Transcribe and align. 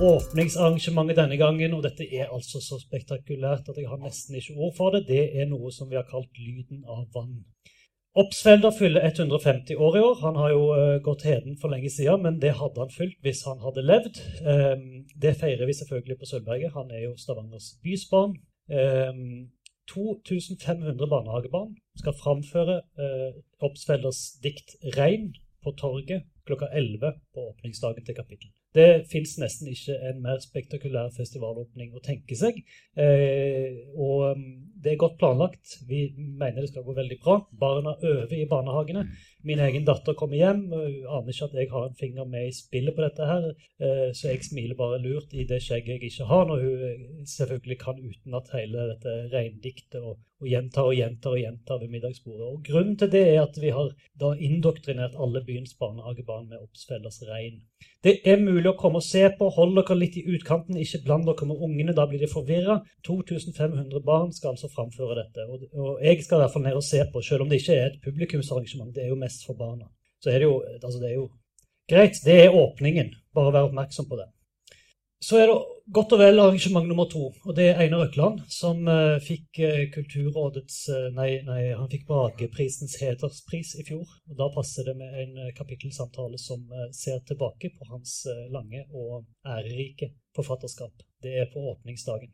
åpningsarrangementet 0.00 1.18
denne 1.18 1.36
gangen, 1.40 1.74
og 1.74 1.82
dette 1.82 2.06
er 2.06 2.30
altså 2.34 2.60
så 2.62 2.78
spektakulært 2.80 3.68
at 3.68 3.78
jeg 3.78 3.90
har 3.90 4.00
nesten 4.02 4.38
ikke 4.38 4.56
ord 4.56 4.74
for 4.76 4.94
det. 4.94 5.06
Det 5.08 5.24
er 5.40 5.48
noe 5.50 5.72
som 5.74 5.90
vi 5.90 5.98
har 5.98 6.06
kalt 6.08 6.30
Lyden 6.38 6.84
av 6.86 7.06
vann. 7.14 7.42
Obsfelder 8.18 8.72
fyller 8.74 9.04
150 9.06 9.76
år 9.76 9.96
i 9.98 10.02
år. 10.02 10.14
Han 10.24 10.38
har 10.40 10.50
jo 10.54 10.62
uh, 10.74 10.96
gått 11.04 11.26
heden 11.28 11.58
for 11.60 11.70
lenge 11.70 11.90
siden, 11.92 12.24
men 12.24 12.40
det 12.42 12.56
hadde 12.58 12.82
han 12.82 12.94
fylt 12.94 13.18
hvis 13.22 13.44
han 13.46 13.60
hadde 13.62 13.84
levd. 13.86 14.18
Um, 14.42 14.88
det 15.22 15.36
feirer 15.38 15.68
vi 15.68 15.76
selvfølgelig 15.78 16.18
på 16.18 16.30
Sølvberget. 16.30 16.74
Han 16.74 16.90
er 16.90 17.04
jo 17.04 17.12
Stavangers 17.20 17.74
bysbarn. 17.84 18.34
Um, 18.68 19.50
2500 19.88 21.08
barnehagebarn 21.08 21.76
skal 21.96 22.16
framføre 22.18 22.80
uh, 23.00 23.68
dikt 24.42 24.76
'Rein' 24.82 25.32
på 25.64 25.72
torget 25.78 26.26
klokka 26.46 26.66
11 26.72 27.12
på 27.34 27.48
åpningsdagen 27.52 28.04
til 28.04 28.14
kapittel. 28.14 28.50
Det 28.76 29.06
fins 29.08 29.38
nesten 29.40 29.70
ikke 29.72 29.94
en 30.10 30.18
mer 30.24 30.40
spektakulær 30.44 31.08
festivalåpning 31.16 31.94
å 31.96 32.02
tenke 32.04 32.36
seg. 32.36 32.60
Eh, 33.00 33.78
og 33.96 34.34
um, 34.36 34.42
det 34.78 34.92
er 34.92 35.00
godt 35.00 35.16
planlagt. 35.18 35.78
Vi 35.88 36.02
mener 36.16 36.60
det 36.60 36.68
skal 36.70 36.84
gå 36.86 36.94
veldig 36.98 37.18
bra. 37.22 37.38
Barna 37.60 37.96
øver 37.96 38.36
i 38.36 38.46
barnehagene. 38.50 39.06
Min 39.48 39.62
egen 39.64 39.86
datter 39.88 40.16
kommer 40.18 40.36
hjem. 40.36 40.66
Aner 40.74 41.32
ikke 41.32 41.48
at 41.48 41.56
jeg 41.56 41.70
har 41.72 41.88
en 41.88 41.98
finger 41.98 42.28
med 42.28 42.50
i 42.50 42.54
spillet 42.54 42.94
på 42.94 43.06
dette 43.06 43.30
her. 43.30 43.48
Eh, 43.80 44.08
så 44.12 44.34
jeg 44.34 44.44
smiler 44.44 44.76
bare 44.78 45.00
lurt 45.02 45.32
i 45.32 45.48
det 45.48 45.62
skjegget 45.64 45.96
jeg 45.96 46.12
ikke 46.12 46.28
har, 46.28 46.46
når 46.50 46.64
hun 46.66 46.86
eh, 46.90 47.04
selvfølgelig 47.32 47.80
kan 47.82 48.04
utenat 48.04 48.54
hele 48.54 48.88
dette 48.92 49.18
reindiktet 49.32 50.00
og, 50.02 50.18
og 50.42 50.52
gjentar 50.52 50.90
og 50.92 50.98
gjentar 50.98 51.38
og 51.38 51.42
gjentar 51.42 51.80
ved 51.82 51.94
middagsbordet. 51.96 52.52
Og 52.52 52.64
Grunnen 52.68 52.98
til 53.00 53.14
det 53.16 53.24
er 53.32 53.46
at 53.46 53.56
vi 53.62 53.72
har 53.74 53.94
da 54.20 54.34
indoktrinert 54.36 55.16
alle 55.16 55.42
byens 55.46 55.72
barnehagebarn 55.80 56.50
med 56.52 56.60
Obsfellers 56.68 57.22
rein. 57.30 57.62
Det 58.06 58.12
er 58.30 58.38
mulig 58.38 58.68
å 58.70 58.76
komme 58.78 59.00
og 59.00 59.06
se 59.06 59.24
på. 59.38 59.48
Hold 59.56 59.74
dere 59.80 59.96
litt 59.98 60.16
i 60.20 60.22
utkanten, 60.30 60.78
ikke 60.78 61.00
bland 61.06 61.26
dere 61.26 61.48
med 61.50 61.64
ungene. 61.66 61.94
Da 61.96 62.06
blir 62.06 62.22
de 62.22 62.30
forvirra. 62.30 62.78
2500 63.06 64.04
barn 64.06 64.30
skal 64.36 64.52
altså 64.52 64.70
framføre 64.70 65.18
dette. 65.18 65.46
Og, 65.50 65.64
og, 65.74 65.90
jeg 66.04 66.22
skal 66.22 66.38
i 66.38 66.44
hvert 66.44 66.54
fall 66.54 66.66
ned 66.68 66.78
og 66.78 66.86
se 66.86 67.02
på, 67.12 67.22
selv 67.26 67.44
om 67.44 67.50
det 67.50 67.58
ikke 67.58 67.74
er 67.74 67.90
et 67.90 68.00
publikumsarrangement. 68.04 68.94
Det 68.94 69.04
er 69.04 69.10
jo 69.10 69.18
mest 69.18 69.42
for 69.48 69.58
barna. 69.58 69.90
Så 70.22 70.30
er 70.30 70.42
det 70.42 70.50
jo, 70.50 70.60
altså 70.78 71.02
det 71.02 71.10
er 71.10 71.16
jo 71.16 71.28
greit. 71.90 72.22
Det 72.24 72.38
er 72.44 72.58
åpningen. 72.62 73.10
Bare 73.34 73.54
vær 73.56 73.70
oppmerksom 73.70 74.06
på 74.10 74.20
det. 74.20 74.30
Så 75.18 75.40
er 75.40 75.48
det 75.50 75.54
godt 75.90 76.12
og 76.14 76.20
vel 76.20 76.38
arrangement 76.38 76.86
nummer 76.86 77.08
to. 77.10 77.32
og 77.44 77.56
Det 77.56 77.64
er 77.68 77.80
Einar 77.82 78.04
Økland, 78.06 78.44
som 78.54 78.84
uh, 78.86 79.18
fikk 79.18 79.58
uh, 79.66 79.80
Kulturrådets 79.90 80.76
uh, 80.94 81.08
nei, 81.16 81.40
nei, 81.46 81.72
han 81.74 81.90
fikk 81.90 82.04
Brageprisens 82.06 82.94
hederspris 83.02 83.74
i 83.82 83.86
fjor. 83.88 84.06
og 84.30 84.36
Da 84.38 84.46
passer 84.54 84.86
det 84.86 84.94
med 85.00 85.16
en 85.24 85.40
kapittelsamtale 85.58 86.38
som 86.38 86.62
ser 86.94 87.18
tilbake 87.26 87.72
på 87.74 87.88
hans 87.90 88.20
lange 88.54 88.84
og 88.94 89.26
ærerike 89.42 90.12
forfatterskap. 90.38 91.02
Det 91.22 91.34
er 91.42 91.50
på 91.50 91.66
åpningsdagen. 91.72 92.30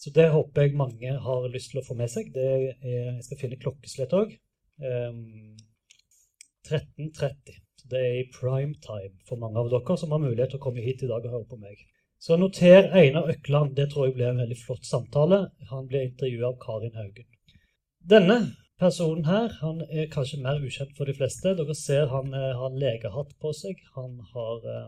Så 0.00 0.10
det 0.10 0.30
håper 0.32 0.64
jeg 0.64 0.78
mange 0.80 1.12
har 1.26 1.52
lyst 1.52 1.70
til 1.70 1.82
å 1.82 1.86
få 1.86 1.94
med 1.94 2.10
seg. 2.10 2.32
Er, 2.34 2.72
jeg 2.80 3.26
skal 3.28 3.42
finne 3.44 3.60
klokkeslett 3.60 4.16
òg. 4.16 4.32
Um, 4.80 5.52
13.30. 6.66 7.60
Det 7.90 8.00
er 8.00 8.18
i 8.22 8.28
prime 8.32 8.74
time 8.82 9.18
for 9.28 9.36
mange 9.36 9.60
av 9.60 9.68
dere 9.70 9.96
som 10.00 10.14
har 10.14 10.22
mulighet 10.22 10.54
til 10.54 10.62
å 10.62 10.64
komme 10.64 10.82
hit 10.82 11.04
i 11.04 11.10
dag 11.10 11.26
og 11.26 11.36
høre 11.36 11.50
på 11.50 11.60
meg. 11.60 11.82
Så 12.22 12.36
noter 12.38 12.92
Einar 12.94 13.30
Økland. 13.32 13.74
Det 13.76 13.88
tror 13.90 14.04
jeg 14.06 14.14
blir 14.14 14.28
en 14.30 14.42
veldig 14.44 14.58
flott 14.64 14.84
samtale. 14.86 15.38
Han 15.70 15.88
blir 15.90 16.04
intervjuet 16.06 16.44
av 16.46 16.58
Karin 16.62 16.94
Haugen. 16.94 17.26
Denne 18.12 18.36
personen 18.78 19.24
her 19.26 19.48
han 19.62 19.80
er 19.90 20.06
kanskje 20.12 20.38
mer 20.44 20.62
ukjent 20.62 20.94
for 20.94 21.10
de 21.10 21.16
fleste. 21.18 21.56
Dere 21.58 21.74
ser 21.74 22.06
han 22.14 22.30
eh, 22.30 22.52
har 22.60 22.76
legehatt 22.84 23.34
på 23.42 23.50
seg. 23.58 23.82
Han 23.96 24.20
har 24.36 24.68
eh, 24.74 24.86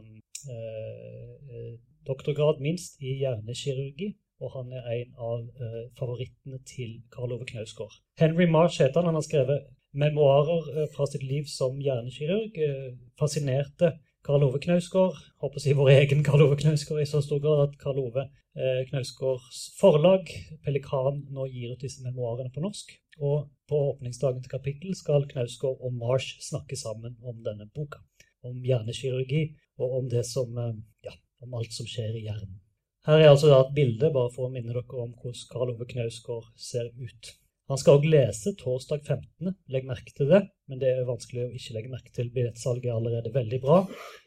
eh, 0.54 1.74
doktorgrad 2.06 2.62
minst 2.62 3.02
i 3.02 3.16
hjernekirurgi. 3.24 4.12
Og 4.38 4.54
han 4.54 4.70
er 4.78 4.86
en 5.00 5.20
av 5.32 5.42
eh, 5.58 5.82
favorittene 5.98 6.62
til 6.70 7.00
Karl 7.10 7.34
Ove 7.34 7.50
Knausgård. 7.50 7.98
Henry 8.22 8.46
Marsh 8.46 8.78
heter 8.78 9.02
han. 9.02 9.10
Han 9.10 9.18
har 9.18 9.26
skrevet 9.26 9.66
memoarer 10.06 10.70
eh, 10.70 10.90
fra 10.94 11.10
sitt 11.10 11.26
liv 11.26 11.50
som 11.50 11.82
hjernekirurg. 11.82 12.62
Fascinerte 13.18 13.96
Karl 14.24 14.46
Ove 14.46 14.56
Knausgård, 14.56 15.18
håper 15.42 15.60
å 15.60 15.62
si 15.62 15.74
vår 15.76 15.90
egen 15.98 16.22
Karl 16.24 16.46
Ove 16.46 16.56
Knausgård 16.56 17.02
i 17.02 17.08
så 17.08 17.20
stor 17.20 17.42
grad 17.44 17.58
at 17.66 17.74
Karl 17.76 17.98
Ove 18.00 18.22
eh, 18.24 18.80
Knausgårds 18.88 19.58
forlag, 19.76 20.30
Pelikan, 20.64 21.18
nå 21.28 21.44
gir 21.52 21.74
ut 21.74 21.84
disse 21.84 22.00
memoarene 22.06 22.48
på 22.54 22.62
norsk. 22.64 22.94
Og 23.20 23.50
på 23.68 23.80
åpningsdagen 23.90 24.40
til 24.40 24.54
kapittel 24.54 24.96
skal 24.96 25.28
Knausgård 25.28 25.84
og 25.84 26.00
Marsh 26.00 26.40
snakke 26.40 26.78
sammen 26.80 27.18
om 27.20 27.44
denne 27.44 27.68
boka. 27.76 28.00
Om 28.48 28.64
hjernekirurgi 28.64 29.44
og 29.76 29.98
om 30.00 30.10
som, 30.24 30.56
eh, 30.56 30.72
ja, 31.04 31.12
om 31.44 31.60
alt 31.60 31.76
som 31.76 31.84
skjer 31.84 32.16
i 32.16 32.24
hjernen. 32.24 32.62
Her 33.04 33.20
er 33.20 33.28
altså 33.34 33.52
et 33.52 33.76
bilde, 33.76 34.08
bare 34.08 34.32
for 34.32 34.48
å 34.48 34.52
minne 34.56 34.72
dere 34.72 35.04
om 35.04 35.12
hvordan 35.12 35.48
Karl 35.52 35.76
Ove 35.76 35.84
Knausgård 35.92 36.48
ser 36.56 36.88
ut. 36.96 37.34
Han 37.72 37.78
skal 37.80 37.96
òg 37.96 38.02
lese 38.12 38.50
torsdag 38.60 39.06
15. 39.06 39.54
Legg 39.72 39.86
merke 39.88 40.12
til 40.12 40.28
det, 40.28 40.42
men 40.68 40.80
det 40.82 40.90
er 40.90 41.06
vanskelig 41.08 41.46
å 41.46 41.52
ikke 41.56 41.76
legge 41.76 41.92
merke 41.94 42.10
til. 42.12 42.28
Billettsalget 42.34 42.90
er 42.90 42.98
allerede 42.98 43.32
veldig 43.32 43.60
bra. 43.62 43.78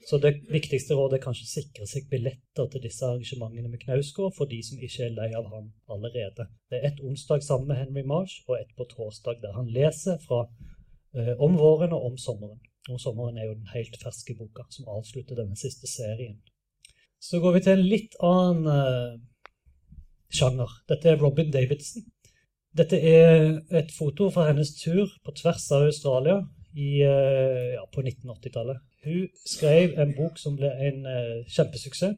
Så 0.10 0.18
det 0.24 0.32
viktigste 0.50 0.98
rådet 0.98 1.20
er 1.20 1.24
kanskje 1.28 1.46
å 1.46 1.52
sikre 1.52 1.86
seg 1.90 2.08
billetter 2.10 2.72
til 2.74 2.82
disse 2.88 3.06
arrangementene 3.06 3.70
med 3.70 3.84
Knausgård 3.84 4.34
for 4.40 4.50
de 4.50 4.58
som 4.66 4.82
ikke 4.82 5.06
er 5.06 5.14
lei 5.20 5.30
av 5.38 5.52
han 5.54 5.70
allerede. 5.94 6.48
Det 6.66 6.80
er 6.80 6.90
ett 6.90 7.04
onsdag 7.06 7.46
sammen 7.46 7.70
med 7.70 7.82
Henry 7.84 8.08
Marsh 8.10 8.42
og 8.50 8.58
ett 8.58 8.74
på 8.74 8.90
torsdag 8.96 9.46
der 9.46 9.54
han 9.60 9.70
leser 9.70 10.18
fra 10.26 10.48
eh, 11.14 11.36
om 11.38 11.62
våren 11.62 11.94
og 11.94 12.10
om 12.10 12.18
sommeren. 12.18 12.58
Om 12.90 12.98
sommeren 13.04 13.38
er 13.38 13.52
jo 13.52 13.58
den 13.60 13.70
helt 13.76 14.02
ferske 14.02 14.34
boka 14.40 14.66
som 14.74 14.90
avslutter 14.98 15.38
denne 15.38 15.60
siste 15.62 15.86
serien. 15.86 16.40
Så 17.22 17.38
går 17.44 17.60
vi 17.60 17.66
til 17.68 17.78
en 17.78 17.90
litt 17.94 18.18
annen 18.18 18.70
eh, 18.74 19.18
sjanger. 20.34 20.80
Dette 20.90 21.14
er 21.14 21.22
Robin 21.22 21.54
Davidson. 21.54 22.10
Dette 22.78 22.98
er 23.02 23.56
et 23.74 23.90
foto 23.96 24.28
fra 24.30 24.46
hennes 24.52 24.70
tur 24.78 25.10
på 25.26 25.34
tvers 25.40 25.64
av 25.74 25.88
Australia 25.88 26.38
i, 26.78 27.02
eh, 27.02 27.74
ja, 27.74 27.86
på 27.94 28.04
1980-tallet. 28.04 28.84
Hun 29.08 29.24
skrev 29.46 29.98
en 29.98 30.14
bok 30.18 30.38
som 30.38 30.58
ble 30.60 30.70
en 30.90 31.06
uh, 31.08 31.46
kjempesuksess. 31.48 32.18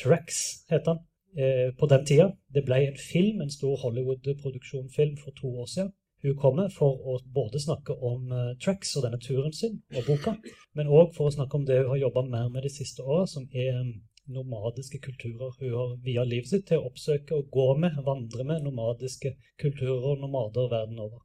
Tracks 0.00 0.40
het 0.70 0.86
den 0.88 1.02
uh, 1.38 1.68
på 1.78 1.88
den 1.92 2.06
tida. 2.08 2.30
Det 2.54 2.64
ble 2.66 2.80
en 2.88 2.98
film, 2.98 3.42
en 3.44 3.52
stor 3.52 3.76
Hollywood-produksjonfilm 3.84 5.18
for 5.20 5.36
to 5.36 5.52
år 5.62 5.68
siden. 5.74 5.92
Hun 6.24 6.36
kommer 6.36 6.72
for 6.74 6.98
å 7.06 7.18
både 7.34 7.60
snakke 7.62 7.94
om 8.04 8.32
Tracks 8.60 8.90
og 8.98 9.06
denne 9.06 9.16
turen 9.24 9.54
sin 9.56 9.78
og 9.96 10.04
boka, 10.04 10.34
men 10.76 10.90
òg 10.92 11.14
for 11.16 11.30
å 11.30 11.32
snakke 11.32 11.56
om 11.56 11.64
det 11.64 11.78
hun 11.78 11.94
har 11.94 12.02
jobba 12.02 12.26
mer 12.26 12.50
med 12.52 12.66
de 12.66 12.72
siste 12.74 13.00
året, 13.00 13.30
som 13.32 13.46
er 13.56 13.78
um, 13.78 13.94
nomadiske 14.34 15.00
kulturer. 15.02 15.52
Hun 15.60 15.74
har 15.74 15.96
via 16.04 16.24
livet 16.24 16.50
sitt 16.52 16.66
til 16.68 16.80
å 16.80 16.90
oppsøke 16.90 17.38
og 17.38 17.50
gå 17.54 17.66
med, 17.82 17.98
vandre 18.06 18.46
med 18.46 18.64
nomadiske 18.66 19.34
kulturer 19.60 20.12
og 20.12 20.22
nomader 20.22 20.70
verden 20.72 21.02
over. 21.02 21.20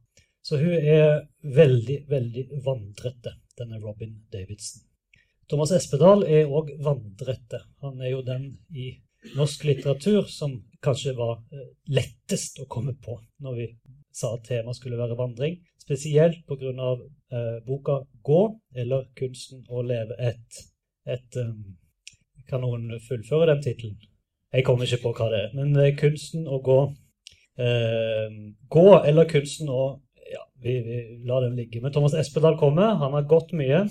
Så 0.46 0.60
hun 0.62 0.74
er 0.76 1.24
veldig, 1.42 2.02
veldig 2.10 2.44
vandrete, 2.66 3.32
denne 3.58 3.80
Robin 3.82 4.12
Davidson. 4.32 4.84
Thomas 5.50 5.72
Espedal 5.74 6.24
er 6.26 6.50
òg 6.50 6.72
vandrete. 6.82 7.62
Han 7.82 8.00
er 8.02 8.12
jo 8.12 8.22
den 8.26 8.48
i 8.74 8.92
norsk 9.34 9.64
litteratur 9.66 10.26
som 10.30 10.58
kanskje 10.82 11.14
var 11.18 11.40
eh, 11.50 11.70
lettest 11.90 12.60
å 12.62 12.68
komme 12.70 12.94
på 13.02 13.18
når 13.42 13.58
vi 13.58 13.66
sa 14.14 14.34
at 14.36 14.46
temaet 14.48 14.78
skulle 14.78 14.98
være 15.00 15.18
vandring. 15.18 15.58
Spesielt 15.82 16.46
pga. 16.46 16.94
Eh, 17.26 17.58
boka 17.66 18.04
'Gå', 18.22 18.58
eller 18.74 19.08
'Kunsten 19.14 19.64
å 19.68 19.82
leve 19.82 20.14
et', 20.18 20.60
et 21.06 21.36
um, 21.42 21.76
kan 22.48 22.62
noen 22.64 22.88
fullføre 23.08 23.50
den 23.52 23.62
tittelen? 23.64 23.96
Jeg 24.54 24.64
kommer 24.64 24.86
ikke 24.86 25.02
på 25.02 25.12
hva 25.18 25.28
det 25.32 25.42
er. 25.44 25.52
Men 25.58 25.74
det 25.74 25.84
er 25.84 26.00
kunsten 26.00 26.46
å 26.48 26.60
gå. 26.64 26.80
Eh, 27.60 28.34
gå, 28.72 28.88
eller 29.04 29.30
kunsten 29.30 29.70
å 29.72 29.84
Ja, 30.26 30.42
vi, 30.58 30.72
vi 30.82 30.96
lar 31.28 31.44
den 31.44 31.54
ligge. 31.54 31.78
Men 31.82 31.92
Thomas 31.94 32.16
Espedal 32.18 32.56
kommer. 32.58 32.96
Han 32.98 33.14
har 33.14 33.28
gått 33.30 33.52
mye. 33.54 33.84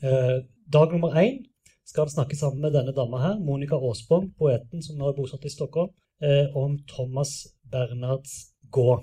Eh, 0.00 0.36
dag 0.72 0.92
nummer 0.92 1.16
én 1.20 1.42
skal 1.88 2.04
han 2.04 2.12
snakke 2.12 2.36
sammen 2.36 2.60
med 2.60 2.74
denne 2.76 2.92
dama 2.92 3.20
her, 3.22 3.38
Monica 3.40 3.76
Aasbong, 3.76 4.32
poeten 4.38 4.82
som 4.84 4.98
nå 4.98 5.08
er 5.08 5.16
bosatt 5.16 5.44
i 5.48 5.52
Stockholm, 5.52 5.92
eh, 6.20 6.56
om 6.56 6.76
Thomas 6.88 7.46
Bernhards 7.64 8.52
Gå. 8.70 8.98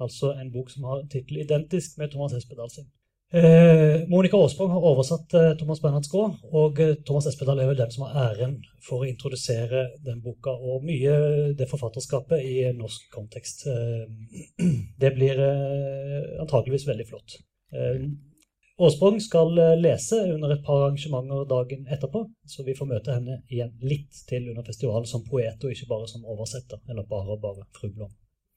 Altså 0.00 0.32
en 0.32 0.52
bok 0.52 0.70
som 0.72 0.86
har 0.88 1.02
tittel 1.12 1.42
identisk 1.44 1.98
med 1.98 2.10
Thomas 2.10 2.32
Espedal 2.32 2.70
sin. 2.72 2.88
Eh, 3.32 4.08
Monica 4.08 4.36
Aasborg 4.36 4.72
har 4.74 4.84
oversatt 4.90 5.34
eh, 5.38 5.52
Thomas 5.58 5.78
Bernhards 5.78 6.10
Gaa, 6.10 6.32
og 6.50 6.80
eh, 6.82 6.96
Thomas 7.06 7.28
Espedal 7.30 7.60
er 7.62 7.68
vel 7.70 7.78
den 7.78 7.92
som 7.94 8.08
har 8.08 8.32
æren 8.32 8.56
for 8.82 9.04
å 9.04 9.06
introdusere 9.06 9.84
den 10.02 10.18
boka 10.24 10.50
og 10.50 10.82
mye 10.82 11.12
det 11.54 11.68
forfatterskapet 11.70 12.42
i 12.42 12.56
norsk 12.74 13.06
kontekst. 13.14 13.68
Eh, 13.70 14.66
det 15.02 15.14
blir 15.14 15.38
antakeligvis 16.42 16.88
veldig 16.90 17.06
flott. 17.12 17.38
Eh, 17.70 18.02
skal 19.22 19.58
lese 19.78 20.22
under 20.34 20.56
et 20.56 20.66
par 20.66 20.88
arrangementer 20.88 21.46
dagen 21.46 21.86
etterpå, 21.86 22.26
så 22.42 22.66
vi 22.66 22.74
får 22.74 22.94
møte 22.96 23.14
henne 23.14 23.42
igjen 23.46 23.76
litt 23.84 24.24
til 24.26 24.48
under 24.50 24.66
festivalen 24.66 25.06
som 25.06 25.22
poet, 25.22 25.60
og 25.62 25.70
ikke 25.70 25.92
bare 25.92 26.08
som 26.10 26.24
oversetter, 26.24 26.82
eller 26.88 27.06
bare 27.06 27.36
og 27.36 27.44
bare 27.44 27.68
fru. 27.78 27.92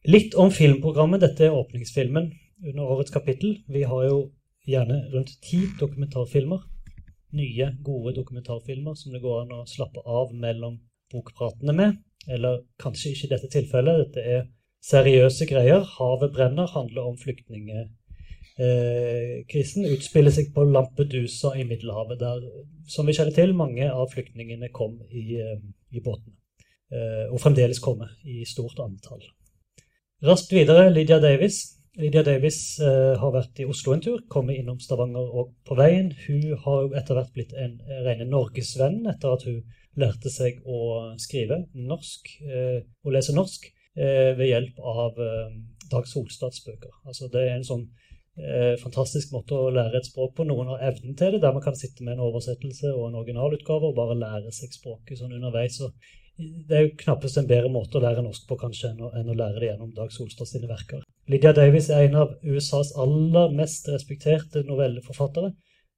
Litt 0.10 0.34
om 0.34 0.50
filmprogrammet. 0.50 1.22
Dette 1.22 1.46
er 1.46 1.58
åpningsfilmen 1.60 2.32
under 2.72 2.96
årets 2.96 3.14
kapittel. 3.14 3.60
Vi 3.68 3.84
har 3.84 4.08
jo 4.08 4.24
gjerne 4.68 5.10
rundt 5.14 5.42
ti 5.44 5.60
dokumentarfilmer. 5.80 6.60
Nye, 7.34 7.78
gode 7.84 8.16
dokumentarfilmer 8.16 8.96
som 8.96 9.14
det 9.14 9.22
går 9.24 9.42
an 9.42 9.52
å 9.58 9.70
slappe 9.70 10.00
av 10.06 10.34
mellom 10.38 10.80
bokpratene 11.14 11.74
med. 11.76 11.98
Eller 12.30 12.62
kanskje 12.80 13.12
ikke 13.14 13.28
i 13.28 13.34
dette 13.34 13.50
tilfellet. 13.52 14.06
Dette 14.06 14.22
er 14.36 14.42
seriøse 14.84 15.46
greier. 15.50 15.82
'Havet 15.84 16.34
brenner' 16.36 16.74
handler 16.76 17.02
om 17.10 17.18
flyktningkrisen. 17.18 19.86
Eh, 19.86 19.94
utspiller 19.98 20.32
seg 20.32 20.54
på 20.54 20.64
Lampedusa 20.64 21.56
i 21.58 21.64
Middelhavet, 21.68 22.20
der 22.20 22.42
som 22.88 23.08
vi 23.08 23.14
kjenner 23.18 23.36
til, 23.36 23.56
mange 23.56 23.92
av 23.92 24.12
flyktningene 24.14 24.70
kom 24.72 25.02
i, 25.10 25.36
eh, 25.42 25.60
i 25.92 26.00
båtene. 26.00 26.36
Eh, 26.94 27.34
og 27.34 27.42
fremdeles 27.42 27.80
kommer 27.80 28.08
i 28.26 28.46
stort 28.46 28.80
antall. 28.80 29.22
Raskt 30.24 30.54
videre 30.54 30.94
Lydia 30.94 31.20
Davis. 31.20 31.83
Lydia 31.94 32.24
Davis 32.26 32.80
uh, 32.82 33.14
har 33.22 33.34
vært 33.36 33.60
i 33.62 33.68
Oslo 33.70 33.94
en 33.94 34.02
tur, 34.02 34.24
kommer 34.34 34.58
innom 34.58 34.80
Stavanger 34.82 35.28
og 35.30 35.52
på 35.68 35.76
veien. 35.78 36.10
Hun 36.26 36.56
har 36.64 36.80
jo 36.88 36.96
etter 36.98 37.20
hvert 37.20 37.36
blitt 37.36 37.54
en 37.54 37.76
rene 38.08 38.26
norgesvenn 38.26 39.04
etter 39.12 39.36
at 39.36 39.46
hun 39.46 39.60
lærte 40.02 40.32
seg 40.34 40.64
å 40.66 40.80
skrive 41.22 41.60
norsk 41.78 42.32
uh, 42.50 42.80
og 43.06 43.14
lese 43.14 43.36
norsk 43.38 43.68
uh, 43.70 44.32
ved 44.40 44.48
hjelp 44.50 44.82
av 44.82 45.22
Dag 45.92 46.10
Solstads 46.10 46.64
bøker. 46.66 46.96
Altså, 47.06 47.30
det 47.30 47.46
er 47.46 47.60
en 47.60 47.68
sånn 47.68 47.86
fantastisk 48.82 49.30
måte 49.30 49.54
å 49.54 49.70
lære 49.70 50.00
et 50.00 50.08
språk 50.10 50.32
på. 50.40 50.46
Noen 50.50 50.72
har 50.72 50.80
evnen 50.88 51.14
til 51.14 51.36
det, 51.36 51.44
der 51.44 51.54
man 51.54 51.62
kan 51.62 51.76
sitte 51.78 52.02
med 52.02 52.16
en 52.16 52.24
oversettelse 52.26 52.90
og 52.90 53.12
en 53.12 53.20
originalutgave 53.20 53.92
og 53.92 54.00
bare 54.00 54.16
lære 54.18 54.50
seg 54.58 54.74
språket 54.74 55.20
sånn 55.20 55.36
underveis. 55.38 55.78
og 55.86 55.94
det 56.38 56.78
er 56.78 56.86
jo 56.88 56.96
knappest 56.98 57.38
en 57.38 57.50
bedre 57.50 57.70
måte 57.70 58.00
å 58.00 58.04
lære 58.04 58.24
norsk 58.26 58.48
på 58.50 58.58
kanskje 58.58 58.90
enn 58.90 59.04
å, 59.06 59.12
enn 59.14 59.30
å 59.30 59.36
lære 59.38 59.60
det 59.62 59.68
gjennom 59.70 59.92
Dag 59.94 60.14
Solstad 60.14 60.50
sine 60.50 60.70
verker. 60.70 61.04
Lydia 61.30 61.54
Davis 61.56 61.92
er 61.94 62.08
en 62.08 62.18
av 62.24 62.34
USAs 62.42 62.96
aller 63.00 63.54
mest 63.56 63.88
respekterte 63.92 64.64
novelleforfattere. 64.68 65.54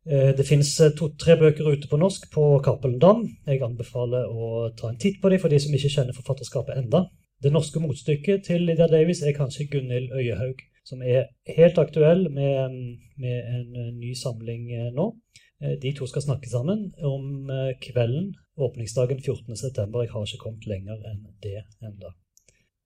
Eh, 0.05 0.33
det 0.37 0.45
finnes 0.45 0.69
eh, 0.83 0.91
to-tre 0.97 1.37
bøker 1.39 1.71
ute 1.71 1.89
på 1.89 1.99
norsk 2.01 2.27
på 2.33 2.43
Cappelen 2.65 2.99
Dam. 3.01 3.23
Jeg 3.47 3.63
anbefaler 3.65 4.27
å 4.27 4.67
ta 4.77 4.91
en 4.91 4.99
titt 5.01 5.21
på 5.21 5.31
dem 5.31 5.41
for 5.41 5.53
de 5.53 5.61
som 5.63 5.73
ikke 5.73 5.93
kjenner 5.95 6.17
forfatterskapet 6.17 6.83
enda. 6.83 7.05
Det 7.41 7.53
norske 7.53 7.79
motstykket 7.81 8.45
til 8.49 8.67
Lydia 8.67 8.89
Davis 8.91 9.23
er 9.23 9.35
kanskje 9.37 9.69
Gunhild 9.71 10.13
Øyehaug, 10.13 10.61
som 10.85 11.01
er 11.01 11.31
helt 11.57 11.79
aktuell 11.81 12.27
med, 12.33 12.75
med 13.17 13.55
en 13.55 13.97
ny 13.97 14.13
samling 14.19 14.67
eh, 14.75 14.91
nå. 14.93 15.13
De 15.59 15.91
to 15.95 16.07
skal 16.09 16.25
snakke 16.25 16.49
sammen 16.51 16.89
om 16.99 17.47
kvelden 17.79 18.33
åpningsdagen 18.59 19.21
14.9. 19.21 19.55
Jeg 19.55 20.11
har 20.11 20.27
ikke 20.27 20.41
kommet 20.41 20.67
lenger 20.67 20.99
enn 21.07 21.21
det 21.43 21.61
ennå. 21.79 22.11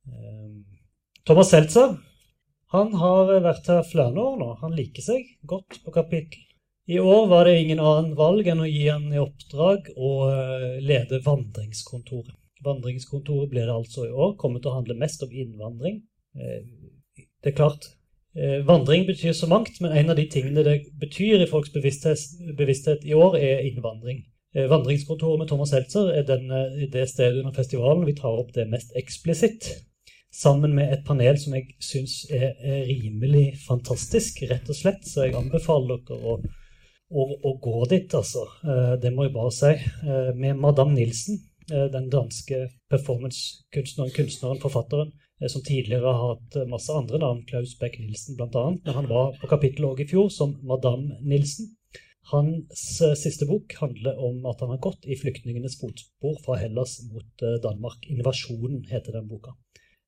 Ehm, 0.09 0.59
Thomas 1.25 1.49
Seltzer 1.49 1.95
han 2.73 2.93
har 3.01 3.31
vært 3.41 3.65
her 3.71 3.81
flere 3.87 4.13
år 4.13 4.35
nå. 4.37 4.51
Han 4.61 4.75
liker 4.77 5.01
seg 5.01 5.25
godt 5.49 5.79
på 5.81 5.93
kapittel. 5.95 6.43
I 6.89 6.99
år 7.01 7.27
var 7.29 7.45
det 7.45 7.59
ingen 7.61 7.81
annen 7.81 8.15
valg 8.17 8.47
enn 8.49 8.61
å 8.61 8.69
gi 8.69 8.83
han 8.89 9.07
i 9.13 9.21
oppdrag 9.21 9.91
å 9.93 10.11
eh, 10.29 10.77
lede 10.81 11.19
Vandringskontoret. 11.25 12.33
Vandringskontoret 12.65 13.49
blir 13.51 13.65
det 13.69 13.75
altså 13.75 14.05
i 14.07 14.13
år. 14.13 14.35
Kommer 14.41 14.61
til 14.61 14.71
å 14.71 14.77
handle 14.79 14.97
mest 15.01 15.25
om 15.25 15.33
innvandring. 15.33 16.01
Eh, 16.37 16.61
det 17.17 17.53
er 17.53 17.57
klart, 17.57 17.89
eh, 17.89 17.98
Vandring 18.65 19.07
betyr 19.07 19.33
så 19.33 19.47
mangt, 19.49 19.79
men 19.81 19.95
en 19.97 20.11
av 20.13 20.19
de 20.19 20.27
tingene 20.29 20.61
det 20.63 20.75
betyr 21.01 21.41
i 21.41 21.47
folks 21.49 21.71
bevissthet, 21.73 22.21
bevissthet 22.57 23.01
i 23.03 23.15
år, 23.17 23.35
er 23.35 23.63
innvandring. 23.65 24.21
Eh, 24.55 24.65
vandringskontoret 24.69 25.37
med 25.39 25.47
Thomas 25.47 25.69
Seltzer 25.69 26.09
er 26.09 26.23
den, 26.25 26.51
eh, 26.51 26.89
det 26.89 27.09
stedet 27.09 27.37
under 27.37 27.53
festivalen 27.53 28.05
vi 28.05 28.15
tar 28.17 28.33
opp 28.33 28.53
det 28.53 28.69
mest 28.69 28.95
eksplisitt. 28.95 29.67
Sammen 30.33 30.73
med 30.75 30.93
et 30.93 31.05
panel 31.05 31.37
som 31.37 31.53
jeg 31.53 31.67
syns 31.81 32.25
er, 32.31 32.53
er, 32.61 32.85
rimelig 32.85 33.57
fantastisk, 33.67 34.41
rett 34.49 34.69
og 34.69 34.75
slett. 34.75 35.05
Så 35.05 35.25
jeg 35.25 35.35
anbefaler 35.37 36.01
dere 36.07 36.33
å, 36.33 36.39
å, 37.09 37.27
å 37.45 37.53
gå 37.61 37.85
dit, 37.89 38.13
altså. 38.13 38.47
Eh, 38.65 38.95
det 39.01 39.13
må 39.13 39.27
jeg 39.27 39.33
bare 39.37 39.53
si. 39.53 39.73
Med 40.35 40.57
Madame 40.57 40.93
Nilsen, 40.93 41.39
den 41.69 42.09
danske 42.09 42.63
performancekunstneren, 42.89 44.13
kunstneren, 44.15 44.61
forfatteren, 44.61 45.11
som 45.47 45.63
tidligere 45.63 46.11
har 46.11 46.33
hatt 46.33 46.57
masse 46.67 46.91
andre 46.91 47.19
navn, 47.21 47.45
Klaus 47.47 47.77
Beck 47.79 47.95
Nilsen 48.01 48.35
bl.a. 48.35 48.63
Men 48.83 48.97
han 48.97 49.07
var 49.07 49.37
på 49.39 49.47
kapittelet 49.47 49.87
òg 49.93 50.01
i 50.03 50.07
fjor 50.09 50.27
som 50.33 50.57
Madame 50.67 51.15
Nilsen. 51.23 51.69
Hans 52.31 53.01
eh, 53.01 53.15
siste 53.17 53.47
bok 53.49 53.73
handler 53.79 54.19
om 54.21 54.43
at 54.45 54.59
han 54.61 54.69
har 54.73 54.81
gått 54.83 55.07
i 55.09 55.17
flyktningenes 55.17 55.79
fotspor 55.81 56.35
fra 56.43 56.59
Hellas 56.61 56.99
mot 57.09 57.45
eh, 57.45 57.57
Danmark. 57.63 58.05
'Invasjonen' 58.05 58.85
heter 58.91 59.15
den 59.17 59.27
boka. 59.31 59.55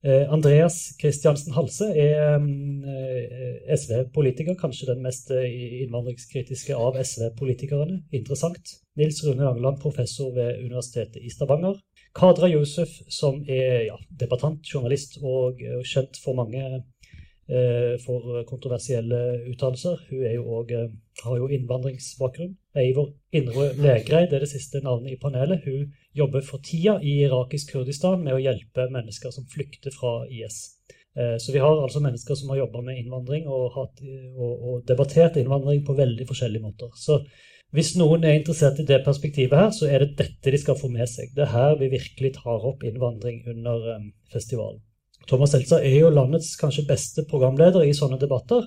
Eh, 0.02 0.26
Andreas 0.34 0.96
Kristiansen 0.98 1.54
Halse 1.54 1.92
er 1.94 2.40
SV-politiker, 3.76 4.56
kanskje 4.58 4.90
den 4.90 5.04
mest 5.06 5.30
innvandringskritiske 5.30 6.74
av 6.74 6.98
SV-politikerne. 6.98 8.02
Interessant. 8.12 8.74
Nils 8.98 9.22
Rune 9.26 9.46
Langeland, 9.46 9.78
professor 9.84 10.34
ved 10.36 10.64
Universitetet 10.64 11.22
i 11.22 11.30
Stavanger. 11.30 11.78
Kadra 12.18 12.50
Yusuf, 12.50 12.98
som 13.10 13.44
er 13.48 13.86
ja, 13.92 14.00
debattant, 14.20 14.66
journalist 14.68 15.20
og 15.22 15.62
kjent 15.88 16.18
for 16.24 16.36
mange 16.36 16.82
Eh, 17.52 17.98
for 18.06 18.44
kontroversielle 18.48 19.18
uttalelser. 19.52 19.98
Hun 20.10 20.22
er 20.24 20.34
jo 20.38 20.62
eh, 20.72 20.86
har 21.24 21.38
jo 21.38 21.50
innvandringsbakgrunn. 21.52 22.56
Eivor 22.82 23.12
Indre 23.36 23.72
Legreid 23.76 24.34
er 24.34 24.44
det 24.44 24.50
siste 24.52 24.82
navnet 24.84 25.16
i 25.16 25.20
panelet. 25.22 25.66
Hun 25.66 25.92
jobber 26.18 26.44
for 26.48 26.64
tida 26.64 26.98
i 27.04 27.18
irakisk 27.26 27.74
Kurdistan 27.76 28.24
med 28.24 28.38
å 28.38 28.42
hjelpe 28.42 28.88
mennesker 28.94 29.34
som 29.36 29.48
flykter 29.52 29.94
fra 29.96 30.22
IS. 30.32 30.62
Eh, 31.18 31.38
så 31.44 31.52
vi 31.52 31.62
har 31.64 31.82
altså 31.84 32.02
mennesker 32.04 32.38
som 32.40 32.54
har 32.54 32.62
jobba 32.64 32.84
med 32.88 33.02
innvandring 33.02 33.48
og, 33.52 33.72
hatt, 33.76 34.04
og, 34.36 34.52
og, 34.52 34.76
debattert 34.88 35.40
innvandring 35.42 35.84
på 35.88 35.98
veldig 35.98 36.28
forskjellige 36.30 36.64
måter. 36.64 36.94
Så 36.96 37.20
hvis 37.76 37.94
noen 38.00 38.24
er 38.28 38.40
interessert 38.40 38.80
i 38.80 38.88
det 38.88 39.04
perspektivet 39.06 39.58
her, 39.58 39.76
så 39.76 39.88
er 39.88 40.04
det 40.04 40.16
dette 40.20 40.52
de 40.52 40.60
skal 40.60 40.80
få 40.80 40.92
med 40.92 41.08
seg. 41.12 41.36
Det 41.36 41.46
er 41.46 41.54
her 41.54 41.76
vi 41.80 41.92
virkelig 41.92 42.34
tar 42.40 42.68
opp 42.72 42.84
innvandring 42.88 43.44
under 43.52 44.10
festivalen. 44.32 44.82
Thomas 45.30 45.54
Seltzer 45.54 45.84
er 45.86 46.00
jo 46.00 46.10
landets 46.12 46.56
kanskje 46.60 46.88
beste 46.90 47.24
programleder 47.30 47.86
i 47.86 47.94
sånne 47.96 48.18
debatter. 48.20 48.66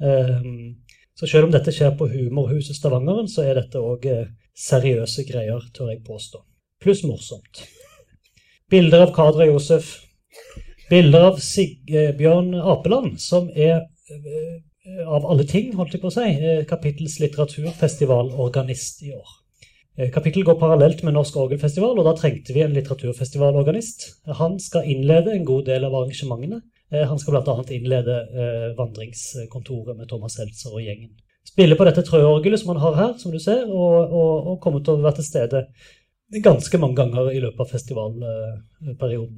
Ehm, 0.00 0.85
så 1.16 1.28
selv 1.28 1.48
om 1.48 1.54
dette 1.54 1.72
skjer 1.72 1.94
på 1.96 2.08
Humorhuset 2.12 2.76
Stavangeren, 2.76 3.28
så 3.30 3.46
er 3.46 3.56
dette 3.56 3.80
òg 3.80 4.04
eh, 4.10 4.28
seriøse 4.56 5.24
greier, 5.28 5.64
tør 5.76 5.94
jeg 5.94 6.02
påstå. 6.04 6.42
Pluss 6.84 7.02
morsomt. 7.08 7.62
Bilder 8.70 9.06
av 9.06 9.14
Kadra 9.16 9.46
Josef. 9.48 9.94
Bilder 10.90 11.30
av 11.30 11.40
Sigbjørn 11.42 12.52
Apeland, 12.60 13.16
som 13.22 13.48
er 13.54 13.86
eh, 14.12 14.60
av 15.06 15.24
alle 15.26 15.48
ting, 15.48 15.72
holdt 15.78 15.96
jeg 15.96 16.04
på 16.04 16.12
å 16.12 16.14
si, 16.14 16.52
kapittels 16.68 17.16
litteraturfestivalorganist 17.24 19.02
i 19.08 19.16
år. 19.16 19.34
Kapittel 20.12 20.44
går 20.44 20.58
parallelt 20.60 21.00
med 21.06 21.16
Norsk 21.16 21.38
Orgelfestival, 21.40 21.96
og 21.96 22.04
da 22.04 22.12
trengte 22.18 22.52
vi 22.52 22.60
en 22.60 22.74
litteraturfestivalorganist. 22.76 24.04
Han 24.38 24.60
skal 24.60 24.84
innlede 24.92 25.32
en 25.32 25.48
god 25.48 25.64
del 25.70 25.88
av 25.88 25.96
arrangementene. 25.96 26.60
Eh, 26.92 27.06
han 27.08 27.18
skal 27.18 27.38
bl.a. 27.38 27.56
innlede 27.74 28.16
eh, 28.30 28.66
vandringskontoret 28.78 29.98
med 29.98 30.08
Thomas 30.10 30.38
Seltzer 30.38 30.74
og 30.74 30.84
gjengen. 30.84 31.14
Spille 31.46 31.78
på 31.78 31.86
dette 31.86 32.04
trøorgelet 32.06 32.60
som 32.60 32.74
han 32.74 32.82
har 32.82 32.96
her, 32.98 33.12
som 33.20 33.34
du 33.34 33.38
ser, 33.42 33.64
og, 33.66 34.10
og, 34.10 34.50
og 34.52 34.60
kommer 34.62 34.82
til 34.82 34.96
å 34.96 35.04
være 35.04 35.20
til 35.20 35.28
stede 35.28 35.66
ganske 36.42 36.78
mange 36.82 36.98
ganger 36.98 37.30
i 37.30 37.40
løpet 37.42 37.62
av 37.62 37.70
festivalperioden. 37.70 39.36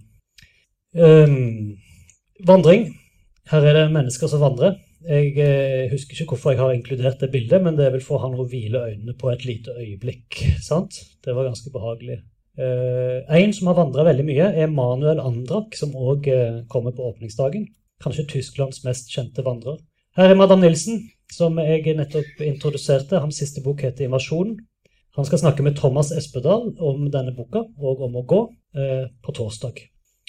Um, 0.96 1.76
vandring. 2.48 2.86
Her 3.48 3.64
er 3.64 3.76
det 3.76 3.90
mennesker 3.92 4.30
som 4.30 4.40
vandrer. 4.40 4.78
Jeg 5.08 5.36
eh, 5.40 5.90
husker 5.92 6.16
ikke 6.16 6.34
hvorfor 6.34 6.52
jeg 6.52 6.60
har 6.60 6.72
inkludert 6.74 7.20
det 7.20 7.30
bildet, 7.32 7.62
men 7.64 7.76
det 7.78 7.86
er 7.86 7.94
vel 7.94 8.04
for 8.04 8.20
han 8.24 8.34
å 8.34 8.48
hvile 8.48 8.82
øynene 8.90 9.14
på 9.20 9.30
et 9.32 9.44
lite 9.46 9.76
øyeblikk. 9.78 10.40
sant? 10.64 10.96
Det 11.24 11.36
var 11.36 11.48
ganske 11.48 11.72
behagelig. 11.72 12.18
Eh, 12.58 13.40
en 13.40 13.52
som 13.54 13.70
har 13.70 13.76
vandra 13.78 14.04
veldig 14.08 14.24
mye, 14.26 14.46
er 14.58 14.70
Manuel 14.72 15.20
Andrak, 15.22 15.76
som 15.78 15.94
òg 15.94 16.26
eh, 16.32 16.62
kommer 16.72 16.94
på 16.96 17.06
åpningsdagen. 17.12 17.68
Kanskje 18.02 18.26
Tysklands 18.32 18.82
mest 18.86 19.12
kjente 19.14 19.44
vandrer. 19.46 19.78
Her 20.18 20.32
er 20.32 20.38
Madam 20.38 20.64
Nilsen, 20.64 21.04
som 21.30 21.58
jeg 21.62 21.94
nettopp 21.98 22.42
introduserte. 22.42 23.20
Hans 23.22 23.38
siste 23.38 23.62
bok 23.62 23.84
heter 23.86 24.06
'Invasjonen'. 24.06 24.58
Han 25.18 25.26
skal 25.26 25.38
snakke 25.38 25.62
med 25.62 25.76
Thomas 25.76 26.10
Espedal 26.10 26.74
om 26.78 27.10
denne 27.10 27.34
boka, 27.34 27.64
og 27.78 28.02
om 28.06 28.16
å 28.16 28.26
gå, 28.26 28.42
på 29.24 29.32
torsdag. 29.34 29.80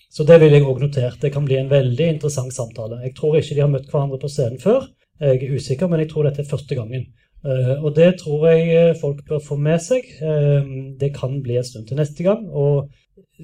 Så 0.10 0.24
det 0.26 0.40
vil 0.42 0.56
jeg 0.56 0.66
òg 0.66 0.80
notere. 0.82 1.14
Det 1.22 1.30
kan 1.34 1.46
bli 1.46 1.58
en 1.60 1.70
veldig 1.70 2.08
interessant 2.16 2.54
samtale. 2.54 3.02
Jeg 3.04 3.14
tror 3.16 3.36
ikke 3.38 3.56
de 3.56 3.62
har 3.62 3.70
møtt 3.70 3.92
hverandre 3.92 4.18
på 4.18 4.30
scenen 4.32 4.58
før. 4.58 4.88
Jeg 5.20 5.44
er 5.44 5.56
usikker, 5.56 5.90
men 5.92 6.00
jeg 6.00 6.10
tror 6.10 6.26
dette 6.26 6.42
er 6.42 6.50
første 6.50 6.76
gangen. 6.76 7.06
Eh, 7.40 7.76
og 7.80 7.94
det 7.96 8.18
tror 8.20 8.50
jeg 8.50 8.64
eh, 8.76 8.98
folk 9.00 9.22
bør 9.28 9.44
få 9.44 9.58
med 9.60 9.80
seg. 9.84 10.08
Eh, 10.20 10.72
det 11.00 11.14
kan 11.16 11.38
bli 11.44 11.60
en 11.60 11.68
stund 11.68 11.88
til 11.88 12.00
neste 12.00 12.26
gang. 12.26 12.44
Og 12.50 12.90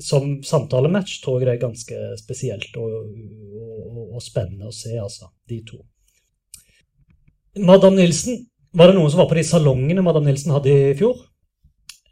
som 0.03 0.41
samtalematch 0.43 1.21
tror 1.23 1.39
jeg 1.39 1.47
det 1.47 1.53
er 1.55 1.67
ganske 1.67 2.01
spesielt 2.19 2.75
og, 2.81 2.95
og, 3.05 4.01
og 4.17 4.23
spennende 4.23 4.67
å 4.67 4.75
se, 4.75 4.97
altså, 4.99 5.31
de 5.49 5.61
to. 5.67 5.79
Madam 7.63 7.95
Nilsen, 7.95 8.41
var 8.75 8.91
det 8.91 8.97
noen 8.97 9.11
som 9.11 9.21
var 9.23 9.29
på 9.31 9.37
de 9.39 9.45
salongene 9.47 10.03
Madam 10.03 10.27
Nilsen 10.27 10.51
hadde 10.51 10.73
i 10.73 10.95
fjor? 10.99 11.21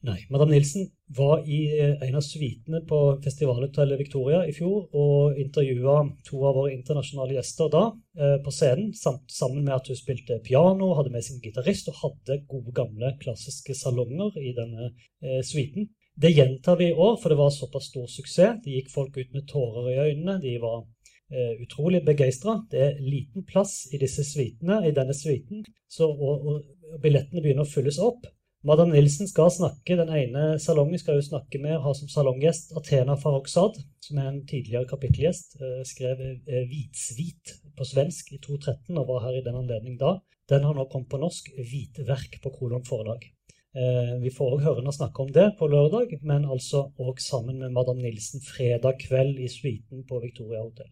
Nei. 0.03 0.17
Madam 0.29 0.49
Nilsen 0.51 0.89
var 1.15 1.45
i 1.47 1.79
eh, 1.79 2.01
en 2.03 2.17
av 2.19 2.23
suitene 2.25 2.81
på 2.87 2.97
festivalhotellet 3.23 4.01
Victoria 4.01 4.41
i 4.43 4.51
fjor 4.51 4.89
og 4.99 5.37
intervjua 5.39 6.01
to 6.27 6.41
av 6.43 6.57
våre 6.57 6.73
internasjonale 6.73 7.37
gjester 7.37 7.69
da 7.71 7.83
eh, 8.19 8.35
på 8.43 8.51
scenen, 8.51 8.89
sammen 8.99 9.61
med 9.61 9.77
at 9.77 9.87
hun 9.87 9.99
spilte 10.01 10.41
piano, 10.43 10.89
hadde 10.97 11.13
med 11.13 11.23
sin 11.23 11.39
gitarist 11.45 11.87
og 11.93 12.01
hadde 12.01 12.41
gode, 12.51 12.75
gamle 12.75 13.13
klassiske 13.23 13.77
salonger 13.79 14.35
i 14.43 14.51
denne 14.57 14.89
eh, 14.89 15.39
suiten. 15.39 15.87
Det 16.19 16.33
gjentar 16.35 16.83
vi 16.83 16.91
i 16.91 16.99
år, 17.07 17.15
for 17.23 17.31
det 17.31 17.39
var 17.39 17.55
såpass 17.55 17.87
stor 17.93 18.11
suksess. 18.11 18.59
Det 18.65 18.75
gikk 18.75 18.91
folk 18.91 19.15
ut 19.15 19.31
med 19.31 19.47
tårer 19.47 19.87
i 19.93 19.97
øynene. 20.09 20.35
De 20.43 20.57
var 20.59 20.83
eh, 21.31 21.55
utrolig 21.63 22.03
begeistra. 22.03 22.59
Det 22.67 22.85
er 22.89 23.01
liten 23.01 23.47
plass 23.47 23.85
i 23.95 24.03
disse 24.03 24.27
svitene, 24.27 24.83
i 24.83 24.91
denne 24.91 25.15
suiten, 25.15 25.63
og, 26.03 26.23
og 26.27 26.99
billettene 26.99 27.39
begynner 27.39 27.63
å 27.63 27.71
fylles 27.71 28.03
opp. 28.03 28.27
Madam 28.63 28.93
Nilsen 28.93 29.27
skal 29.27 29.49
snakke, 29.51 29.97
Den 29.99 30.07
ene 30.07 30.55
salongen 30.55 30.99
skal 30.99 31.17
hun 31.17 31.25
snakke 31.25 31.59
med 31.59 31.81
ha 31.83 31.91
som 31.97 32.07
salonggjest 32.07 32.71
Athena 32.79 33.17
Farrokhzad, 33.19 33.75
som 33.99 34.21
er 34.21 34.29
en 34.29 34.45
tidligere 34.47 34.87
kapittelgjest. 34.87 35.57
Eh, 35.59 35.81
skrev 35.83 36.21
eh, 36.23 36.63
'Hvitsvit' 36.69 37.57
på 37.75 37.83
svensk 37.83 38.31
i 38.31 38.39
2013 38.39 38.95
og 39.01 39.09
var 39.09 39.25
her 39.25 39.41
i 39.41 39.43
den 39.43 39.59
anledning 39.59 39.97
da. 39.99 40.13
Den 40.47 40.63
har 40.63 40.77
nå 40.77 40.87
kommet 40.87 41.11
på 41.11 41.19
norsk. 41.19 41.51
'Hvitverk' 41.59 42.39
på 42.39 42.53
Kolon 42.55 42.87
forlag. 42.87 43.27
Eh, 43.75 44.15
vi 44.23 44.31
får 44.31 44.55
òg 44.55 44.63
høre 44.63 44.79
henne 44.79 44.95
snakke 44.95 45.19
om 45.19 45.35
det 45.35 45.49
på 45.59 45.67
lørdag, 45.67 46.23
men 46.23 46.47
altså 46.47 46.87
òg 46.95 47.19
sammen 47.19 47.59
med 47.59 47.75
Madam 47.75 47.99
Nilsen 47.99 48.39
fredag 48.39 48.95
kveld 49.03 49.43
i 49.43 49.51
suiten 49.51 50.07
på 50.07 50.23
Victoria 50.23 50.63
Hotel. 50.63 50.87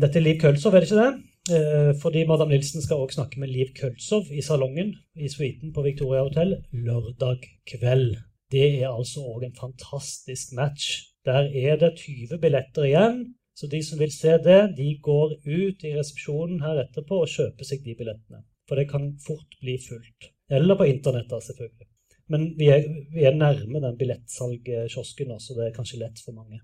Dette 0.00 0.18
er 0.18 0.24
Liv 0.24 0.40
Kølsov, 0.40 0.74
er 0.74 0.80
det 0.80 0.88
ikke 0.88 1.04
det? 1.04 1.29
Eh, 1.50 1.92
fordi 2.02 2.20
Madam 2.28 2.48
Nilsen 2.48 2.82
skal 2.82 3.02
også 3.02 3.16
snakke 3.18 3.40
med 3.40 3.50
Liv 3.50 3.72
Kølsov 3.74 4.28
i 4.30 4.42
salongen 4.42 4.92
i 5.18 5.28
suiten 5.28 5.72
på 5.74 5.82
Victoria 5.82 6.22
Hotel 6.22 6.52
lørdag 6.70 7.42
kveld. 7.66 8.12
Det 8.52 8.66
er 8.82 8.90
altså 8.90 9.24
òg 9.32 9.46
en 9.46 9.56
fantastisk 9.58 10.52
match. 10.58 10.84
Der 11.26 11.50
er 11.50 11.76
det 11.80 11.96
20 11.98 12.38
billetter 12.42 12.86
igjen. 12.86 13.34
Så 13.58 13.66
de 13.66 13.82
som 13.82 13.98
vil 13.98 14.12
se 14.14 14.36
det, 14.46 14.60
de 14.78 14.88
går 15.02 15.34
ut 15.46 15.84
i 15.84 15.94
resepsjonen 15.96 16.62
her 16.62 16.84
etterpå 16.84 17.18
og 17.24 17.32
kjøper 17.34 17.66
seg 17.66 17.82
de 17.84 17.96
billettene. 17.98 18.44
For 18.68 18.78
det 18.78 18.86
kan 18.92 19.10
fort 19.26 19.58
bli 19.60 19.74
fullt. 19.88 20.30
Eller 20.50 20.78
på 20.78 20.86
internett, 20.86 21.34
selvfølgelig. 21.48 21.88
Men 22.30 22.52
vi 22.58 22.70
er, 22.70 22.86
vi 23.14 23.26
er 23.26 23.34
nærme 23.34 23.82
den 23.82 23.98
billettsalgkiosken, 23.98 25.34
så 25.42 25.58
det 25.58 25.66
er 25.66 25.76
kanskje 25.76 25.98
lett 26.04 26.22
for 26.24 26.36
mange. 26.36 26.62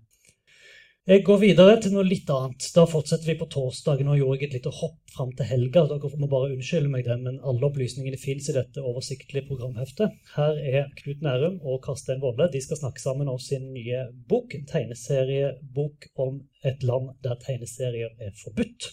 Jeg 1.06 1.22
går 1.22 1.36
videre 1.38 1.76
til 1.78 1.92
noe 1.94 2.02
litt 2.02 2.26
annet. 2.34 2.64
Da 2.75 2.82
fortsetter 2.90 3.28
vi 3.30 3.36
på 3.38 3.46
torsdag. 3.54 4.00
Nå 4.02 4.16
gjorde 4.18 4.40
jeg 4.40 4.48
et 4.48 4.54
lite 4.56 4.72
hopp 4.75 5.12
fram 5.14 5.28
til 5.38 5.46
helga. 5.46 5.84
Dere 5.86 6.08
må 6.18 6.26
bare 6.32 6.48
unnskylde 6.50 6.90
meg 6.90 7.04
det, 7.06 7.14
men 7.22 7.36
alle 7.46 7.68
opplysningene 7.68 8.18
fins 8.18 8.48
i 8.50 8.54
dette 8.56 8.82
oversiktlige 8.82 9.46
programheftet. 9.46 10.16
Her 10.32 10.58
er 10.58 10.88
Knut 10.98 11.22
Nærum 11.22 11.60
og 11.62 11.78
Karstein 11.84 12.18
Wolle. 12.25 12.48
De 12.50 12.58
skal 12.64 12.80
snakke 12.80 13.04
sammen 13.04 13.30
om 13.30 13.38
sin 13.38 13.68
nye 13.76 14.02
bok, 14.26 14.58
tegneseriebok 14.72 16.08
om 16.26 16.40
et 16.66 16.82
land 16.90 17.14
der 17.22 17.38
tegneserier 17.38 18.10
er 18.18 18.34
forbudt. 18.42 18.90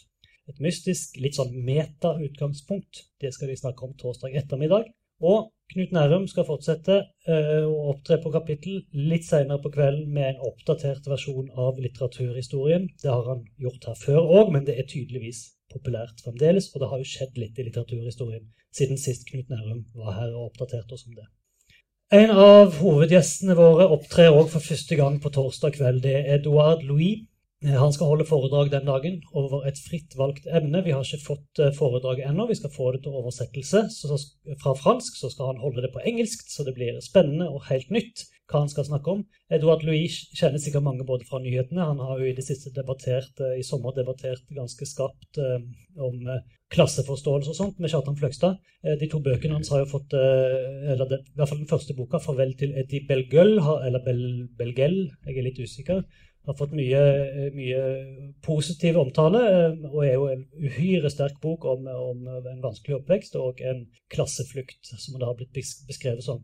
Et 0.53 0.61
mystisk, 0.61 1.17
litt 1.17 1.41
sånn 1.41 1.57
meta-utgangspunkt. 1.65 3.07
Det 3.25 3.33
skal 3.33 3.49
vi 3.49 3.57
snakke 3.57 3.89
om 3.89 3.97
torsdag 3.97 4.37
ettermiddag. 4.43 4.85
Og 5.25 5.49
Knut 5.73 5.93
Nærum 5.95 6.27
skal 6.29 6.45
fortsette 6.47 6.99
uh, 7.27 7.65
å 7.65 7.89
opptre 7.93 8.19
på 8.21 8.31
kapittel 8.33 8.83
litt 8.93 9.25
senere 9.25 9.59
på 9.63 9.71
kvelden 9.73 10.11
med 10.13 10.29
en 10.29 10.43
oppdatert 10.49 11.07
versjon 11.09 11.49
av 11.57 11.81
litteraturhistorien. 11.81 12.87
Det 13.01 13.09
har 13.09 13.25
han 13.31 13.43
gjort 13.61 13.89
her 13.89 13.97
før 13.97 14.21
òg, 14.21 14.53
men 14.53 14.67
det 14.69 14.77
er 14.77 14.89
tydeligvis 14.89 15.45
populært 15.73 16.21
fremdeles. 16.25 16.69
Og 16.73 16.83
det 16.83 16.91
har 16.91 17.01
jo 17.01 17.09
skjedd 17.09 17.39
litt 17.41 17.57
i 17.57 17.67
litteraturhistorien 17.69 18.45
siden 18.73 19.01
sist 19.01 19.25
Knut 19.29 19.49
Nærum 19.49 19.85
var 19.97 20.19
her 20.19 20.35
og 20.35 20.51
oppdaterte 20.51 20.97
oss 20.97 21.07
om 21.09 21.17
det. 21.17 21.27
En 22.13 22.29
av 22.29 22.75
hovedgjestene 22.77 23.55
våre 23.57 23.87
opptrer 23.89 24.29
òg 24.29 24.51
for 24.53 24.61
første 24.61 24.97
gang 24.99 25.15
på 25.21 25.31
torsdag 25.33 25.73
kveld. 25.79 26.03
Det 26.05 26.13
er 26.19 26.35
Eduard 26.35 26.83
Louis. 26.85 27.23
Eh, 27.63 27.77
han 27.79 27.93
skal 27.95 28.11
holde 28.11 28.27
foredrag 28.27 28.71
den 28.73 28.87
dagen 28.87 29.21
over 29.39 29.63
et 29.69 29.79
fritt 29.79 30.17
valgt 30.19 30.47
emne. 30.51 30.83
Vi 30.83 30.91
har 30.95 31.05
ikke 31.05 31.29
fått 31.29 31.63
eh, 31.63 31.71
foredraget 31.75 32.27
ennå, 32.27 32.47
vi 32.49 32.59
skal 32.59 32.73
få 32.73 32.91
det 32.95 33.03
til 33.05 33.15
oversettelse 33.15 33.85
så, 33.93 34.19
fra 34.63 34.75
fransk. 34.75 35.19
Så 35.19 35.31
skal 35.31 35.53
han 35.53 35.63
holde 35.63 35.85
det 35.85 35.93
på 35.93 36.03
engelsk, 36.03 36.43
så 36.51 36.67
det 36.67 36.75
blir 36.77 36.99
spennende 37.05 37.49
og 37.49 37.69
helt 37.69 37.93
nytt 37.93 38.27
hva 38.51 38.65
han 38.65 38.69
skal 38.69 38.85
snakke 38.85 39.13
om. 39.13 39.21
Edouard 39.55 39.85
Louis 39.87 40.17
kjenner 40.35 40.59
sikkert 40.61 40.83
mange 40.85 41.05
både 41.07 41.25
fra 41.25 41.39
nyhetene. 41.41 41.85
Han 41.87 42.01
har 42.03 42.19
jo 42.19 42.27
i 42.27 42.35
det 42.35 42.43
siste 42.45 42.73
debattert, 42.75 43.39
eh, 43.39 43.55
i 43.61 43.63
sommer 43.65 43.95
debattert 43.95 44.43
ganske 44.51 44.87
skarpt 44.89 45.39
om 46.03 46.19
klasseforståelse 46.73 47.53
og 47.53 47.55
sånt 47.55 47.79
med 47.79 47.91
Kjartan 47.93 48.17
Fløgstad. 48.17 48.59
De 48.99 49.07
to 49.07 49.19
bøkene 49.23 49.59
hans 49.59 49.69
har 49.71 49.83
jo 49.83 49.91
fått 49.91 50.15
eller 50.17 51.05
det, 51.05 51.19
I 51.29 51.37
hvert 51.37 51.51
fall 51.51 51.61
den 51.61 51.69
første 51.69 51.95
boka, 51.95 52.17
'Farvel 52.17 52.55
til 52.57 52.73
Eddie 52.73 53.05
Belgøl', 53.07 53.61
eller 53.85 54.01
Bel, 54.03 54.49
Belgel, 54.57 54.97
jeg 55.25 55.37
er 55.37 55.45
litt 55.45 55.61
usikker 55.61 56.01
har 56.45 56.55
fått 56.59 56.73
mye, 56.75 57.01
mye, 57.55 57.83
positiv 58.43 58.97
omtale, 58.99 59.43
eh, 59.47 59.83
og 59.91 60.01
er 60.03 60.15
jo 60.17 60.25
en 60.31 60.43
uhyre 60.59 61.11
sterk 61.11 61.39
bok 61.43 61.67
om, 61.71 61.87
om, 61.87 62.25
en 62.41 62.63
vanskelig 62.63 62.99
oppvekst 62.99 63.37
og 63.39 63.63
en 63.63 63.85
klasseflukt, 64.11 64.81
som 64.83 65.19
det 65.19 65.29
har 65.29 65.37
blitt 65.39 65.55
beskrevet 65.55 66.25
som. 66.25 66.43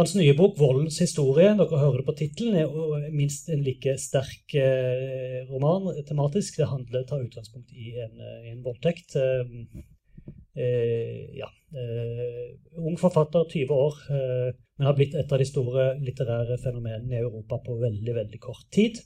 Hans 0.00 0.14
nye 0.16 0.32
bok 0.32 0.56
'Voldens 0.56 0.98
historie', 1.04 1.52
dere 1.58 1.78
hører 1.78 2.00
det 2.00 2.06
på 2.08 2.16
tittelen, 2.16 2.56
er 2.56 3.10
minst 3.12 3.50
en 3.52 3.62
like 3.62 3.92
sterk 4.00 4.54
eh, 4.56 5.44
roman 5.50 5.92
tematisk. 6.08 6.56
Det 6.56 6.70
handler, 6.70 7.04
tar 7.04 7.20
utgangspunkt 7.20 7.74
i 7.76 7.92
en, 8.00 8.22
en 8.48 8.62
voldtekt. 8.64 9.18
Eh, 10.56 11.28
ja, 11.36 11.48
ung 12.80 12.96
forfatter, 13.00 13.44
20 13.52 13.72
år, 13.72 14.00
men 14.76 14.88
har 14.88 14.96
blitt 14.96 15.14
et 15.14 15.32
av 15.32 15.40
de 15.40 15.46
store 15.48 15.86
litterære 16.00 16.58
fenomenene 16.60 17.16
i 17.16 17.20
Europa 17.20 17.60
på 17.64 17.76
veldig, 17.80 18.16
veldig 18.16 18.40
kort 18.40 18.66
tid. 18.72 19.00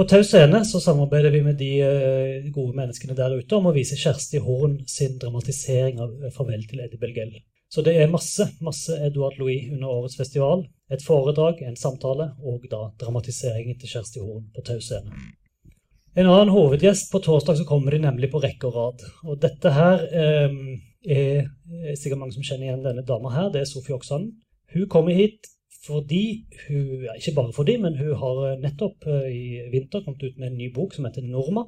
På 0.00 0.04
Tau 0.08 0.22
Scene 0.24 0.64
samarbeider 0.64 1.30
vi 1.30 1.42
med 1.44 1.58
de 1.60 1.66
eh, 1.84 2.46
gode 2.54 2.72
menneskene 2.72 3.12
der 3.12 3.34
ute 3.36 3.56
om 3.58 3.66
å 3.68 3.72
vise 3.76 3.98
Kjersti 4.00 4.40
Horn 4.40 4.78
sin 4.88 5.18
dramatisering 5.20 6.00
av 6.00 6.14
eh, 6.24 6.32
'Farvel 6.32 6.62
til 6.70 6.80
Eddie 6.80 6.96
Belgell'. 7.02 7.34
Så 7.68 7.84
det 7.84 7.98
er 8.00 8.08
masse 8.08 8.46
masse 8.64 8.96
Edouard 8.96 9.36
Louis 9.36 9.68
under 9.68 9.92
årets 9.92 10.16
festival. 10.16 10.64
Et 10.88 11.04
foredrag, 11.04 11.60
en 11.68 11.76
samtale 11.76 12.30
og 12.40 12.64
da 12.72 12.80
dramatiseringen 13.02 13.76
til 13.76 13.92
Kjersti 13.92 14.24
Horn 14.24 14.48
på 14.56 14.64
Tau 14.70 14.80
Scene. 14.80 15.20
En 16.16 16.32
annen 16.32 16.54
hovedgjest 16.56 17.12
på 17.12 17.20
torsdag 17.28 17.60
så 17.60 17.68
kommer 17.68 17.92
de 17.92 18.00
nemlig 18.06 18.32
på 18.32 18.40
rekke 18.40 18.72
og 18.72 18.80
rad. 18.80 19.04
Og 19.28 19.36
dette 19.44 19.76
her 19.82 20.08
eh, 20.16 20.60
er 21.04 21.44
sikkert 21.92 22.24
mange 22.24 22.38
som 22.38 22.48
kjenner 22.48 22.70
igjen 22.70 22.88
denne 22.88 23.04
dama 23.04 23.36
her. 23.36 23.52
Det 23.52 23.66
er 23.66 23.68
Sofie 23.68 24.00
Oksanen. 24.00 24.32
Hun 24.72 24.88
kommer 24.88 25.12
hit 25.12 25.44
fordi 25.86 26.44
hun 26.68 27.08
Ikke 27.16 27.34
bare 27.36 27.52
fordi, 27.52 27.76
men 27.76 27.98
hun 27.98 28.14
har 28.22 28.36
eh, 28.46 28.60
nettopp 28.60 29.06
eh, 29.06 29.28
i 29.32 29.44
vinter 29.72 30.04
kommet 30.04 30.22
ut 30.22 30.38
med 30.38 30.50
en 30.50 30.58
ny 30.58 30.68
bok 30.74 30.94
som 30.94 31.04
heter 31.04 31.22
'Norma'. 31.22 31.66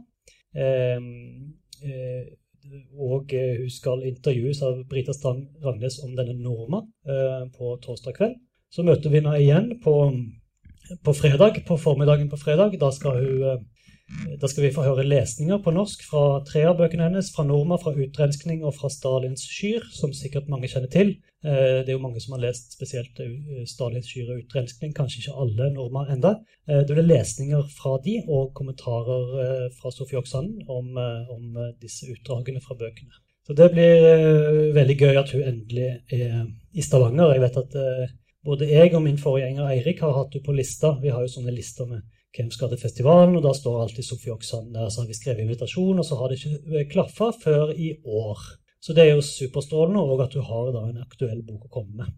Ehm, 0.57 1.55
eh, 1.85 2.25
og 2.99 3.33
hun 3.33 3.71
skal 3.71 4.05
intervjues 4.07 4.63
av 4.63 4.85
Brita 4.89 5.13
Strand 5.13 5.47
Rangnes 5.65 5.99
om 6.05 6.17
denne 6.17 6.35
Norma 6.39 6.79
på 7.57 7.79
torsdag 7.83 8.15
kveld. 8.15 8.37
Så 8.71 8.85
møter 8.87 9.11
vi 9.11 9.19
henne 9.19 9.35
igjen 9.41 9.81
på, 9.85 9.95
på, 11.05 11.13
fredag, 11.13 11.59
på 11.67 11.77
formiddagen 11.77 12.31
på 12.31 12.37
fredag. 12.37 12.79
Da 12.81 12.91
skal, 12.91 13.19
hun, 13.19 13.67
da 14.41 14.49
skal, 14.49 14.65
vi 14.65 14.73
få 14.75 14.85
høre 14.85 15.05
lesninger 15.07 15.61
på 15.63 15.73
norsk 15.75 16.03
fra 16.09 16.23
tre 16.47 16.65
av 16.69 16.79
bøkene 16.81 17.07
hennes. 17.09 17.31
Fra 17.35 17.45
Norma, 17.47 17.79
fra 17.81 17.93
'Utrenskning' 17.95 18.65
og 18.67 18.75
fra 18.77 18.91
'Stalins 18.91 19.45
skyr', 19.49 19.89
som 19.95 20.13
sikkert 20.13 20.51
mange 20.53 20.69
kjenner 20.69 20.91
til. 20.93 21.15
Eh, 21.45 21.83
det 21.83 21.91
er 21.91 21.97
jo 21.97 22.05
mange 22.07 22.21
som 22.21 22.35
har 22.35 22.45
lest 22.45 22.77
spesielt 22.77 23.19
'Stalins 23.67 24.09
skyr' 24.11 24.33
og 24.33 24.43
utrenskning, 24.45 24.95
kanskje 24.95 25.23
ikke 25.23 25.39
alle 25.43 25.71
'Norma' 25.73 26.07
enda. 26.13 26.35
Eh, 26.69 26.83
det 26.87 26.97
blir 26.97 27.09
lesninger 27.09 27.63
fra 27.79 27.99
de, 28.05 28.23
og 28.29 28.55
kommentarer 28.55 29.71
fra 29.81 29.91
Sofie 29.91 30.19
Oksanen 30.19 30.63
om, 30.69 30.97
om, 31.37 31.45
disse 31.81 32.07
utdragene 32.07 32.61
fra 32.61 32.75
bøkene. 32.75 33.15
Så 33.47 33.57
det 33.57 33.73
blir 33.73 34.73
veldig 34.73 34.97
gøy 34.99 35.17
at 35.19 35.31
hun 35.33 35.43
endelig 35.43 36.01
er 36.13 36.47
i 36.75 36.83
Stavanger. 36.83 37.33
Jeg 37.33 37.41
vet 37.41 37.57
at 37.57 37.75
både 38.45 38.71
jeg 38.71 38.95
og 38.95 39.03
min 39.03 39.19
forgjenger 39.19 39.67
Eirik 39.67 40.01
har 40.01 40.13
hatt 40.13 40.35
henne 40.35 40.47
på 40.47 40.55
lista. 40.55 40.99
Vi 41.03 41.11
har 41.11 41.21
jo 41.23 41.35
sånne 41.35 41.55
lister 41.55 41.87
med 41.87 42.03
hvem 42.37 42.51
skal 42.55 42.73
til 42.73 42.81
festivalen, 42.81 43.37
og 43.37 43.45
da 43.45 43.53
står 43.57 43.83
alltid 43.83 44.07
Sofie 44.07 44.33
Oksan 44.33 44.73
der. 44.73 44.89
Så 44.89 45.03
har 45.03 45.09
vi 45.11 45.19
skrevet 45.19 45.45
invitasjon, 45.45 46.01
og 46.01 46.07
så 46.09 46.19
har 46.21 46.33
det 46.33 46.41
ikke 46.41 46.89
klaffa 46.95 47.33
før 47.45 47.73
i 47.77 47.93
år. 48.05 48.45
Så 48.83 48.97
det 48.97 49.05
er 49.05 49.15
jo 49.15 49.27
superstrålende, 49.27 50.01
og 50.01 50.25
at 50.25 50.35
du 50.35 50.41
har 50.43 50.73
da 50.75 50.87
en 50.89 51.03
aktuell 51.05 51.43
bok 51.47 51.69
å 51.69 51.75
komme 51.81 52.05
med. 52.05 52.15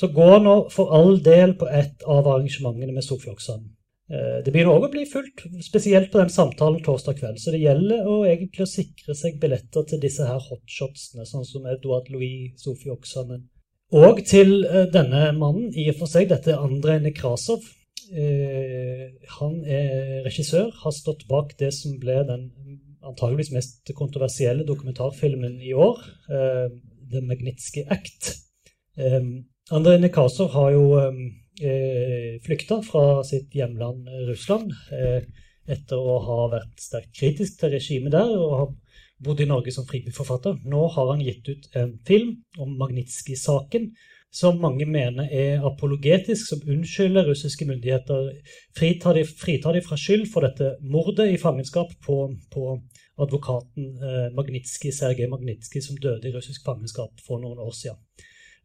Så 0.00 0.08
gå 0.16 0.30
nå 0.40 0.54
for 0.72 0.94
all 0.96 1.20
del 1.22 1.52
på 1.60 1.68
et 1.68 2.06
av 2.08 2.24
arrangementene 2.24 2.94
med 2.96 3.04
Sofie 3.04 3.34
Oksan. 3.34 3.68
Eh, 4.10 4.38
det 4.42 4.50
begynner 4.50 4.74
òg 4.74 4.88
å 4.88 4.92
bli 4.92 5.04
fullt, 5.06 5.44
spesielt 5.62 6.10
på 6.10 6.18
den 6.18 6.32
samtalen 6.34 6.80
torsdag 6.82 7.20
kveld. 7.20 7.38
Så 7.38 7.52
det 7.54 7.60
gjelder 7.62 8.08
å 8.08 8.22
egentlig 8.26 8.64
å 8.64 8.70
sikre 8.70 9.14
seg 9.14 9.38
billetter 9.42 9.86
til 9.86 10.00
disse 10.02 10.26
her 10.26 10.40
hotshotsene, 10.48 11.26
sånn 11.28 11.46
som 11.46 11.68
Eduard 11.70 12.10
Louis, 12.10 12.50
Sofie 12.58 12.94
Oksanen. 12.94 13.44
Og 13.94 14.22
til 14.26 14.64
eh, 14.64 14.88
denne 14.90 15.30
mannen, 15.36 15.70
i 15.74 15.90
og 15.92 16.00
for 16.00 16.10
seg, 16.10 16.30
dette 16.32 16.54
er 16.54 16.64
Andrej 16.64 17.04
Nekrasov. 17.04 17.62
Eh, 18.10 19.06
han 19.38 19.60
er 19.62 20.24
regissør, 20.26 20.70
har 20.82 20.94
stått 20.94 21.26
bak 21.30 21.54
det 21.60 21.70
som 21.76 21.98
ble 22.02 22.20
den 22.26 22.48
antageligvis 23.06 23.52
mest 23.54 23.92
kontroversielle 23.96 24.66
dokumentarfilmen 24.68 25.60
i 25.64 25.72
år, 25.72 26.02
uh, 26.28 26.66
The 27.10 27.22
Magnitsky 27.24 27.86
Act. 27.88 28.34
Um, 28.98 29.46
Andrej 29.72 30.02
Nekasov 30.02 30.50
har 30.52 30.74
jo 30.74 30.84
flykta 32.44 32.80
fra 32.84 33.22
sitt 33.26 33.52
hjemland 33.54 34.08
Russland 34.28 34.72
etter 35.70 36.00
å 36.00 36.14
ha 36.24 36.38
vært 36.54 36.80
sterkt 36.80 37.12
kritisk 37.18 37.58
til 37.60 37.74
regimet 37.74 38.14
der 38.14 38.30
og 38.32 38.54
har 38.56 38.70
bodd 39.24 39.42
i 39.44 39.48
Norge 39.48 39.72
som 39.74 39.86
fribyforfatter. 39.88 40.60
Nå 40.64 40.86
har 40.94 41.10
han 41.12 41.22
gitt 41.24 41.48
ut 41.50 41.68
en 41.76 41.92
film 42.08 42.38
om 42.60 42.72
Magnitsky-saken, 42.80 43.90
som 44.30 44.60
mange 44.62 44.86
mener 44.86 45.26
er 45.34 45.64
apologetisk, 45.66 46.48
som 46.48 46.62
unnskylder 46.70 47.26
russiske 47.26 47.66
myndigheter, 47.66 48.30
fritar 48.78 49.18
de, 49.18 49.24
fritar 49.26 49.74
de 49.74 49.82
fra 49.82 49.98
skyld 49.98 50.28
for 50.32 50.46
dette 50.46 50.76
mordet 50.86 51.32
i 51.32 51.38
fangenskap 51.40 51.96
på, 52.06 52.18
på 52.54 52.76
advokaten 53.20 53.88
eh, 53.98 54.28
Magnitskij, 54.36 54.94
Sergej 54.94 55.28
Magnitskij, 55.32 55.82
som 55.82 55.98
døde 55.98 56.30
i 56.30 56.34
russisk 56.34 56.64
fangenskap 56.64 57.18
for 57.26 57.42
noen 57.42 57.58
år 57.58 57.74
siden. 57.74 57.98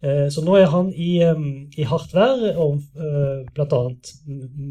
Eh, 0.06 0.28
så 0.30 0.44
nå 0.46 0.54
er 0.60 0.70
han 0.70 0.94
i, 0.94 1.18
i 1.24 1.90
hardt 1.90 2.14
vær 2.14 2.46
og 2.54 2.80
eh, 3.02 3.42
bl.a. 3.56 3.82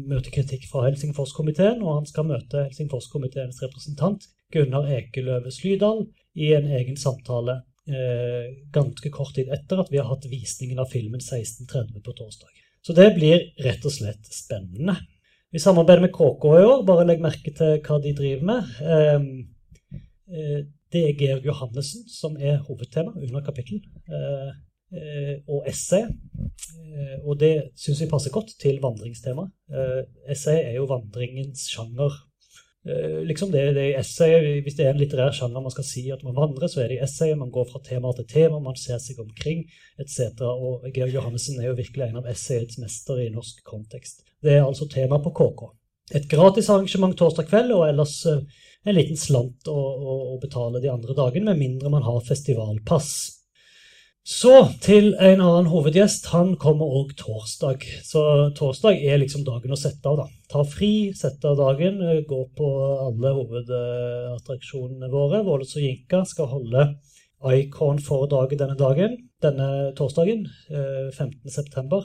møter 0.07 0.31
kritikk 0.31 0.69
fra 0.71 0.87
Helsingforskomiteen, 0.87 1.83
og 1.83 1.99
han 1.99 2.09
skal 2.09 2.29
møte 2.31 2.69
Helsingforskomiteens 2.69 3.59
representant 3.65 4.29
Gunnar 4.53 4.87
Ekeløve 4.95 5.51
Slydal 5.51 6.05
i 6.39 6.53
en 6.55 6.71
egen 6.79 6.95
samtale 6.99 7.63
ganske 7.85 9.09
kort 9.13 9.35
tid 9.37 9.51
etter 9.53 9.77
at 9.77 9.91
vi 9.93 9.99
har 10.01 10.07
hatt 10.09 10.23
visningen 10.25 10.79
av 10.81 10.87
filmen 10.89 11.21
1630 11.21 12.01
på 12.01 12.13
torsdag. 12.17 12.55
Så 12.85 12.93
det 12.93 13.11
blir 13.15 13.41
rett 13.65 13.85
og 13.85 13.93
slett 13.93 14.27
spennende. 14.29 14.93
Vi 15.55 15.59
samarbeider 15.59 16.03
med 16.03 16.11
KK 16.13 16.43
i 16.59 16.65
år. 16.67 16.83
Bare 16.85 17.05
legg 17.07 17.21
merke 17.23 17.53
til 17.55 17.79
hva 17.85 17.97
de 18.03 18.11
driver 18.13 18.43
med. 18.49 18.73
Eh, 18.93 19.23
eh, 20.29 20.59
det 20.93 21.01
er 21.01 21.17
Georg 21.17 21.47
Johannessen 21.47 22.05
som 22.11 22.37
er 22.37 22.59
hovedtema 22.67 23.15
under 23.15 23.41
kapittel. 23.45 23.81
Eh, 24.05 24.51
eh, 24.99 25.33
og 25.47 25.65
essay. 25.71 26.05
Eh, 26.05 27.17
og 27.23 27.39
det 27.39 27.71
syns 27.79 28.03
vi 28.03 28.11
passer 28.11 28.35
godt 28.35 28.53
til 28.61 28.77
vandringstema. 28.83 29.49
essay 30.29 30.61
er 30.61 30.75
jo 30.75 30.85
vandringens 30.91 31.65
sjanger 31.71 32.13
Eh, 32.13 32.24
liksom 32.85 33.49
det, 33.51 33.63
det 33.73 33.83
er 33.83 33.99
essay, 33.99 34.61
Hvis 34.61 34.75
det 34.77 34.85
er 34.85 34.93
en 34.93 34.99
litterær 35.01 35.33
sjanger 35.33 35.63
man 35.63 35.73
skal 35.73 35.87
si 35.87 36.03
at 36.13 36.21
man 36.25 36.35
vandrer, 36.37 36.69
så 36.69 36.83
er 36.83 36.91
det 36.91 36.99
i 36.99 37.03
essay. 37.05 37.33
Man 37.37 37.53
går 37.53 37.65
fra 37.71 37.81
tema 37.85 38.11
til 38.13 38.27
tema, 38.29 38.59
man 38.61 38.77
ser 38.77 38.99
seg 39.01 39.19
omkring 39.23 39.63
etc. 40.01 40.43
Og 40.45 40.85
Georg 40.93 41.15
Johannessen 41.15 41.57
er 41.61 41.71
jo 41.71 41.79
virkelig 41.79 42.09
en 42.09 42.21
av 42.21 42.29
essayets 42.29 42.77
mestere 42.81 43.25
i 43.25 43.33
norsk 43.33 43.63
kontekst. 43.65 44.21
Det 44.43 44.53
er 44.53 44.65
altså 44.65 44.87
tema 44.91 45.17
på 45.23 45.33
KK. 45.33 45.65
Et 46.13 46.27
gratis 46.29 46.69
arrangement 46.69 47.17
torsdag 47.17 47.47
kveld, 47.49 47.73
og 47.73 47.87
ellers 47.87 48.19
eh, 48.29 48.43
en 48.85 48.93
liten 48.93 49.17
slant 49.17 49.65
å, 49.71 49.73
å, 49.73 50.17
å 50.35 50.37
betale 50.41 50.81
de 50.83 50.91
andre 50.91 51.15
dagene, 51.17 51.49
med 51.49 51.63
mindre 51.63 51.89
man 51.89 52.05
har 52.05 52.21
festivalpass. 52.27 53.34
Så 54.25 54.51
til 54.81 55.11
en 55.21 55.37
annen 55.37 55.67
hovedgjest. 55.69 56.31
Han 56.33 56.55
kommer 56.57 56.89
òg 56.97 57.11
torsdag. 57.19 57.83
Så 58.01 58.23
torsdag 58.57 58.97
er 59.05 59.19
liksom 59.21 59.43
dagen 59.45 59.75
å 59.75 59.77
sette 59.77 60.09
av, 60.09 60.17
da. 60.23 60.25
Ta 60.49 60.63
fri, 60.65 61.13
sette 61.13 61.51
av 61.51 61.59
dagen, 61.59 62.01
gå 62.25 62.39
på 62.57 62.69
alle 63.05 63.35
hovedattraksjonene 63.37 65.11
våre. 65.13 65.43
Våles 65.45 65.75
og 65.77 65.85
Jinka 65.85 66.23
skal 66.25 66.49
holde 66.55 66.87
Icon-foredraget 67.45 68.63
denne 68.63 68.77
dagen, 68.79 69.13
denne 69.45 69.93
torsdagen, 69.97 70.47
15.9. 70.73 72.01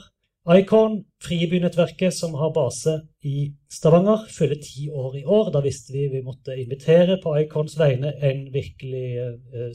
Icon, 0.49 1.03
Fribynettverket 1.21 2.13
som 2.13 2.33
har 2.33 2.49
base 2.53 2.95
i 3.21 3.51
Stavanger, 3.69 4.23
fyller 4.37 4.57
ti 4.57 4.87
år 4.89 5.17
i 5.19 5.21
år. 5.25 5.51
Da 5.53 5.59
visste 5.61 5.93
vi 5.93 6.07
vi 6.09 6.23
måtte 6.25 6.55
invitere 6.57 7.19
på 7.21 7.35
Icons 7.43 7.77
vegne 7.77 8.09
en 8.25 8.47
virkelig 8.53 9.05
uh, 9.21 9.67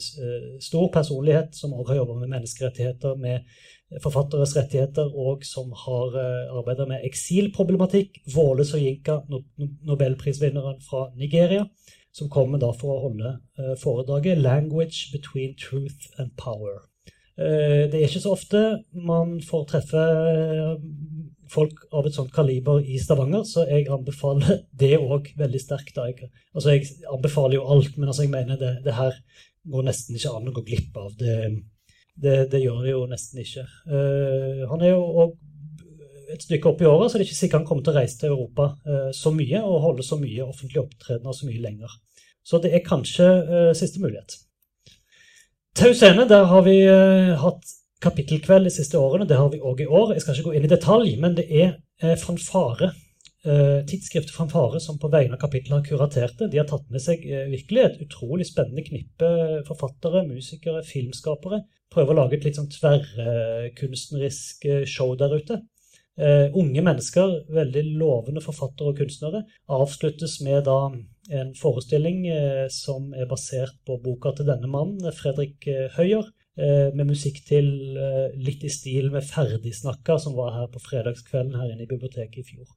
stor 0.59 0.89
personlighet 0.91 1.55
som 1.55 1.71
også 1.71 1.93
har 1.93 1.99
jobba 2.01 2.17
med 2.19 2.33
menneskerettigheter, 2.33 3.15
med 3.15 3.47
forfatteres 4.03 4.57
rettigheter, 4.57 5.07
og 5.15 5.47
som 5.47 5.71
har 5.71 6.19
uh, 6.19 6.25
eh, 6.25 6.59
arbeida 6.59 6.89
med 6.91 7.07
eksilproblematikk. 7.07 8.19
Våle 8.35 8.67
Soyinka, 8.67 9.21
no 9.31 9.39
nobelprisvinneren 9.87 10.83
fra 10.89 11.07
Nigeria, 11.15 11.63
som 12.11 12.27
kommer 12.27 12.59
da 12.59 12.73
for 12.75 12.97
å 12.97 13.01
holde 13.07 13.37
uh, 13.55 13.73
foredraget 13.79 14.43
'Language 14.43 15.15
between 15.15 15.55
truth 15.55 16.11
and 16.19 16.35
power'. 16.35 16.83
Eh, 17.37 17.85
det 17.85 17.99
er 17.99 18.07
ikke 18.07 18.23
så 18.23 18.33
ofte 18.33 18.59
man 19.05 19.35
får 19.45 19.65
treffe 19.69 20.01
eh, 20.01 20.71
folk 21.53 21.83
av 21.93 22.07
et 22.09 22.15
sånt 22.17 22.31
kaliber 22.33 22.81
i 22.81 22.97
Stavanger, 22.99 23.43
så 23.45 23.67
jeg 23.69 23.85
anbefaler 23.93 24.63
det 24.81 24.95
òg 24.97 25.29
veldig 25.37 25.61
sterkt. 25.61 25.99
Jeg, 26.01 26.31
altså 26.57 26.73
jeg 26.73 26.87
anbefaler 27.13 27.59
jo 27.59 27.67
alt, 27.75 27.93
men 27.97 28.09
altså 28.09 28.25
jeg 28.25 28.33
mener 28.33 28.57
det, 28.59 28.73
det, 28.87 28.95
her 28.97 29.19
går 29.69 29.85
nesten 29.85 30.17
ikke 30.17 30.33
an 30.33 30.49
å 30.49 30.55
gå 30.55 30.63
glipp 30.65 30.97
av. 30.97 31.13
Det, 31.19 31.37
det, 32.17 32.39
det 32.49 32.63
gjør 32.63 32.81
det 32.87 32.95
jo 32.95 33.03
nesten 33.11 33.43
ikke. 33.43 33.67
Uh, 33.85 34.63
han 34.71 34.81
er 34.81 34.93
jo 34.95 35.03
òg 35.23 35.35
et 36.33 36.43
stykke 36.43 36.71
opp 36.71 36.81
i 36.81 36.87
året, 36.89 37.11
så 37.11 37.19
det 37.19 37.23
er 37.23 37.29
ikke 37.29 37.37
sikkert 37.37 37.61
han 37.61 37.67
kommer 37.69 37.85
til 37.85 37.93
å 37.93 37.99
reise 38.01 38.17
til 38.19 38.33
Europa 38.33 38.65
så 39.15 39.31
mye 39.31 39.61
og 39.63 39.77
holde 39.85 40.03
så 40.03 40.17
mye 40.19 40.43
offentlige 40.43 40.83
opptredener 40.83 41.37
så 41.37 41.47
mye 41.47 41.61
lenger. 41.63 41.93
Så 42.43 42.59
det 42.63 42.73
er 42.75 42.83
kanskje 42.83 43.29
siste 43.79 44.01
mulighet. 44.03 44.35
Tau 45.77 45.93
Scene, 45.93 46.23
der 46.25 46.47
har 46.49 46.63
vi 46.65 46.79
uh, 46.89 47.35
hatt 47.37 47.73
kapittelkveld 48.01 48.65
de 48.65 48.71
siste 48.73 48.97
årene. 48.97 49.27
Det 49.29 49.37
har 49.37 49.51
vi 49.53 49.59
òg 49.61 49.83
i 49.83 49.85
år. 49.85 50.15
Jeg 50.15 50.23
skal 50.23 50.33
ikke 50.33 50.49
gå 50.49 50.53
inn 50.57 50.65
i 50.65 50.71
detalj, 50.71 51.11
men 51.21 51.35
det 51.37 51.43
er 51.53 51.75
uh, 52.01 52.15
Fanfare, 52.17 52.87
uh, 53.45 53.83
tidsskriftet 53.85 54.33
Fanfare 54.33 54.81
som 54.81 54.97
på 54.97 55.11
vegne 55.13 55.37
av 55.37 55.41
kapittelet 55.43 55.77
har 55.77 55.85
kuratert 55.85 56.39
det. 56.41 56.47
De 56.49 56.57
har 56.57 56.65
tatt 56.71 56.87
med 56.89 57.03
seg 57.03 57.21
uh, 57.29 57.43
virkelig 57.51 57.83
et 57.83 57.99
utrolig 58.07 58.47
spennende 58.49 58.87
knippe 58.87 59.29
forfattere, 59.69 60.23
musikere, 60.25 60.81
filmskapere. 60.87 61.61
Prøver 61.93 62.15
å 62.15 62.19
lage 62.23 62.39
et 62.39 62.47
litt 62.49 62.57
sånn 62.57 62.73
tverrkunstnerisk 62.73 64.65
show 64.89 65.13
der 65.19 65.37
ute. 65.37 65.59
Unge 66.57 66.81
mennesker, 66.81 67.35
veldig 67.53 67.83
lovende 67.99 68.41
forfattere 68.41 68.89
og 68.89 68.97
kunstnere, 68.97 69.43
avsluttes 69.69 70.39
med 70.41 70.65
da 70.65 70.79
en 71.33 71.53
forestilling 71.57 72.23
uh, 72.31 72.65
som 72.73 73.13
er 73.13 73.29
basert 73.29 73.75
på 73.87 73.99
boka 74.03 74.33
til 74.37 74.47
denne 74.49 74.69
mannen, 74.71 75.11
Fredrik 75.15 75.67
uh, 75.69 75.87
Høyer, 75.97 76.33
med 76.57 77.05
musikk 77.05 77.35
til 77.45 77.67
litt 78.41 78.63
i 78.65 78.69
stil 78.73 79.11
med 79.13 79.21
Ferdigsnakka, 79.21 80.15
som 80.17 80.33
var 80.33 80.55
her 80.55 80.71
på 80.73 80.79
fredagskvelden 80.81 81.53
her 81.53 81.67
inne 81.69 81.85
i 81.85 81.89
biblioteket 81.91 82.39
i 82.41 82.45
fjor. 82.47 82.71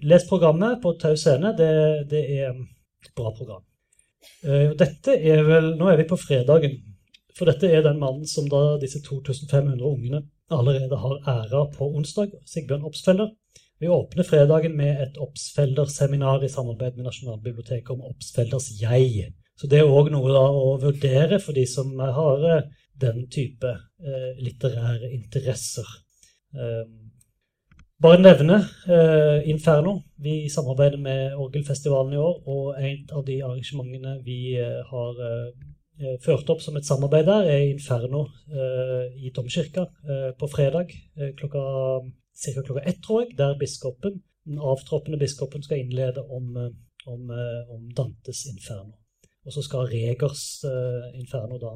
les 0.00 0.24
programmet 0.24 0.78
på 0.80 0.94
Tau 0.96 1.18
Scene. 1.20 1.50
Det, 1.58 1.68
det, 2.08 2.22
er 2.38 2.54
et 2.56 3.12
bra 3.12 3.34
program. 3.36 3.60
dette 4.80 5.18
er 5.20 5.44
vel 5.44 5.74
Nå 5.76 5.90
er 5.92 6.00
vi 6.00 6.08
på 6.08 6.16
fredagen. 6.16 6.80
For 7.36 7.44
dette 7.44 7.68
er 7.68 7.84
den 7.84 8.00
mannen 8.00 8.24
som 8.24 8.48
da 8.48 8.78
disse 8.80 9.04
2500 9.04 9.76
ungene 9.84 10.22
allerede 10.48 10.96
har 10.96 11.20
æra 11.28 11.66
på 11.76 11.92
onsdag, 11.92 12.32
Sigbjørn 12.48 12.88
Opsfelder. 12.88 13.34
Vi 13.78 13.88
åpner 13.88 14.24
fredagen 14.24 14.76
med 14.76 15.02
et 15.02 15.18
Obsfelder-seminar 15.20 16.44
i 16.44 16.48
samarbeid 16.48 16.96
med 16.96 17.04
Nasjonalbiblioteket 17.10 17.90
om 17.92 18.06
Obsfelders 18.08 18.70
jeg. 18.80 19.34
Så 19.56 19.68
det 19.68 19.82
er 19.82 19.92
òg 19.92 20.08
noe 20.12 20.32
å 20.32 20.76
vurdere 20.80 21.36
for 21.44 21.56
de 21.56 21.66
som 21.68 21.92
har 22.00 22.46
eh, 22.48 22.64
den 23.00 23.26
type 23.32 23.68
eh, 23.68 24.32
litterære 24.40 25.12
interesser. 25.12 25.88
Eh, 26.56 26.84
bare 28.00 28.20
nevne 28.20 28.62
eh, 28.88 29.48
Inferno. 29.52 29.98
Vi 30.16 30.48
samarbeider 30.52 31.00
med 31.00 31.36
Orgelfestivalen 31.36 32.16
i 32.16 32.20
år, 32.20 32.42
og 32.48 32.80
en 32.80 32.98
av 33.12 33.24
de 33.28 33.40
arrangementene 33.44 34.18
vi 34.24 34.40
eh, 34.60 34.82
har 34.88 35.24
ført 36.20 36.50
opp 36.52 36.60
som 36.60 36.76
et 36.76 36.84
samarbeid 36.84 37.24
der, 37.24 37.46
er 37.48 37.70
Inferno 37.70 38.26
i 39.16 39.30
domkirka 39.32 39.86
på 40.36 40.48
fredag 40.52 40.90
klokka, 41.38 41.62
ca. 42.36 42.62
klokka 42.62 42.84
ett, 42.84 43.00
tror 43.06 43.24
jeg, 43.24 43.36
der 43.38 43.56
biskopen, 43.60 44.20
den 44.46 44.60
avtroppende 44.62 45.18
biskopen 45.18 45.64
skal 45.64 45.82
innlede 45.82 46.22
om, 46.22 46.52
om, 47.06 47.32
om 47.72 47.88
Dantes 47.96 48.44
Inferno. 48.50 48.94
Og 49.46 49.54
så 49.54 49.62
skal 49.62 49.88
Regers 49.90 50.44
Inferno 51.14 51.58
da 51.62 51.72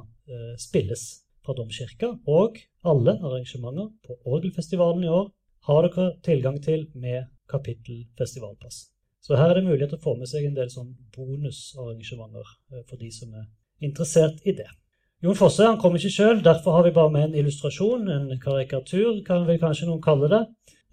spilles 0.59 1.05
fra 1.45 1.55
domkirka. 1.57 2.13
Og 2.27 2.59
alle 2.87 3.17
arrangementer 3.19 3.91
på 4.07 4.17
Orgelfestivalen 4.27 5.05
i 5.07 5.13
år 5.13 5.31
har 5.69 5.87
dere 5.87 6.09
tilgang 6.27 6.59
til 6.63 6.87
med 6.95 7.31
kapittelfestivalpass. 7.51 8.89
Så 9.21 9.37
her 9.37 9.51
er 9.51 9.59
det 9.59 9.67
mulighet 9.67 9.93
til 9.93 10.01
å 10.01 10.07
få 10.07 10.17
med 10.17 10.31
seg 10.31 10.47
en 10.49 10.57
del 10.57 10.71
sånn 10.73 10.93
bonusarrangementer 11.15 12.55
for 12.89 12.97
de 13.01 13.11
som 13.13 13.35
er 13.37 13.51
interessert 13.85 14.41
i 14.49 14.55
det. 14.57 14.69
Jon 15.21 15.37
Fosse 15.37 15.67
han 15.69 15.77
kom 15.77 15.99
ikke 15.99 16.09
sjøl, 16.15 16.39
derfor 16.41 16.79
har 16.79 16.87
vi 16.87 16.95
bare 16.97 17.13
med 17.13 17.27
en 17.27 17.35
illustrasjon, 17.43 18.07
en 18.09 18.31
karikatur, 18.41 19.19
kan 19.27 19.43
vi 19.45 19.59
kanskje 19.61 19.91
noen 19.91 20.01
kalle 20.01 20.31
det. 20.33 20.39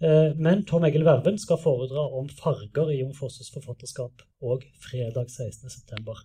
Eh, 0.04 0.34
men 0.36 0.66
Tom 0.68 0.84
Egil 0.84 1.06
Verven 1.06 1.38
skal 1.40 1.56
foredra 1.62 2.04
om 2.18 2.28
farger 2.36 2.92
i 2.92 2.98
Jon 3.00 3.16
Fosses 3.16 3.48
forfatterskap 3.54 4.20
og 4.44 4.66
fredag 4.84 5.32
16.9. 5.32 6.18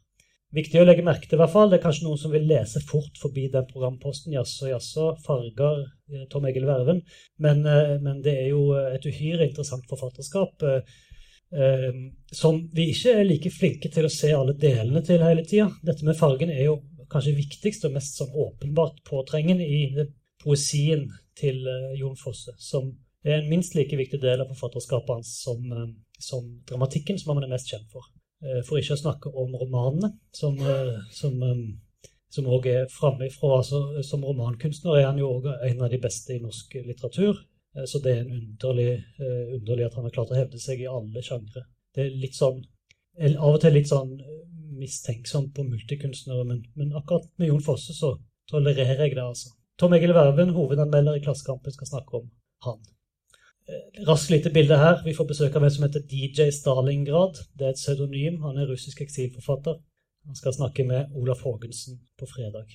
Viktig 0.54 0.82
å 0.82 0.86
legge 0.86 1.08
merke 1.08 1.30
til, 1.30 1.39
i 1.39 1.42
hvert 1.46 1.56
fall. 1.56 1.72
Det 1.72 1.80
er 1.80 1.86
kanskje 1.86 2.10
noen 2.10 2.20
som 2.20 2.36
vil 2.36 2.44
lese 2.50 2.84
fort 2.84 3.24
forbi 3.24 3.48
den 3.56 3.72
programposten. 3.72 4.36
Jaså, 4.36 4.68
jaså, 4.74 5.13
farger 5.24 5.86
eh, 6.12 6.28
Tom 6.34 6.52
Egil 6.52 6.68
Verven. 6.68 7.00
Men, 7.39 7.63
eh, 7.63 7.96
men, 8.04 8.20
det 8.26 8.36
er 8.44 8.52
jo 8.52 8.68
et 8.84 9.08
uhyre 9.08 9.48
interessant 9.48 9.88
forfatterskap 9.89 10.68
som 12.34 12.56
vi 12.74 12.88
ikke 12.89 13.12
er 13.13 13.28
like 13.28 13.50
flinke 13.54 13.89
til 13.94 14.08
å 14.08 14.10
se 14.10 14.32
alle 14.34 14.56
delene 14.58 15.04
til 15.06 15.22
hele 15.22 15.44
tida. 15.46 15.68
Dette 15.86 16.02
med 16.08 16.18
fargen 16.18 16.50
er 16.50 16.63
jo 16.66 16.80
kanskje 17.13 17.38
viktigst 17.38 17.86
og 17.88 17.95
mest 17.95 18.19
sånn 18.19 18.34
åpenbart 18.45 18.99
påtrengende 19.08 19.65
i 19.65 20.08
poesien 20.43 21.08
til 21.39 21.63
eh, 21.67 21.93
Jon 21.99 22.17
Fosse, 22.19 22.56
som 22.60 22.91
er 23.23 23.39
en 23.39 23.49
minst 23.52 23.78
like 23.78 23.97
viktig 23.97 24.19
del 24.21 24.43
av 24.43 24.52
forfatterskapet 24.52 25.15
hans 25.15 25.32
som, 25.45 25.63
eh, 25.71 25.88
som, 26.19 26.49
dramatikken, 26.69 27.19
som 27.19 27.34
han 27.34 27.47
er 27.47 27.54
mest 27.54 27.71
kjent 27.71 27.88
for. 27.93 28.10
Eh, 28.43 28.62
for 28.67 28.80
ikke 28.80 28.97
å 28.97 29.04
snakke 29.04 29.32
om 29.32 29.56
romanene, 29.62 30.13
som, 30.36 30.60
som, 31.15 31.39
som 32.34 32.52
også 32.58 32.73
er 32.73 32.91
framifrå. 32.91 33.56
Altså, 33.62 33.82
som 34.06 34.26
romankunstner 34.28 34.99
er 34.99 35.10
han 35.12 35.21
jo 35.21 35.32
òg 35.38 35.49
en 35.56 35.86
av 35.86 35.93
de 35.93 36.02
beste 36.04 36.36
i 36.36 36.43
norsk 36.43 36.78
litteratur. 36.84 37.41
Så 37.89 37.97
det 38.04 38.12
er 38.13 38.28
underlig, 38.30 38.99
underlig 39.17 39.88
at 39.88 39.95
han 39.97 40.06
har 40.06 40.12
klart 40.13 40.30
å 40.30 40.38
hevde 40.38 40.60
seg 40.62 40.84
i 40.84 40.91
alle 40.91 41.23
sjangre. 41.26 41.63
Det 41.95 42.04
er 42.04 42.19
litt 42.21 42.36
sånn, 42.38 42.60
av 43.32 43.56
og 43.56 43.58
til 43.63 43.73
litt 43.73 43.89
sånn 43.89 44.12
mistenksom 44.80 45.52
på 45.56 45.66
multikunstnere, 45.68 46.46
men, 46.50 46.64
men 46.80 46.96
akkurat 46.98 47.28
med 47.38 47.52
Jon 47.52 47.64
Fosse 47.64 47.96
så 47.98 48.16
tolererer 48.52 49.06
jeg 49.06 49.16
det, 49.16 49.24
altså. 49.24 49.54
Tom 49.80 49.94
Egil 49.98 50.14
Verven, 50.14 50.54
hovedanmelder 50.54 51.18
i 51.18 51.24
Klassekampen, 51.24 51.74
skal 51.74 51.90
snakke 51.90 52.20
om 52.20 52.28
han. 52.68 52.82
Eh, 53.70 54.04
raskt 54.08 54.30
lite 54.30 54.52
bilde 54.54 54.78
her. 54.78 55.02
Vi 55.06 55.16
får 55.18 55.28
besøk 55.32 55.56
av 55.56 55.64
en 55.64 55.74
som 55.74 55.86
heter 55.88 56.04
DJ 56.12 56.50
Stalingrad. 56.52 57.40
Det 57.58 57.68
er 57.68 57.74
et 57.74 57.82
pseudonym. 57.82 58.42
Han 58.44 58.60
er 58.60 58.70
russisk 58.70 59.02
eksilforfatter. 59.02 59.80
Han 60.28 60.36
skal 60.36 60.56
snakke 60.56 60.86
med 60.88 61.16
Olaf 61.16 61.44
Haagensen 61.44 62.00
på 62.20 62.28
fredag. 62.30 62.68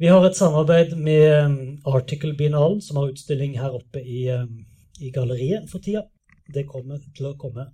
Vi 0.00 0.08
har 0.08 0.24
et 0.24 0.36
samarbeid 0.36 0.96
med 0.96 1.44
um, 1.44 1.78
Article 1.86 2.34
Biennalen, 2.36 2.80
som 2.80 2.96
har 2.96 3.12
utstilling 3.12 3.58
her 3.60 3.76
oppe 3.76 4.00
i, 4.00 4.30
um, 4.32 4.64
i 5.00 5.10
galleriet 5.12 5.68
for 5.70 5.78
tida. 5.84 6.06
Det 6.54 6.66
kommer 6.66 6.98
til 7.16 7.30
å 7.30 7.36
komme 7.36 7.66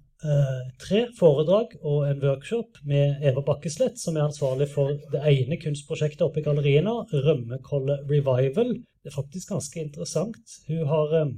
tre 0.80 1.00
foredrag 1.18 1.74
og 1.82 2.06
en 2.08 2.22
workshop 2.22 2.78
med 2.88 3.24
Eva 3.26 3.42
Bakkeslett, 3.44 3.98
som 4.00 4.16
er 4.16 4.24
ansvarlig 4.24 4.68
for 4.72 4.94
det 5.12 5.20
ene 5.28 5.58
kunstprosjektet 5.60 6.24
oppe 6.24 6.40
i 6.40 6.46
galleriet 6.46 7.12
Rømmekolle 7.12 7.98
Revival. 8.08 8.72
Det 9.02 9.12
er 9.12 9.16
faktisk 9.16 9.52
ganske 9.52 9.82
interessant. 9.82 10.56
Hun 10.66 10.86
har 10.88 11.12
um, 11.22 11.34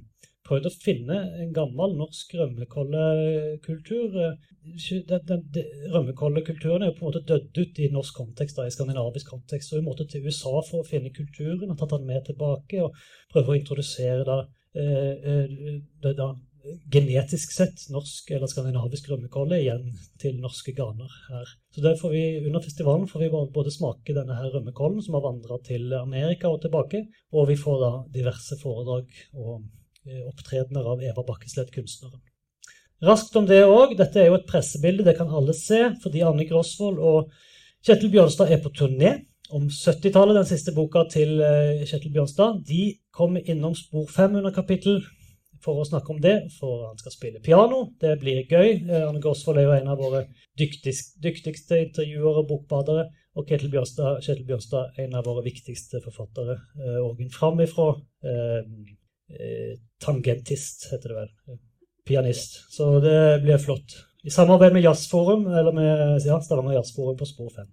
prøvd 0.49 0.69
å 0.69 0.73
finne 0.73 1.19
en 1.43 1.51
gammel 1.57 1.97
norsk 1.99 2.33
rømmekollekultur. 2.39 4.17
Rømmekollekulturen 5.93 6.85
er 6.85 6.93
jo 6.93 6.97
på 6.97 7.05
en 7.05 7.11
måte 7.11 7.25
dødd 7.29 7.61
ut 7.61 7.81
i 7.83 7.91
norsk 7.93 8.21
kontekst, 8.23 8.61
i 8.63 8.73
skandinavisk 8.73 9.35
kontekst. 9.35 9.71
Så 9.71 9.81
hun 9.81 9.89
måtte 9.89 10.09
til 10.09 10.25
USA 10.25 10.55
for 10.65 10.81
å 10.81 10.89
finne 10.89 11.13
kulturen 11.15 11.69
og 11.69 11.79
tatt 11.81 11.97
den 11.97 12.09
med 12.09 12.25
tilbake 12.29 12.85
og 12.87 12.97
prøve 13.33 13.53
å 13.53 13.59
introdusere 13.59 14.25
da, 14.29 14.39
eh, 14.79 15.15
eh, 15.35 15.81
det 16.05 16.15
da 16.17 16.33
genetisk 16.93 17.53
sett 17.55 17.87
norsk 17.95 18.31
eller 18.35 18.51
skandinavisk 18.51 19.09
rømmekolle 19.11 19.61
igjen 19.63 19.87
til 20.21 20.37
norske 20.43 20.75
ganer 20.77 21.13
her. 21.29 21.55
Så 21.77 22.13
vi, 22.13 22.25
Under 22.45 22.65
festivalen 22.65 23.09
får 23.09 23.25
vi 23.25 23.33
både 23.55 23.73
smake 23.75 24.17
denne 24.17 24.37
her 24.37 24.53
rømmekollen 24.55 25.03
som 25.05 25.19
har 25.19 25.27
vandra 25.29 25.61
til 25.65 25.93
Amerika 25.99 26.51
og 26.51 26.63
tilbake, 26.65 27.07
og 27.33 27.51
vi 27.53 27.59
får 27.59 27.83
da 27.85 27.93
diverse 28.19 28.59
foredrag 28.63 29.09
og 29.35 29.67
Eh, 30.09 30.25
opptredener 30.29 30.87
av 30.93 31.03
Eva 31.05 31.23
Bakkeslett, 31.27 31.73
kunstneren. 31.75 32.21
Raskt 33.05 33.35
om 33.37 33.47
det 33.47 33.61
òg. 33.67 33.97
Dette 33.99 34.23
er 34.23 34.31
jo 34.31 34.39
et 34.39 34.47
pressebilde, 34.49 35.05
det 35.05 35.19
kan 35.19 35.29
alle 35.29 35.53
se, 35.57 35.83
fordi 36.03 36.23
Anne 36.25 36.47
Grosvold 36.49 37.01
og 37.11 37.33
Kjetil 37.85 38.13
Bjørnstad 38.15 38.53
er 38.55 38.63
på 38.63 38.73
turné 38.75 39.11
om 39.55 39.67
70-tallet, 39.69 40.39
den 40.39 40.49
siste 40.49 40.73
boka 40.77 41.05
til 41.13 41.43
eh, 41.45 41.85
Kjetil 41.85 42.15
Bjørnstad. 42.15 42.63
De 42.69 42.95
kommer 43.13 43.45
innom 43.45 43.77
spor 43.77 44.09
5 44.15 44.39
under 44.41 44.55
kapittel 44.55 45.03
for 45.65 45.81
å 45.81 45.87
snakke 45.89 46.15
om 46.15 46.21
det, 46.23 46.37
for 46.59 46.89
han 46.89 47.01
skal 47.01 47.15
spille 47.15 47.43
piano. 47.45 47.85
Det 48.01 48.17
blir 48.21 48.45
gøy. 48.45 48.85
Arne 48.89 49.19
Anne 49.19 49.57
er 49.57 49.67
jo 49.67 49.79
en 49.79 49.91
av 49.95 50.03
våre 50.03 50.27
dyktigste, 50.59 51.19
dyktigste 51.25 51.83
intervjuere 51.87 52.45
og 52.45 52.53
bokbadere. 52.53 53.09
Og 53.39 53.47
Kjetil 53.47 53.71
Bjørstad, 53.71 54.23
Kjetil 54.25 54.47
Bjørstad, 54.49 54.97
en 54.99 55.19
av 55.19 55.27
våre 55.29 55.45
viktigste 55.47 56.01
forfattere. 56.03 56.59
Og 57.05 57.21
en 57.23 57.35
framifrå 57.35 57.93
Eh, 59.31 59.79
tangentist, 60.05 60.89
heter 60.93 61.09
det 61.09 61.15
vel. 61.15 61.59
Pianist. 62.07 62.73
Så 62.73 63.01
det 63.01 63.41
blir 63.43 63.59
flott. 63.59 63.97
I 64.25 64.31
samarbeid 64.31 64.73
med 64.73 64.83
Jazzforum, 64.83 65.47
eller 65.47 65.73
med 65.73 66.23
ja, 66.27 66.41
Stavanger 66.41 66.73
Jazzforum 66.73 67.17
på 67.17 67.27
spor 67.27 67.51
5. 67.57 67.67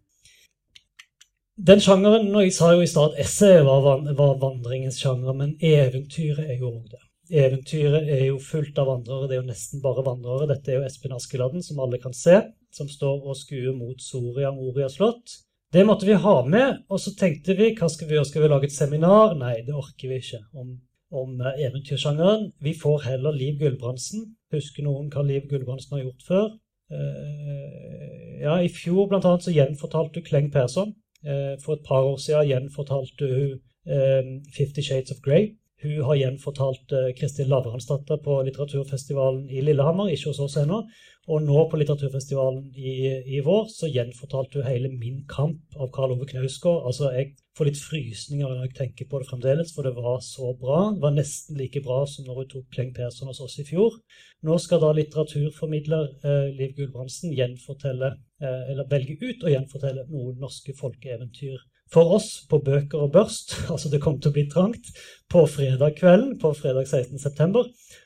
Den 1.67 1.79
sjangeren, 1.79 2.35
og 2.35 2.43
Jeg 2.43 2.53
sa 2.53 2.73
jo 2.73 2.81
i 2.83 2.87
stad 2.87 3.13
at 3.13 3.19
essayet 3.23 3.63
var, 3.65 4.03
var, 4.17 4.35
vandringens 4.41 4.99
sjanger, 4.99 5.33
men 5.33 5.55
eventyret 5.61 6.43
er 6.43 6.59
jo 6.59 6.73
òg 6.73 6.89
det. 6.91 7.04
Eventyret 7.31 8.09
er 8.11 8.27
jo 8.27 8.37
fullt 8.41 8.77
av 8.81 8.89
vandrere. 8.91 9.29
Det 9.29 9.37
er 9.37 9.41
jo 9.41 9.49
nesten 9.49 9.81
bare 9.83 10.05
vandrere. 10.05 10.49
Dette 10.53 10.71
er 10.71 10.79
jo 10.79 10.87
Espen 10.89 11.15
Askeladden, 11.15 11.63
som 11.65 11.81
alle 11.81 12.01
kan 12.01 12.13
se, 12.13 12.41
som 12.75 12.89
står 12.91 13.25
og 13.25 13.37
skuer 13.39 13.73
mot 13.77 14.01
Soria 14.03 14.51
Moria 14.53 14.89
slott. 14.91 15.39
Det 15.73 15.83
måtte 15.87 16.07
vi 16.07 16.15
ha 16.15 16.35
med, 16.47 16.83
og 16.89 17.01
så 17.01 17.15
tenkte 17.17 17.57
vi 17.57 17.73
hva 17.75 17.89
skal 17.91 18.07
vi 18.07 18.15
gjøre? 18.15 18.29
Skal 18.29 18.45
vi 18.45 18.51
lage 18.51 18.69
et 18.69 18.75
seminar? 18.75 19.33
Nei, 19.39 19.57
det 19.65 19.75
orker 19.75 20.11
vi 20.11 20.21
ikke. 20.21 20.43
Om 20.55 20.75
om 21.15 21.41
eh, 21.41 21.65
eventyrsjangeren. 21.67 22.51
Vi 22.59 22.73
får 22.73 23.01
heller 23.09 23.31
Liv 23.31 23.59
Gulbrandsen. 23.59 24.25
Husker 24.53 24.85
noen 24.85 25.09
hva 25.13 25.23
Liv 25.25 25.47
Gulbrandsen 25.49 25.97
har 25.97 26.05
gjort 26.05 26.27
før? 26.27 26.47
Uh, 26.85 28.35
ja, 28.43 28.59
I 28.61 28.69
fjor 28.69 29.07
blant 29.09 29.25
annet 29.25 29.45
så 29.47 29.53
gjenfortalte 29.53 30.19
du 30.19 30.25
Kleng 30.27 30.51
Persson. 30.53 30.93
Uh, 31.25 31.55
for 31.63 31.75
et 31.75 31.85
par 31.87 32.05
år 32.05 32.19
siden 32.21 32.49
gjenfortalte 32.51 33.29
hun 33.31 33.55
uh, 33.89 34.33
Fifty 34.53 34.85
Shades 34.85 35.15
of 35.15 35.21
Grey. 35.25 35.55
Hun 35.85 36.05
har 36.09 36.17
gjenfortalt 36.17 36.93
Kristin 37.19 37.51
Lavransdatter 37.51 38.17
på 38.25 38.39
litteraturfestivalen 38.47 39.45
i 39.53 39.61
Lillehammer, 39.61 40.09
ikke 40.09 40.31
hos 40.31 40.41
oss 40.41 40.57
ennå. 40.61 40.81
Og 41.25 41.41
nå 41.41 41.61
på 41.69 41.77
litteraturfestivalen 41.79 42.67
i, 42.77 42.91
i, 43.33 43.39
vår 43.45 43.65
så 43.73 43.87
gjenfortalte 43.89 44.59
hun 44.59 44.67
hele 44.67 44.91
Min 44.93 45.23
kamp 45.29 45.73
av 45.79 45.89
Karl 45.95 46.13
Ove 46.13 46.27
Knausgård. 46.29 46.83
Altså, 46.85 47.09
jeg 47.15 47.31
får 47.57 47.69
litt 47.69 47.81
frysninger 47.81 48.45
når 48.45 48.67
jeg 48.67 48.75
tenker 48.77 49.09
på 49.09 49.21
det 49.21 49.29
fremdeles, 49.31 49.71
for 49.73 49.87
det 49.87 49.95
var 49.97 50.19
så 50.21 50.51
bra. 50.59 50.91
Det 50.93 51.01
var 51.01 51.15
nesten 51.15 51.57
like 51.57 51.81
bra 51.85 52.03
som 52.09 52.27
når 52.27 52.43
hun 52.43 52.51
tok 52.51 52.67
Kleng 52.75 52.93
Persson 52.93 53.31
hos 53.31 53.41
oss 53.41 53.57
i 53.63 53.65
fjor. 53.65 53.97
Nå 54.45 54.59
skal 54.61 54.83
da 54.83 54.91
litteraturformidler 54.93 56.11
eh, 56.21 56.51
Liv 56.59 56.75
Gulbrandsen 56.77 57.33
gjenfortelle, 57.33 58.11
eh, 58.43 58.61
eller 58.73 58.91
velge 58.91 59.17
ut 59.23 59.47
og 59.47 59.55
gjenfortelle 59.55 60.05
noen 60.11 60.37
norske 60.43 60.77
folkeeventyr 60.77 61.57
for 61.93 62.15
oss 62.17 62.29
på 62.49 62.59
Bøker 62.65 63.05
og 63.05 63.13
Børst. 63.13 63.55
Altså 63.73 63.91
det 63.91 64.01
kommer 64.03 64.21
til 64.21 64.33
å 64.33 64.37
bli 64.37 64.47
trangt 64.51 64.89
på 65.31 65.45
fredag 65.49 65.97
kvelden, 65.99 66.35
på 66.41 66.53
fredag 66.57 66.89
16.9. 66.89 67.65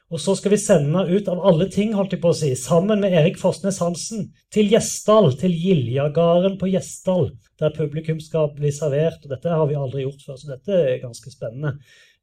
Og 0.09 0.21
så 0.21 0.33
skal 0.37 0.55
vi 0.55 0.61
sende 0.61 1.03
ut 1.05 1.27
av 1.29 1.41
alle 1.45 1.67
ting, 1.69 1.93
holdt 1.93 2.15
jeg 2.15 2.23
på 2.23 2.31
å 2.31 2.37
si, 2.37 2.49
sammen 2.57 3.03
med 3.03 3.13
Erik 3.13 3.37
Forsnes 3.37 3.77
Hansen 3.83 4.31
til 4.53 4.71
Gjesdal, 4.71 5.35
til 5.37 5.53
Giljagarden 5.53 6.57
på 6.61 6.71
Gjesdal, 6.71 7.29
der 7.61 7.75
publikum 7.75 8.21
skal 8.23 8.49
bli 8.55 8.71
servert. 8.73 9.21
og 9.21 9.35
Dette 9.35 9.53
har 9.53 9.67
vi 9.69 9.77
aldri 9.77 10.07
gjort 10.07 10.23
før, 10.25 10.39
så 10.41 10.55
dette 10.55 10.79
er 10.79 11.03
ganske 11.03 11.33
spennende. 11.33 11.75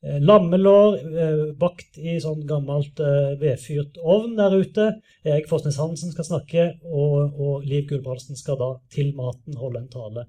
Eh, 0.03 0.19
lammelår 0.19 0.99
eh, 0.99 1.45
bakt 1.61 2.01
i 2.03 2.19
sånn 2.23 2.43
gammelt 2.49 2.99
eh, 3.01 3.37
vedfyrt 3.41 4.01
ovn 4.03 4.35
der 4.41 4.59
ute. 4.59 4.89
Erik 5.23 5.47
Forsnes 5.51 5.79
Hansen 5.81 6.11
skal 6.15 6.27
snakke, 6.27 6.67
og, 6.91 7.39
og 7.39 7.71
Liv 7.71 7.87
Gulbrandsen 7.93 8.39
skal 8.39 8.59
da 8.61 8.73
til 8.93 9.15
maten 9.17 9.57
holde 9.63 9.85
en 9.85 9.95
tale 9.95 10.27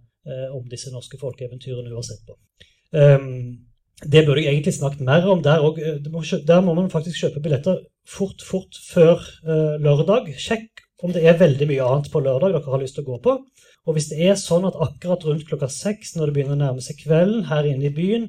om 0.54 0.66
disse 0.70 0.92
norske 0.94 1.20
folkeeventyrene 1.22 1.94
uansett 1.94 2.24
på. 2.28 2.36
Um, 2.92 3.68
det 4.06 4.26
burde 4.26 4.44
jeg 4.44 4.54
egentlig 4.54 4.76
snakket 4.78 5.06
mer 5.06 5.26
om. 5.26 5.42
Der, 5.44 5.64
og, 5.66 5.80
eh, 5.80 5.98
der 6.48 6.62
må 6.62 6.74
man 6.78 6.92
faktisk 6.94 7.24
kjøpe 7.24 7.42
billetter 7.42 7.80
fort, 8.08 8.44
fort 8.46 8.78
før 8.92 9.24
uh, 9.48 9.78
lørdag. 9.82 10.30
Sjekk 10.38 10.84
om 11.04 11.14
det 11.14 11.24
er 11.26 11.40
veldig 11.40 11.68
mye 11.70 11.86
annet 11.86 12.12
på 12.14 12.22
lørdag 12.22 12.54
dere 12.54 12.74
har 12.74 12.82
lyst 12.82 12.98
til 12.98 13.06
å 13.06 13.12
gå 13.14 13.22
på. 13.26 13.38
Og 13.88 13.96
hvis 13.96 14.10
det 14.12 14.20
er 14.28 14.38
sånn 14.40 14.68
at 14.68 14.78
akkurat 14.84 15.24
rundt 15.26 15.48
klokka 15.48 15.70
seks, 15.72 16.16
når 16.16 16.30
det 16.30 16.36
begynner 16.36 16.58
å 16.58 16.62
nærme 16.62 16.84
seg 16.84 17.00
kvelden 17.02 17.48
her 17.50 17.70
inne 17.70 17.90
i 17.90 17.94
byen, 17.94 18.28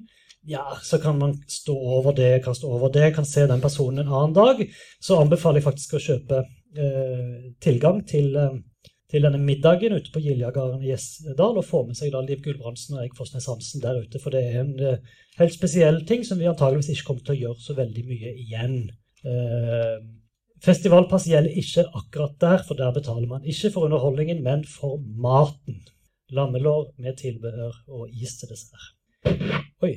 ja, 0.48 0.64
så 0.84 1.00
kan 1.02 1.18
man 1.20 1.34
stå 1.50 1.74
over 1.98 2.14
det, 2.16 2.38
kan 2.44 2.56
stå 2.56 2.70
over 2.72 2.92
det, 2.94 3.11
kan 3.16 3.26
se 3.28 3.44
den 3.50 3.61
personen 3.61 4.04
en 4.04 4.12
annen 4.12 4.37
dag, 4.37 4.62
så 5.02 5.18
anbefaler 5.20 5.61
jeg 5.61 5.66
faktisk 5.66 5.96
å 5.98 6.02
kjøpe 6.04 6.38
eh, 6.78 7.48
tilgang 7.61 7.98
til 8.08 8.30
uh, 8.38 8.54
til 9.09 9.25
denne 9.25 9.40
middagen 9.40 9.94
ute 9.97 10.12
på 10.12 10.21
Giljagarden 10.21 10.83
i 10.85 10.90
Gjesdal 10.90 11.57
og 11.57 11.64
få 11.64 11.83
med 11.88 11.97
seg 11.97 12.12
da 12.12 12.21
Liv 12.25 12.42
Gulbrandsen 12.44 12.97
og 12.97 13.03
Erik 13.03 13.16
Fossnes 13.16 13.49
Hansen 13.49 13.81
der 13.81 14.03
ute. 14.03 14.21
For 14.21 14.35
det 14.35 14.42
er 14.44 14.59
en 14.61 14.75
uh, 14.83 15.21
helt 15.38 15.55
spesiell 15.55 16.03
ting 16.09 16.27
som 16.29 16.40
vi 16.40 16.49
antageligvis 16.51 16.90
ikke 16.92 17.07
kommer 17.09 17.25
til 17.25 17.37
å 17.37 17.42
gjøre 17.42 17.64
så 17.64 17.77
veldig 17.79 18.05
mye 18.09 18.33
igjen. 18.44 18.75
Uh, 19.25 19.97
Festivalpass 20.64 21.29
gjelder 21.31 21.57
ikke 21.61 21.87
akkurat 21.97 22.35
der, 22.42 22.64
for 22.66 22.77
der 22.77 22.92
betaler 22.92 23.31
man 23.31 23.47
ikke 23.49 23.71
for 23.73 23.87
underholdningen, 23.87 24.42
men 24.44 24.66
for 24.68 24.99
maten. 25.23 25.79
Lammelår 26.35 26.90
med 27.01 27.16
tilbehør 27.16 27.77
og 27.88 28.11
is 28.12 28.35
til 28.37 28.51
dessert. 28.53 28.90
Oi. 29.87 29.94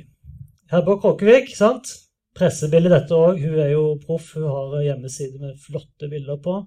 Herborg 0.72 1.02
Kråkevik, 1.04 1.50
sant? 1.58 1.90
Pressebilde 2.38 2.94
dette 2.94 3.18
òg. 3.18 3.42
Hun 3.44 3.60
er 3.60 3.74
jo 3.74 3.98
proff. 4.06 4.30
Hun 4.38 4.48
har 4.48 4.78
hjemmeside 4.86 5.42
med 5.42 5.60
flotte 5.60 6.08
bilder 6.08 6.40
på. 6.46 6.62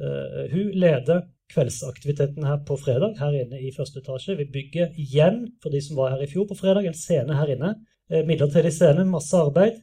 Uh, 0.00 0.46
hun 0.54 0.72
leder 0.80 1.26
kveldsaktiviteten 1.50 2.46
her 2.46 2.58
på 2.66 2.78
fredag, 2.80 3.18
her 3.20 3.36
inne 3.42 3.60
i 3.60 3.72
første 3.76 4.00
etasje. 4.02 4.38
Vi 4.38 4.48
bygger 4.52 4.96
igjen, 5.00 5.44
for 5.62 5.74
de 5.74 5.82
som 5.84 5.98
var 5.98 6.14
her 6.14 6.24
i 6.24 6.30
fjor 6.30 6.48
på 6.48 6.58
fredag, 6.58 6.86
en 6.88 6.96
scene 6.96 7.36
her 7.38 7.54
inne. 7.54 7.74
Eh, 8.10 8.24
midlertidig 8.26 8.72
scene, 8.74 9.06
masse 9.08 9.36
arbeid. 9.36 9.82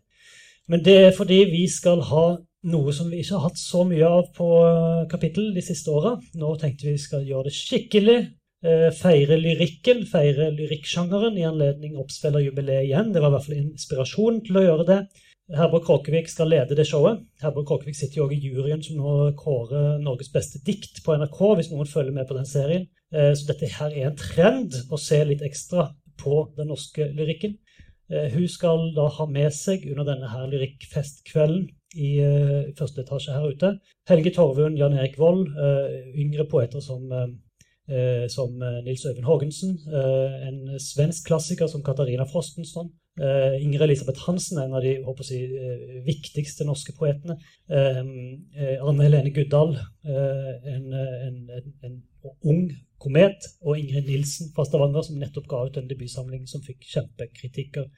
Men 0.68 0.84
det 0.84 0.98
er 1.06 1.16
fordi 1.16 1.44
vi 1.52 1.64
skal 1.72 2.02
ha 2.10 2.26
noe 2.68 2.94
som 2.96 3.12
vi 3.12 3.22
ikke 3.22 3.38
har 3.38 3.46
hatt 3.50 3.62
så 3.62 3.84
mye 3.88 4.08
av 4.08 4.32
på 4.36 4.48
eh, 4.66 5.06
kapittel 5.12 5.54
de 5.56 5.64
siste 5.64 5.94
åra. 5.94 6.18
Nå 6.40 6.56
tenkte 6.60 6.90
vi 6.90 6.98
skal 7.02 7.28
gjøre 7.28 7.48
det 7.48 7.56
skikkelig. 7.56 8.18
Eh, 8.66 8.90
feire 8.98 9.38
lyrikken, 9.38 10.04
feire 10.10 10.50
lyrikksjangeren 10.56 11.38
i 11.38 11.46
anledning 11.48 12.00
Oppspillerjubileet 12.02 12.88
igjen. 12.90 13.14
Det 13.14 13.22
var 13.22 13.32
i 13.32 13.38
hvert 13.38 13.48
fall 13.48 13.60
inspirasjonen 13.62 14.44
til 14.48 14.60
å 14.60 14.66
gjøre 14.66 14.88
det. 14.88 15.00
Herborg 15.56 15.86
Kråkevik 15.88 16.28
skal 16.28 16.50
lede 16.52 16.76
det 16.76 16.88
showet. 16.90 17.22
Herborg 17.42 17.68
Kråkevik 17.70 17.96
sitter 17.96 18.20
jo 18.20 18.26
også 18.26 18.36
i 18.36 18.50
juryen 18.50 18.84
som 18.84 18.98
nå 19.00 19.14
kårer 19.40 20.02
Norges 20.04 20.32
beste 20.34 20.60
dikt 20.68 21.00
på 21.06 21.16
NRK, 21.16 21.40
hvis 21.60 21.72
noen 21.72 21.88
følger 21.88 22.16
med 22.16 22.28
på 22.28 22.36
den 22.36 22.50
serien. 22.50 22.88
Eh, 23.16 23.32
så 23.38 23.48
dette 23.52 23.70
her 23.78 23.96
er 23.96 24.10
en 24.10 24.20
trend 24.20 24.76
å 24.92 25.00
se 25.00 25.22
litt 25.24 25.46
ekstra 25.48 25.90
på 26.20 26.44
den 26.58 26.72
norske 26.74 27.10
lyrikken. 27.16 27.58
Hun 28.08 28.46
skal 28.48 28.86
da 28.96 29.10
ha 29.12 29.26
med 29.28 29.52
seg 29.52 29.82
under 29.92 30.06
denne 30.08 30.30
her 30.32 30.46
lyrikkfestkvelden 30.48 31.66
i 32.00 32.12
første 32.78 33.04
etasje 33.04 33.34
her 33.36 33.52
ute 33.52 33.72
Helge 34.08 34.32
Torvund, 34.32 34.80
Jan 34.80 34.96
Erik 34.96 35.18
Vold, 35.20 35.50
yngre 36.16 36.46
poeter 36.48 36.80
som 36.80 37.04
Eh, 37.88 38.28
som 38.28 38.62
eh, 38.62 38.84
Nils 38.84 39.06
Øyvind 39.06 39.26
Haagensen, 39.26 39.70
eh, 40.00 40.48
en 40.48 40.80
svensk 40.80 41.28
klassiker 41.30 41.68
som 41.72 41.84
Katarina 41.84 42.26
Frostenson, 42.28 42.90
Ingrid 43.18 43.82
Elisabeth 43.82 44.26
Hansen, 44.28 44.60
er 44.60 44.68
en 44.68 44.76
av 44.78 44.84
de 44.86 45.26
si, 45.26 45.40
viktigste 46.06 46.68
norske 46.68 46.94
poetene. 46.98 47.38
Anne 47.70 49.08
Helene 49.08 49.34
Guddal, 49.34 49.74
en, 50.06 50.86
en, 50.94 51.40
en, 51.58 51.72
en, 51.88 51.98
ung 52.46 52.68
komet. 53.02 53.50
Og 53.66 53.80
Ingrid 53.80 54.06
Nilsen 54.10 54.54
fra 54.54 54.68
Stavanger, 54.68 55.06
som 55.08 55.18
nettopp 55.18 55.50
ga 55.50 55.64
ut 55.66 55.82
en 55.82 55.90
debutsamling 55.90 56.46
som 56.50 56.62
fikk 56.66 56.86
kjempekritikker. 56.94 57.90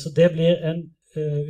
Så 0.00 0.14
det 0.16 0.30
blir 0.32 0.64
en 0.64 0.86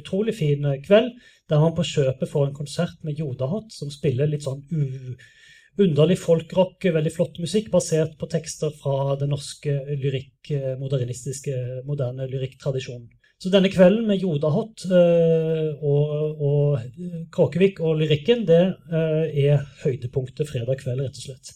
utrolig 0.01 0.35
fin 0.35 0.67
kveld, 0.85 1.15
der 1.51 1.63
man 1.63 1.75
på 1.77 1.87
kjøpet 1.87 2.31
får 2.31 2.49
en 2.49 2.59
konsert 2.59 3.03
med 3.07 3.19
Jodahot, 3.19 3.71
som 3.75 3.91
spiller 3.91 4.31
litt 4.31 4.47
sånn 4.47 4.63
u 4.71 5.15
underlig 5.83 6.17
folkrock, 6.21 6.85
veldig 6.95 7.13
flott 7.13 7.39
musikk 7.43 7.69
basert 7.73 8.17
på 8.21 8.29
tekster 8.33 8.73
fra 8.77 9.17
den 9.21 9.33
norske 9.35 9.75
lyrikk, 10.01 10.51
eh, 10.55 10.73
modernistiske, 10.81 11.83
moderne 11.89 12.29
lyrikktradisjonen. 12.31 13.09
Så 13.37 13.51
denne 13.53 13.69
kvelden 13.69 14.07
med 14.09 14.23
Jodahot 14.23 14.87
eh, 14.89 15.69
og, 15.85 16.41
og 16.41 16.79
eh, 16.81 17.21
Kråkevik 17.33 17.83
og 17.85 18.01
lyrikken, 18.01 18.47
det 18.49 18.63
er 18.97 19.67
høydepunktet 19.83 20.49
fredag 20.49 20.81
kveld, 20.81 21.05
rett 21.05 21.21
og 21.21 21.29
slett. 21.29 21.55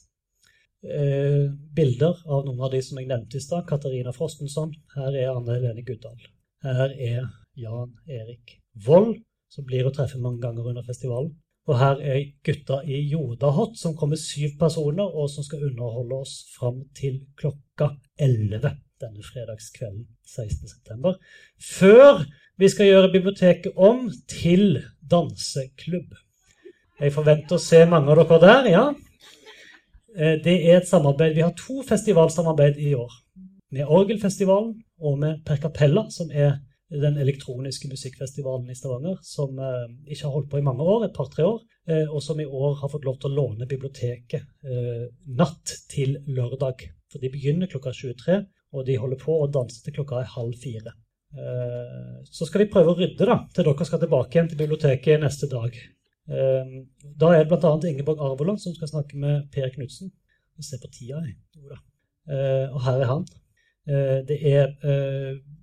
Bilder 1.77 2.21
av 2.25 2.47
noen 2.47 2.61
av 2.65 2.71
de 2.73 2.79
som 2.85 2.97
jeg 2.97 3.09
nevnte 3.09 3.37
i 3.37 3.43
stad. 3.45 3.67
Katarina 3.69 4.15
Frostensson. 4.17 4.71
Her 4.95 5.13
er 5.13 5.35
Anne 5.35 5.59
Helene 5.59 5.85
Guddal. 5.85 6.17
Her 6.65 6.95
er 6.95 7.27
Jan 7.61 7.93
Erik 8.09 8.55
Vold, 8.87 9.19
som 9.53 9.67
blir 9.69 9.85
å 9.85 9.93
treffe 9.93 10.21
mange 10.21 10.41
ganger 10.41 10.71
under 10.73 10.87
festivalen. 10.87 11.35
Og 11.71 11.79
her 11.79 12.01
er 12.03 12.23
gutta 12.43 12.81
i 12.83 12.99
Jodahot, 13.13 13.77
som 13.79 13.95
kommer 13.97 14.19
syv 14.19 14.57
personer, 14.59 15.07
og 15.07 15.31
som 15.31 15.47
skal 15.47 15.69
underholde 15.69 16.17
oss 16.25 16.41
fram 16.57 16.81
til 16.99 17.21
klokka 17.39 17.93
11 18.19 18.73
denne 19.01 19.23
fredagskvelden 19.25 20.09
16.9. 20.27 21.15
Før 21.63 22.25
vi 22.61 22.69
skal 22.69 22.91
gjøre 22.91 23.13
biblioteket 23.13 23.77
om 23.77 24.09
til 24.29 24.83
danseklubb. 25.11 26.11
Jeg 27.01 27.15
forventer 27.15 27.57
å 27.57 27.63
se 27.63 27.85
mange 27.89 28.13
av 28.13 28.21
dere 28.21 28.41
der, 28.43 28.69
ja. 28.75 28.83
Eh, 30.17 30.37
det 30.45 30.57
er 30.59 30.81
et 30.81 30.91
samarbeid. 30.91 31.37
Vi 31.39 31.45
har 31.47 31.55
to 31.57 31.81
festivalsamarbeid 31.89 32.83
i 32.83 32.93
år. 32.99 33.15
Med 33.73 33.87
Orgelfestivalen 33.87 34.75
og 35.01 35.17
med 35.23 35.41
Per 35.47 35.63
Capella, 35.63 36.09
som 36.11 36.29
er 36.35 36.59
den 36.91 37.19
elektroniske 37.23 37.89
musikkfestivalen 37.91 38.71
i 38.71 38.75
Stavanger, 38.75 39.19
som 39.23 39.59
eh, 39.63 39.85
ikke 40.11 40.27
har 40.27 40.35
holdt 40.35 40.49
på 40.51 40.59
i 40.59 40.65
mange 40.67 40.83
år, 40.83 41.05
et 41.07 41.15
par-tre 41.15 41.47
år, 41.47 41.61
eh, 41.87 42.09
og 42.09 42.23
som 42.25 42.41
i 42.43 42.47
år 42.47 42.81
har 42.81 42.91
fått 42.91 43.07
lov 43.07 43.21
til 43.21 43.31
å 43.31 43.37
låne 43.37 43.69
biblioteket 43.71 44.67
eh, 44.67 45.05
natt 45.39 45.77
til 45.93 46.19
lørdag. 46.27 46.89
For 47.11 47.23
de 47.23 47.31
begynner 47.31 47.71
klokka 47.71 47.95
23, 47.95 48.41
og 48.75 48.87
de 48.87 48.99
holder 48.99 49.23
på 49.23 49.37
å 49.39 49.49
danse 49.51 49.83
til 49.85 49.95
klokka 50.01 50.21
er 50.21 50.35
halv 50.35 50.59
fire. 50.59 50.95
Eh, 51.31 52.23
så 52.27 52.47
skal 52.47 52.65
vi 52.65 52.71
prøve 52.73 52.93
å 52.93 52.99
rydde 52.99 53.29
da, 53.29 53.37
til 53.55 53.67
dere 53.69 53.87
skal 53.87 54.03
tilbake 54.03 54.35
igjen 54.35 54.51
til 54.51 54.61
biblioteket 54.65 55.23
neste 55.23 55.47
dag. 55.51 55.77
Eh, 56.31 56.73
da 57.23 57.35
er 57.37 57.45
det 57.45 57.51
bl.a. 57.53 57.75
Ingeborg 57.91 58.23
Arvoland 58.27 58.63
som 58.63 58.75
skal 58.75 58.91
snakke 58.91 59.21
med 59.21 59.47
Per 59.55 59.71
Knutsen. 59.77 60.11
Se 60.61 60.77
på 60.77 60.91
tida, 60.93 61.23
jeg. 61.25 61.39
Eh, 62.29 62.67
og 62.69 62.83
her 62.85 63.01
er 63.01 63.09
han. 63.09 63.29
det 64.29 64.37
er 64.47 64.75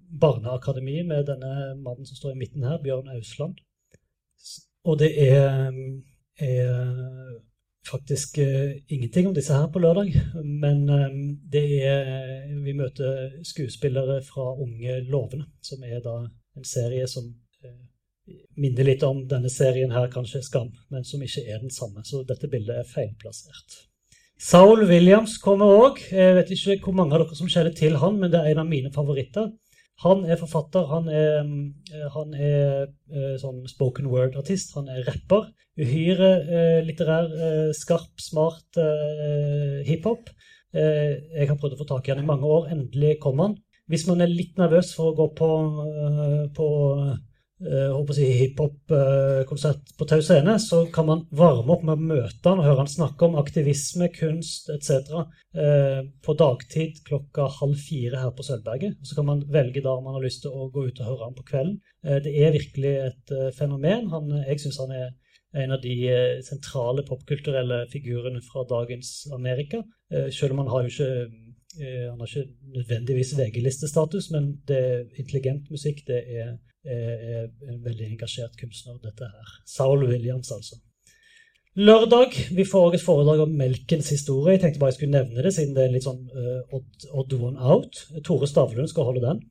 barneakademi 0.08 1.02
med 1.08 1.26
denne 1.28 1.76
mannen 1.82 2.06
som 2.06 2.18
står 2.18 2.36
i 2.36 2.42
midten 2.44 2.64
her, 2.64 2.80
Bjørn 2.84 3.10
Ausland. 3.16 3.60
Og 4.88 5.00
det 5.02 5.10
er, 5.20 5.74
er 6.40 7.42
faktisk 7.88 8.38
uh, 8.38 8.72
ingenting 8.88 9.28
om 9.28 9.36
disse 9.36 9.54
her 9.54 9.68
på 9.72 9.82
lørdag. 9.84 10.14
Men 10.44 10.90
um, 10.90 11.20
det 11.52 11.66
er 11.84 12.56
Vi 12.64 12.74
møter 12.74 13.44
skuespillere 13.44 14.22
fra 14.24 14.54
Unge 14.56 15.02
lovende, 15.10 15.46
som 15.62 15.84
er 15.84 16.00
da 16.04 16.18
en 16.58 16.66
serie 16.68 17.08
som 17.08 17.28
uh, 17.66 17.84
minner 18.58 18.88
litt 18.88 19.04
om 19.04 19.24
denne 19.28 19.50
serien 19.52 19.92
her, 19.92 20.10
kanskje 20.12 20.44
Skam, 20.44 20.72
men 20.92 21.06
som 21.08 21.22
ikke 21.24 21.46
er 21.48 21.62
den 21.64 21.72
samme. 21.72 22.04
Så 22.04 22.24
dette 22.28 22.50
bildet 22.52 22.80
er 22.80 22.90
feilplassert. 22.96 23.84
Saul 24.38 24.84
Williams 24.86 25.38
kommer 25.42 25.72
òg. 25.82 26.04
Jeg 26.12 26.36
vet 26.38 26.52
ikke 26.54 26.78
hvor 26.86 26.98
mange 27.00 27.16
av 27.16 27.24
dere 27.24 27.38
som 27.40 27.50
kjenner 27.50 27.74
til 27.74 27.98
han, 27.98 28.20
men 28.22 28.32
det 28.32 28.40
er 28.40 28.54
en 28.54 28.62
av 28.62 28.70
mine 28.70 28.92
favoritter. 28.94 29.50
Han 30.04 30.26
er 30.30 30.38
forfatter, 30.38 30.86
han 30.92 31.08
er, 31.10 31.40
eh, 31.90 32.08
han 32.14 32.34
er 32.38 32.84
uh, 32.86 33.36
sånn 33.42 33.64
spoken 33.70 34.10
word-artist, 34.12 34.76
han 34.78 34.92
er 34.94 35.08
rapper. 35.08 35.48
Uhyre 35.78 36.30
uh, 36.46 36.80
litterær, 36.86 37.32
skarp, 37.78 38.14
smart 38.22 38.78
hiphop. 39.88 40.30
jeg 40.78 41.48
har 41.50 41.58
prøvd 41.58 41.74
å 41.74 41.80
få 41.80 41.86
tak 41.90 42.08
i 42.08 42.12
han 42.14 42.22
i 42.22 42.28
mange 42.28 42.46
år. 42.46 42.68
Endelig 42.76 43.16
kom 43.24 43.40
han. 43.42 43.56
Hvis 43.90 44.06
man 44.10 44.22
er 44.22 44.30
litt 44.30 44.58
nervøs 44.60 44.92
for 44.94 45.10
å 45.10 45.16
gå 45.18 45.28
på, 45.38 45.50
på 46.54 46.68
uh, 47.66 48.12
si 48.16 48.28
hiphop-konsert 48.40 49.94
på 49.98 50.08
Tau 50.10 50.22
Scene, 50.22 50.58
så 50.62 50.84
kan 50.94 51.08
man 51.10 51.24
varme 51.32 51.74
opp 51.76 51.86
med 51.88 51.98
å 51.98 52.08
møte 52.14 52.50
han 52.50 52.62
og 52.62 52.68
høre 52.68 52.84
han 52.84 52.92
snakke 52.92 53.28
om 53.28 53.38
aktivisme, 53.42 54.10
kunst 54.16 54.70
etc. 54.74 55.14
Uh, 55.58 56.06
på 56.26 56.38
dagtid 56.38 57.02
klokka 57.08 57.50
halv 57.60 57.80
fire 57.82 58.22
her 58.24 58.34
på 58.36 58.46
Sølvberget. 58.46 59.00
Så 59.04 59.18
kan 59.18 59.30
man 59.30 59.46
velge 59.54 59.84
da 59.86 59.96
om 59.98 60.06
man 60.08 60.20
har 60.20 60.28
lyst 60.28 60.44
til 60.46 60.54
å 60.54 60.70
gå 60.74 60.88
ut 60.90 61.02
og 61.02 61.12
høre 61.12 61.30
han 61.30 61.38
på 61.38 61.48
kvelden. 61.52 61.80
Uh, 62.06 62.20
det 62.26 62.36
er 62.36 62.56
virkelig 62.56 62.94
et 63.08 63.36
fenomen. 63.58 64.12
Han, 64.14 64.32
jeg 64.46 64.64
syns 64.64 64.82
han 64.84 64.94
er 64.96 65.16
en 65.58 65.72
av 65.74 65.82
de 65.82 65.96
sentrale 66.46 67.02
popkulturelle 67.08 67.86
figurene 67.90 68.44
fra 68.46 68.66
dagens 68.68 69.30
Amerika. 69.34 69.80
Selv 70.36 70.54
om 70.54 70.60
han 70.62 70.70
har 70.70 70.84
jo 70.84 70.92
ikke 70.92 71.47
han 71.78 72.20
har 72.20 72.30
ikke 72.30 72.74
nødvendigvis 72.76 73.36
VG-listestatus, 73.38 74.32
men 74.34 74.50
det 74.68 74.78
er 74.78 75.04
intelligent 75.22 75.70
musikk. 75.74 76.04
Det 76.08 76.24
er 76.26 76.56
er 76.88 77.48
en 77.68 77.82
veldig 77.84 78.06
engasjert 78.14 78.54
kunstner, 78.60 78.96
dette 79.04 79.28
her. 79.28 79.56
Saul 79.68 80.06
Williams, 80.08 80.52
altså. 80.56 80.78
Lørdag 81.78 82.34
vi 82.58 82.64
får 82.66 82.86
også 82.88 82.98
et 82.98 83.06
foredrag 83.06 83.42
om 83.44 83.52
melkens 83.54 84.10
historie. 84.10 84.56
Jeg 84.56 84.62
tenkte 84.64 84.80
bare 84.82 84.94
jeg 84.94 84.98
skulle 84.98 85.18
nevne 85.20 85.44
det, 85.46 85.54
siden 85.54 85.76
det 85.76 85.84
er 85.84 85.92
litt 85.94 86.08
sånn 86.08 86.24
uh, 86.34 86.80
odd, 87.14 87.36
one 87.38 87.60
out. 87.62 88.00
Tore 88.26 88.50
Stavlund 88.50 88.90
skal 88.90 89.06
holde 89.06 89.22
den. 89.26 89.44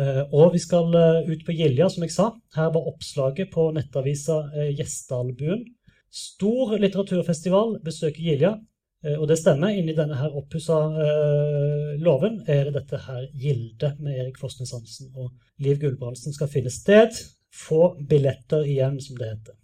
Uh, 0.00 0.24
og 0.34 0.56
vi 0.56 0.62
skal 0.62 0.90
uh, 0.90 1.28
ut 1.28 1.44
på 1.46 1.54
Gilja, 1.54 1.86
som 1.92 2.02
jeg 2.06 2.14
sa. 2.16 2.26
Her 2.56 2.72
var 2.74 2.88
oppslaget 2.90 3.52
på 3.54 3.68
nettavisa 3.76 4.40
uh, 4.50 4.66
Gjesdalbuen. 4.72 5.62
Stor 6.10 6.74
litteraturfestival 6.82 7.76
besøker 7.86 8.18
Gilja. 8.18 8.56
Eh, 9.04 9.16
og 9.16 9.28
det 9.30 9.38
stemmer. 9.40 9.74
Inni 9.76 9.94
denne 9.96 10.18
her 10.20 10.34
oppussa 10.36 10.80
uh, 10.92 11.92
låven 12.00 12.40
er 12.46 12.68
det 12.68 12.76
dette 12.80 13.00
her 13.06 13.28
gildet 13.32 14.00
med 14.00 14.18
Erik 14.18 14.40
Fosnes 14.40 14.74
Hansen 14.76 15.12
og 15.14 15.32
Liv 15.64 15.80
Gulbrandsen 15.80 16.36
skal 16.36 16.52
finne 16.52 16.72
sted. 16.72 17.16
Få 17.50 17.94
billetter 18.08 18.66
igjen, 18.68 19.00
som 19.02 19.18
det 19.18 19.32
heter. 19.32 19.59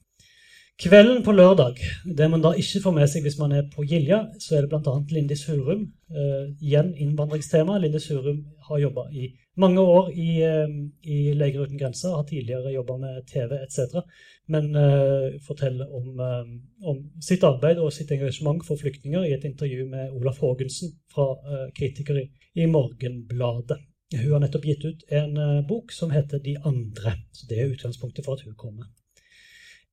Kvelden 0.77 1.23
på 1.25 1.33
lørdag, 1.33 1.79
det 2.05 2.27
man 2.29 2.43
da 2.45 2.51
ikke 2.61 2.83
får 2.85 2.93
med 2.93 3.09
seg 3.09 3.25
hvis 3.25 3.39
man 3.41 3.53
er 3.57 3.63
på 3.73 3.81
Gilja, 3.89 4.19
så 4.45 4.59
er 4.59 4.65
det 4.67 4.69
bl.a. 4.75 4.93
Lindis 5.09 5.47
Hurum. 5.49 5.87
Uh, 6.13 6.51
igjen 6.61 6.91
innvandringstema. 7.01 7.79
Lindis 7.81 8.11
Hurum 8.13 8.43
har 8.67 8.83
jobba 8.83 9.07
i 9.09 9.31
mange 9.57 9.81
år 9.81 10.11
i, 10.13 10.35
uh, 10.45 10.75
i 11.01 11.33
Leger 11.33 11.65
uten 11.65 11.81
grenser, 11.81 12.13
har 12.19 12.27
tidligere 12.29 12.75
jobba 12.75 12.99
med 13.07 13.25
TV 13.31 13.57
etc. 13.63 14.03
Men 14.53 14.69
uh, 14.77 15.39
forteller 15.47 15.97
om, 15.97 16.21
om, 16.93 17.01
sitt 17.25 17.49
arbeid 17.49 17.81
og 17.81 17.89
sitt 17.97 18.13
engasjement 18.13 18.61
for 18.69 18.77
flyktninger 18.77 19.25
i 19.25 19.33
et 19.39 19.49
intervju 19.49 19.89
med 19.89 20.13
Olaf 20.21 20.45
Haagensen 20.45 20.93
fra 21.09 21.31
kritiker 21.79 22.21
i, 22.21 22.27
i 22.53 22.69
Morgenbladet. 22.69 23.81
Hun 24.13 24.37
har 24.37 24.45
nettopp 24.45 24.69
gitt 24.69 24.85
ut 24.85 25.09
en 25.23 25.41
bok 25.67 25.89
som 25.97 26.13
heter 26.13 26.45
De 26.45 26.59
andre. 26.69 27.17
Så 27.33 27.49
det 27.49 27.63
er 27.63 27.73
utgangspunktet 27.73 28.29
for 28.29 28.37
at 28.37 28.45
hun 28.45 28.61
kommer. 28.61 28.93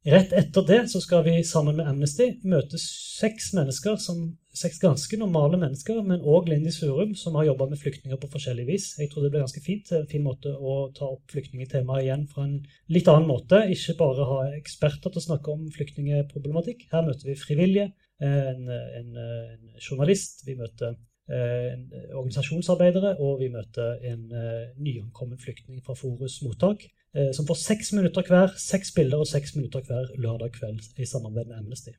Rett 0.04 0.34
etter 0.36 0.66
det 0.68 0.82
så 0.92 1.00
skal 1.00 1.22
vi 1.24 1.38
sammen 1.48 1.78
med 1.78 1.88
Amnesty 1.88 2.26
møte 2.44 2.76
seks 2.82 3.54
mennesker, 3.56 3.96
som, 4.04 4.34
seks 4.52 4.82
ganske 4.84 5.16
normale 5.20 5.56
mennesker, 5.62 6.02
men 6.04 6.26
òg 6.28 6.50
Lindy 6.52 6.74
Surum, 6.76 7.13
som 7.16 7.38
har 7.39 7.48
jobba 7.48 7.70
med 7.72 7.80
flyktninger 7.80 8.20
på 8.20 8.28
forskjellig 8.34 8.66
vis. 8.68 8.89
Jeg 9.00 9.13
tror 9.13 9.24
det 9.24 9.32
blir 9.32 9.46
ganske 9.46 9.63
fint. 9.63 9.94
En 9.96 10.10
fin 10.12 10.26
måte 10.26 10.52
å 10.52 10.76
ta 10.98 11.08
opp 11.08 11.32
flyktningtemaet 11.32 12.04
igjen 12.04 12.28
fra 12.34 12.44
en 12.50 12.58
litt 12.92 13.08
annen 13.08 13.32
måte. 13.32 13.63
Ikke 13.72 13.96
bare 14.02 14.28
ha 14.28 14.42
eksperter 14.58 15.08
til 15.08 15.24
å 15.24 15.26
snakke 15.30 15.56
om 15.56 15.63
flyktningeproblematikk. 15.72 16.84
Her 16.92 17.08
møter 17.08 17.32
vi 17.32 17.39
frivillige, 17.39 17.94
en, 18.24 18.68
en, 18.68 19.16
en 19.16 19.82
journalist, 19.88 20.44
vi 20.48 20.60
møter 20.60 20.98
organisasjonsarbeidere, 21.32 23.14
og 23.24 23.38
vi 23.40 23.48
møter 23.54 24.02
en 24.10 24.26
uh, 24.34 24.74
nyankommen 24.76 25.40
flyktning 25.40 25.80
fra 25.86 25.96
Forus 25.96 26.42
mottak. 26.44 26.84
Eh, 27.14 27.30
som 27.32 27.46
får 27.46 27.60
seks 27.62 27.92
minutter 27.94 28.26
hver, 28.26 28.56
seks 28.58 28.90
bilder 28.96 29.22
og 29.22 29.30
seks 29.30 29.54
minutter 29.54 29.84
hver 29.86 30.10
lørdag 30.18 30.56
kveld 30.56 30.82
i 30.98 31.06
samarbeid 31.06 31.52
med 31.52 31.60
Amnesty. 31.60 31.94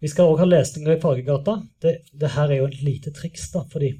Vi 0.00 0.08
skal 0.12 0.28
òg 0.28 0.42
ha 0.42 0.48
lesninger 0.48 0.96
i 0.96 1.00
Fargegata. 1.00 1.54
Det, 1.80 1.94
det, 2.12 2.32
her 2.34 2.52
er 2.52 2.60
jo 2.60 2.66
et 2.68 2.82
lite 2.84 3.12
triks, 3.16 3.48
da, 3.54 3.64
fordi 3.72 3.94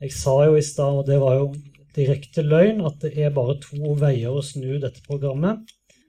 jeg 0.00 0.14
sa 0.16 0.34
jo 0.46 0.56
i 0.56 0.64
stad, 0.64 1.02
og 1.02 1.08
det 1.08 1.18
var 1.20 1.36
jo 1.36 1.50
direkte 1.96 2.44
løgn 2.44 2.80
at 2.88 3.00
det 3.04 3.12
er 3.20 3.34
bare 3.36 3.58
to 3.60 3.92
veier 4.00 4.32
å 4.32 4.44
snu 4.44 4.78
dette 4.80 5.04
programmet. 5.04 5.68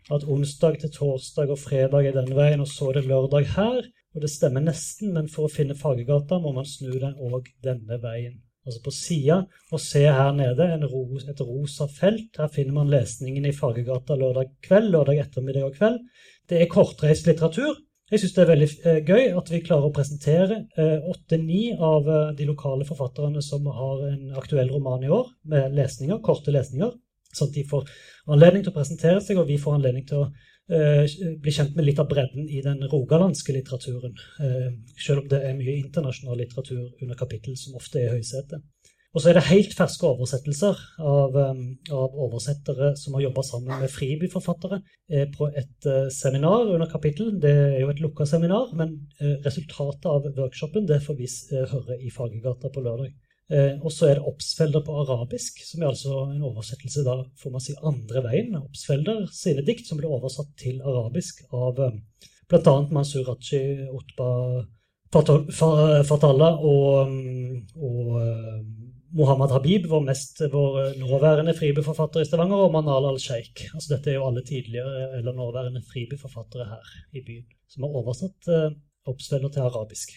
At 0.10 0.24
onsdag 0.24 0.80
til 0.82 0.93
torsdag 0.95 1.52
og 1.52 1.60
fredag 1.60 2.08
er 2.08 2.15
denne 2.15 2.38
veien, 2.38 2.63
og 2.63 2.72
så 2.72 2.89
er 2.89 3.00
det 3.00 3.10
lørdag 3.10 3.52
her. 3.58 3.84
Og 4.15 4.24
det 4.24 4.32
stemmer 4.34 4.63
nesten, 4.65 5.13
men 5.13 5.28
for 5.30 5.45
å 5.45 5.54
finne 5.54 5.78
Fagergata 5.78 6.39
må 6.41 6.54
man 6.56 6.67
snu 6.67 6.91
den 6.98 7.17
òg 7.17 7.52
denne 7.65 8.00
veien. 8.02 8.39
Altså 8.67 8.82
på 8.86 8.93
sida, 8.93 9.43
og 9.72 9.82
se 9.82 10.02
her 10.06 10.32
nede 10.36 10.65
ros, 10.89 11.28
et 11.30 11.41
rosa 11.41 11.88
felt. 11.89 12.38
Her 12.38 12.50
finner 12.54 12.76
man 12.76 12.89
lesningen 12.91 13.45
i 13.48 13.54
Fagergata 13.56 14.17
lørdag 14.19 14.52
kveld, 14.65 14.91
lørdag 14.93 15.22
ettermiddag 15.24 15.69
og 15.69 15.78
kveld. 15.78 16.02
Det 16.50 16.60
er 16.60 16.72
kortreist 16.72 17.30
litteratur. 17.30 17.78
Jeg 18.10 18.24
syns 18.24 18.34
det 18.34 18.41
er 18.41 18.50
veldig 18.50 18.67
eh, 18.89 19.00
gøy 19.06 19.26
at 19.38 19.50
vi 19.54 19.62
klarer 19.62 19.86
å 19.91 19.93
presentere 19.93 20.63
eh, 20.82 21.10
åtte-ni 21.12 21.76
av 21.76 22.08
eh, 22.10 22.32
de 22.39 22.48
lokale 22.50 22.88
forfatterne 22.88 23.41
som 23.45 23.67
har 23.69 24.02
en 24.08 24.32
aktuell 24.39 24.72
roman 24.74 25.06
i 25.06 25.12
år, 25.13 25.30
med 25.54 25.76
lesninger, 25.78 26.17
korte 26.26 26.54
lesninger. 26.54 26.95
Sånn 27.30 27.52
at 27.52 27.60
de 27.60 27.67
får 27.69 27.86
anledning 28.34 28.65
til 28.65 28.74
å 28.74 28.78
presentere 28.80 29.22
seg, 29.22 29.38
og 29.38 29.45
vi 29.52 29.60
får 29.62 29.78
anledning 29.78 30.08
til 30.10 30.24
å 30.24 30.30
bli 30.69 31.51
kjent 31.53 31.75
med 31.75 31.88
litt 31.88 31.99
av 32.01 32.10
bredden 32.10 32.45
i 32.45 32.62
den 32.65 32.84
rogalandske 32.91 33.55
litteraturen. 33.55 34.13
Selv 35.01 35.23
om 35.23 35.29
det 35.32 35.39
er 35.41 35.58
mye 35.58 35.79
internasjonal 35.79 36.38
litteratur 36.38 36.84
under 37.01 37.17
kapittel 37.17 37.58
som 37.58 37.79
ofte 37.79 38.01
er 38.01 38.12
i 38.12 38.19
høysetet. 38.19 38.62
Og 39.10 39.23
så 39.23 39.32
er 39.32 39.39
det 39.39 39.47
helt 39.47 39.71
ferske 39.73 40.05
oversettelser 40.05 40.82
av, 41.01 41.34
um, 41.34 41.63
av 41.97 42.17
oversettere 42.27 42.91
som 43.01 43.15
har 43.17 43.23
jobba 43.23 43.41
sammen 43.47 43.82
med 43.82 43.89
fribyforfattere 43.89 44.77
eh, 45.10 45.25
på 45.34 45.47
et 45.58 45.88
seminar 46.13 46.69
under 46.75 46.91
kapittel. 46.91 47.32
Det 47.41 47.55
er 47.55 47.79
jo 47.82 47.89
et 47.89 48.03
lukka 48.05 48.29
seminar, 48.29 48.69
men 48.77 48.93
resultatet 49.47 50.05
av 50.05 50.29
workshopen 50.38 50.86
det 50.86 51.01
får 51.08 51.17
vi 51.17 51.32
høre 51.73 51.97
i 51.97 52.13
Fagergata 52.13 52.69
på 52.69 52.86
lørdag. 52.86 53.17
Og 53.49 53.89
så 53.89 54.05
er 54.05 54.19
det 54.19 54.29
Obsfelder 54.29 54.83
på 54.85 54.93
arabisk, 55.01 55.63
som 55.65 55.81
er 55.81 55.89
altså 55.89 56.19
en 56.29 56.43
oversettelse 56.45 57.01
da, 57.01 57.15
får 57.41 57.53
man 57.55 57.63
si, 57.65 57.73
andre 57.81 58.21
veien. 58.27 58.53
Obsfelder 58.59 59.23
sine 59.33 59.63
dikt 59.65 59.89
som 59.89 59.97
ble 59.97 60.12
oversatt 60.12 60.51
til 60.62 60.83
arabisk 60.85 61.41
av 61.49 61.81
um, 61.81 61.97
bl.a. 62.51 62.75
Mansur 62.93 63.25
Raji, 63.25 63.88
Otba 63.89 64.29
Fatalla 65.09 66.51
og, 66.62 67.09
um, 67.09 67.57
og 67.81 68.13
Mohammed 69.17 69.51
Habib, 69.55 69.88
vår, 69.89 70.03
mest, 70.05 70.41
vår 70.53 70.93
nåværende 70.99 71.55
fribyforfatter 71.57 72.21
i 72.21 72.27
Stavanger, 72.29 72.67
og 72.67 72.73
Manal 72.75 73.09
al-Sheikh. 73.09 73.71
Altså, 73.73 73.95
dette 73.95 74.12
er 74.12 74.19
jo 74.19 74.27
alle 74.27 74.43
tidligere 74.45 75.07
eller 75.17 75.33
nåværende 75.33 75.81
fribyforfattere 75.89 76.67
her 76.69 76.91
i 77.17 77.23
byen, 77.25 77.47
som 77.69 77.88
har 77.88 78.01
oversatt 78.03 78.51
eh, 78.53 78.75
oppsveller 79.09 79.49
til 79.53 79.65
arabisk. 79.65 80.13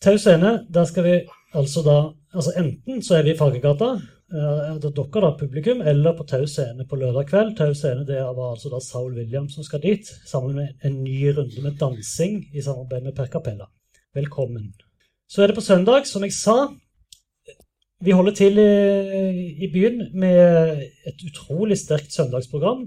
Tau 0.00 0.16
scene, 0.16 0.50
der 0.72 0.86
skal 0.88 1.04
vi 1.04 1.14
altså 1.52 1.82
da 1.84 1.98
altså 2.32 2.54
Enten 2.56 3.02
så 3.04 3.18
er 3.18 3.26
vi 3.26 3.34
i 3.34 3.36
Fargegata, 3.36 3.90
eh, 4.32 4.76
dere 4.80 4.92
da, 4.96 5.30
publikum, 5.36 5.82
eller 5.82 6.14
på 6.16 6.24
Tau 6.24 6.46
scene 6.48 6.86
på 6.88 6.96
lørdag 6.96 7.26
kveld. 7.28 7.50
Tau 7.58 7.74
scene 7.76 8.06
det 8.08 8.16
var 8.16 8.54
altså 8.54 8.70
da 8.72 8.80
Saul 8.80 9.18
Williams 9.18 9.58
som 9.58 9.66
skal 9.66 9.82
dit, 9.82 10.08
sammen 10.24 10.56
med 10.56 10.86
en 10.88 11.02
ny 11.04 11.34
runde 11.36 11.60
med 11.60 11.76
dansing 11.76 12.38
i 12.54 12.64
samarbeid 12.64 13.10
med 13.10 13.16
Per 13.18 13.28
Capella. 13.28 13.68
Velkommen. 14.16 14.70
Så 15.28 15.42
er 15.42 15.50
det 15.50 15.58
på 15.58 15.66
søndag, 15.68 16.08
som 16.08 16.24
jeg 16.24 16.32
sa, 16.32 16.56
vi 18.00 18.16
holder 18.16 18.32
til 18.32 18.56
i, 18.56 19.68
byen 19.68 20.06
med 20.16 20.80
et 21.06 21.26
utrolig 21.28 21.76
sterkt 21.76 22.16
søndagsprogram. 22.16 22.86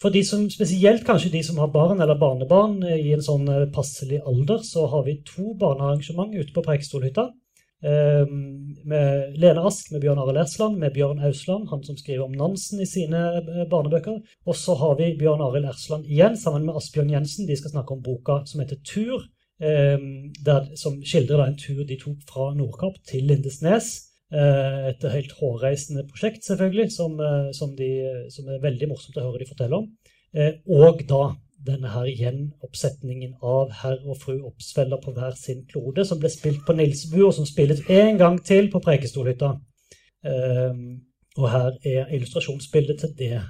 For 0.00 0.12
de 0.14 0.22
som, 0.24 0.46
spesielt 0.48 1.04
kanskje 1.04 1.32
de 1.34 1.42
som 1.44 1.58
har 1.60 1.72
barn 1.74 2.00
eller 2.00 2.16
barnebarn 2.16 2.78
i 2.88 3.12
en 3.12 3.24
sånn 3.24 3.44
eh, 3.52 3.66
passelig 3.74 4.22
alder, 4.24 4.62
så 4.64 4.86
har 4.88 5.04
vi 5.04 5.20
to 5.28 5.52
barnearrangement 5.60 6.32
ute 6.32 6.54
på 6.56 6.64
Preikestolhytta. 6.64 7.28
Ehm, 7.82 8.76
med 8.84 9.36
Lene 9.40 9.62
Ask 9.64 9.88
med 9.92 10.02
Bjørn 10.02 10.18
Arild 10.20 10.42
Ersland, 10.42 10.78
med 10.78 10.92
Bjørn 10.92 11.22
Ausland, 11.24 11.68
han 11.70 11.84
som 11.84 11.96
skriver 11.96 12.26
om 12.26 12.34
Nansen 12.36 12.80
i 12.80 12.88
sine 12.88 13.22
eh, 13.40 13.62
barnebøker. 13.70 14.18
Og 14.46 14.56
så 14.56 14.76
har 14.80 14.98
vi 14.98 15.14
Bjørn 15.20 15.44
Arild 15.44 15.68
Ersland 15.68 16.08
igjen, 16.08 16.36
sammen 16.36 16.66
med 16.68 16.76
Asbjørn 16.76 17.12
Jensen. 17.14 17.48
De 17.48 17.56
skal 17.56 17.72
snakke 17.72 17.96
om 17.96 18.02
boka 18.04 18.42
som 18.48 18.60
heter 18.60 18.80
Tur, 18.84 19.24
ehm, 19.64 20.28
der, 20.44 20.68
som 20.80 21.00
skildrer 21.00 21.46
en 21.46 21.56
tur 21.60 21.84
de 21.84 22.00
tok 22.00 22.20
fra 22.28 22.52
Nordkapp 22.56 23.00
til 23.08 23.28
Lindesnes. 23.28 24.09
Eh, 24.30 24.88
et 24.92 25.04
helt 25.10 25.32
hårreisende 25.40 26.04
prosjekt, 26.06 26.44
selvfølgelig, 26.46 26.92
som, 26.94 27.16
eh, 27.18 27.48
som, 27.52 27.72
de, 27.76 27.90
som, 28.30 28.46
er 28.46 28.62
veldig 28.62 28.86
morsomt 28.92 29.16
å 29.18 29.24
høre 29.24 29.40
de 29.42 29.48
fortelle 29.48 29.80
om. 29.80 29.88
Eh, 30.30 30.60
og 30.70 31.02
da 31.10 31.32
denne 31.66 31.90
her 31.90 32.06
gjenoppsetningen 32.06 33.32
av 33.42 33.72
herr 33.82 33.98
og 34.06 34.20
fru 34.22 34.36
Oppsfeller 34.46 35.02
på 35.02 35.16
hver 35.16 35.34
sin 35.36 35.64
klode, 35.72 36.04
som 36.06 36.20
ble 36.22 36.30
spilt 36.30 36.62
på 36.66 36.76
Nilsbu, 36.78 37.18
og 37.26 37.34
som 37.36 37.48
spilles 37.48 37.82
en 37.90 38.20
gang 38.22 38.38
til 38.46 38.70
på 38.72 38.80
Prekestolhytta. 38.80 39.50
Og 41.40 41.46
her 41.52 41.76
er 41.84 42.14
illustrasjonsbildet 42.14 43.02
til 43.02 43.12
det 43.18 43.42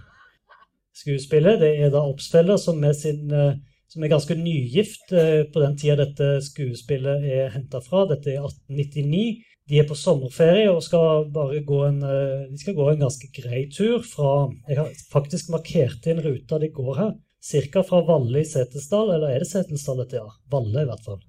skuespillet. 0.98 1.60
Det 1.60 1.70
er 1.84 1.92
da 1.94 2.02
Oppsfeller 2.02 2.58
som, 2.58 2.82
som 2.82 4.02
er 4.02 4.10
ganske 4.10 4.34
nygift 4.34 5.14
på 5.14 5.62
den 5.62 5.78
tida 5.78 6.00
dette 6.02 6.32
skuespillet 6.48 7.30
er 7.30 7.54
henta 7.54 7.78
fra. 7.84 8.08
Dette 8.10 8.34
er 8.34 8.42
1899. 8.42 9.49
De 9.70 9.78
er 9.78 9.86
på 9.86 9.94
sommerferie 9.94 10.70
og 10.70 10.82
skal 10.82 11.28
bare 11.30 11.60
gå 11.66 11.80
en, 11.86 12.00
eh, 12.02 12.46
de 12.50 12.58
skal 12.58 12.74
gå 12.74 12.88
en 12.90 13.04
ganske 13.04 13.28
grei 13.36 13.68
tur 13.70 14.02
fra 14.02 14.50
Jeg 14.68 14.80
har 14.80 14.88
faktisk 15.12 15.52
markert 15.54 16.06
inn 16.10 16.22
ruta 16.24 16.58
de 16.58 16.72
går 16.74 16.96
her. 16.96 17.12
Ca. 17.40 17.82
fra 17.82 18.02
Valle 18.04 18.42
i 18.42 18.44
Setesdal. 18.44 19.14
Eller 19.14 19.36
er 19.36 19.44
det 19.44 19.48
Setesdal 19.48 20.02
dette, 20.02 20.18
ja? 20.18 20.26
Valle, 20.50 20.82
i 20.82 20.90
hvert 20.90 21.06
fall. 21.06 21.20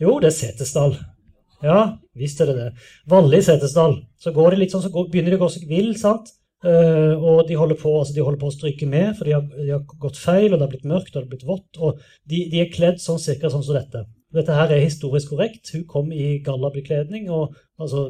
Jo, 0.00 0.18
det 0.20 0.30
er 0.30 0.36
Setesdal. 0.36 0.94
Ja, 1.62 1.98
visst 2.18 2.40
er 2.42 2.50
det 2.50 2.58
det. 2.58 2.70
Valle 3.10 3.38
i 3.38 3.44
Setesdal. 3.46 3.96
Så 4.20 4.34
går 4.34 4.52
de 4.52 4.62
litt 4.62 4.74
sånn, 4.74 4.84
så 4.84 4.92
går, 4.92 5.08
begynner 5.10 5.34
de 5.34 5.40
å 5.40 5.44
gå 5.44 5.50
seg 5.56 5.66
vill, 5.70 5.92
sant? 5.98 6.34
Uh, 6.62 7.18
og 7.18 7.48
de 7.48 7.56
holder, 7.58 7.74
på, 7.78 7.90
altså 7.98 8.14
de 8.14 8.22
holder, 8.22 8.38
på, 8.38 8.50
å 8.50 8.54
stryke 8.54 8.86
med, 8.86 9.16
for 9.18 9.26
de 9.26 9.32
har, 9.34 9.46
de 9.56 9.70
har, 9.72 9.80
gått 10.04 10.18
feil, 10.22 10.52
og 10.52 10.60
det 10.60 10.66
har 10.66 10.70
blitt 10.70 10.86
mørkt 10.86 11.10
og 11.10 11.16
det 11.16 11.24
har 11.24 11.30
blitt 11.32 11.48
vått. 11.48 11.80
Og 11.82 12.02
de, 12.30 12.44
de 12.52 12.60
er 12.62 12.74
kledd 12.74 13.02
sånn 13.02 13.18
cirka 13.22 13.50
sånn 13.50 13.64
som 13.66 13.78
dette. 13.78 14.04
Dette 14.32 14.54
her 14.56 14.70
er 14.72 14.80
historisk 14.80 15.32
korrekt. 15.32 15.70
Hun 15.74 15.84
kom 15.88 16.12
i 16.12 16.38
gallabekledning. 16.44 17.30
og 17.30 17.54
altså, 17.78 18.08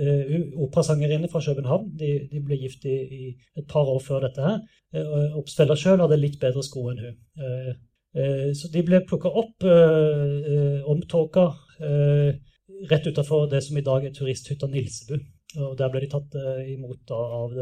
uh, 0.00 0.62
Operasangerinne 0.64 1.28
fra 1.28 1.42
København. 1.44 1.90
De, 1.98 2.28
de 2.32 2.42
ble 2.44 2.56
gift 2.56 2.84
i, 2.84 2.96
i, 3.20 3.34
et 3.58 3.66
par 3.68 3.84
år 3.84 4.00
før 4.00 4.26
dette. 4.26 4.40
her. 4.40 4.60
Uh, 4.94 5.38
Oppspiller 5.40 5.76
sjøl 5.76 6.00
hadde 6.00 6.20
litt 6.20 6.38
bedre 6.40 6.64
sko 6.64 6.88
enn 6.92 7.02
hun. 7.04 7.16
Uh, 7.40 7.72
uh, 8.18 8.46
så 8.56 8.70
de 8.72 8.84
ble 8.84 9.02
plukka 9.08 9.32
opp, 9.42 9.64
uh, 9.64 10.84
omtåka, 10.88 11.50
rett 12.88 13.04
utafor 13.06 13.44
det 13.50 13.60
som 13.62 13.76
i 13.78 13.84
dag 13.86 14.06
er 14.06 14.14
turisthytta 14.14 14.66
Nilsebu. 14.70 15.18
Og 15.64 15.76
Der 15.78 15.88
ble 15.88 16.02
de 16.02 16.08
tatt 16.12 16.34
imot 16.68 17.10
av 17.14 17.54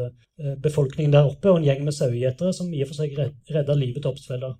befolkningen 0.59 1.13
der 1.13 1.29
oppe 1.29 1.51
og 1.51 1.59
en 1.59 1.67
gjeng 1.67 1.85
med 1.85 1.95
sauegjetere 1.95 2.51
som 2.53 2.73
i 2.73 2.81
og 2.83 2.89
for 2.89 2.97
seg 2.97 3.13
redda 3.53 3.77
livet 3.77 4.01
til 4.01 4.11
Oppsfeller. 4.11 4.57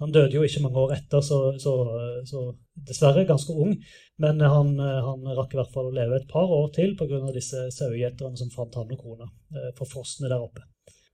Han 0.00 0.14
døde 0.14 0.32
jo 0.38 0.42
ikke 0.46 0.62
mange 0.64 0.80
år 0.80 0.94
etter, 0.96 1.20
så, 1.20 1.38
så, 1.60 1.74
så 2.24 2.46
dessverre 2.88 3.26
ganske 3.28 3.52
ung. 3.52 3.74
Men 4.20 4.40
han, 4.40 4.74
han, 4.78 5.28
rakk 5.36 5.54
i 5.54 5.60
hvert 5.60 5.72
fall 5.74 5.88
å 5.88 5.94
leve 5.96 6.18
et 6.18 6.28
par 6.30 6.50
år 6.52 6.68
til 6.76 6.96
pga. 6.98 7.20
disse 7.34 7.68
sauegjeterne 7.72 8.36
som 8.36 8.50
fant 8.52 8.74
ham 8.76 8.90
og 8.92 9.00
kona 9.00 9.28
eh, 9.28 9.70
på 9.76 9.88
fossene 9.88 10.28
der 10.28 10.42
oppe. 10.42 10.66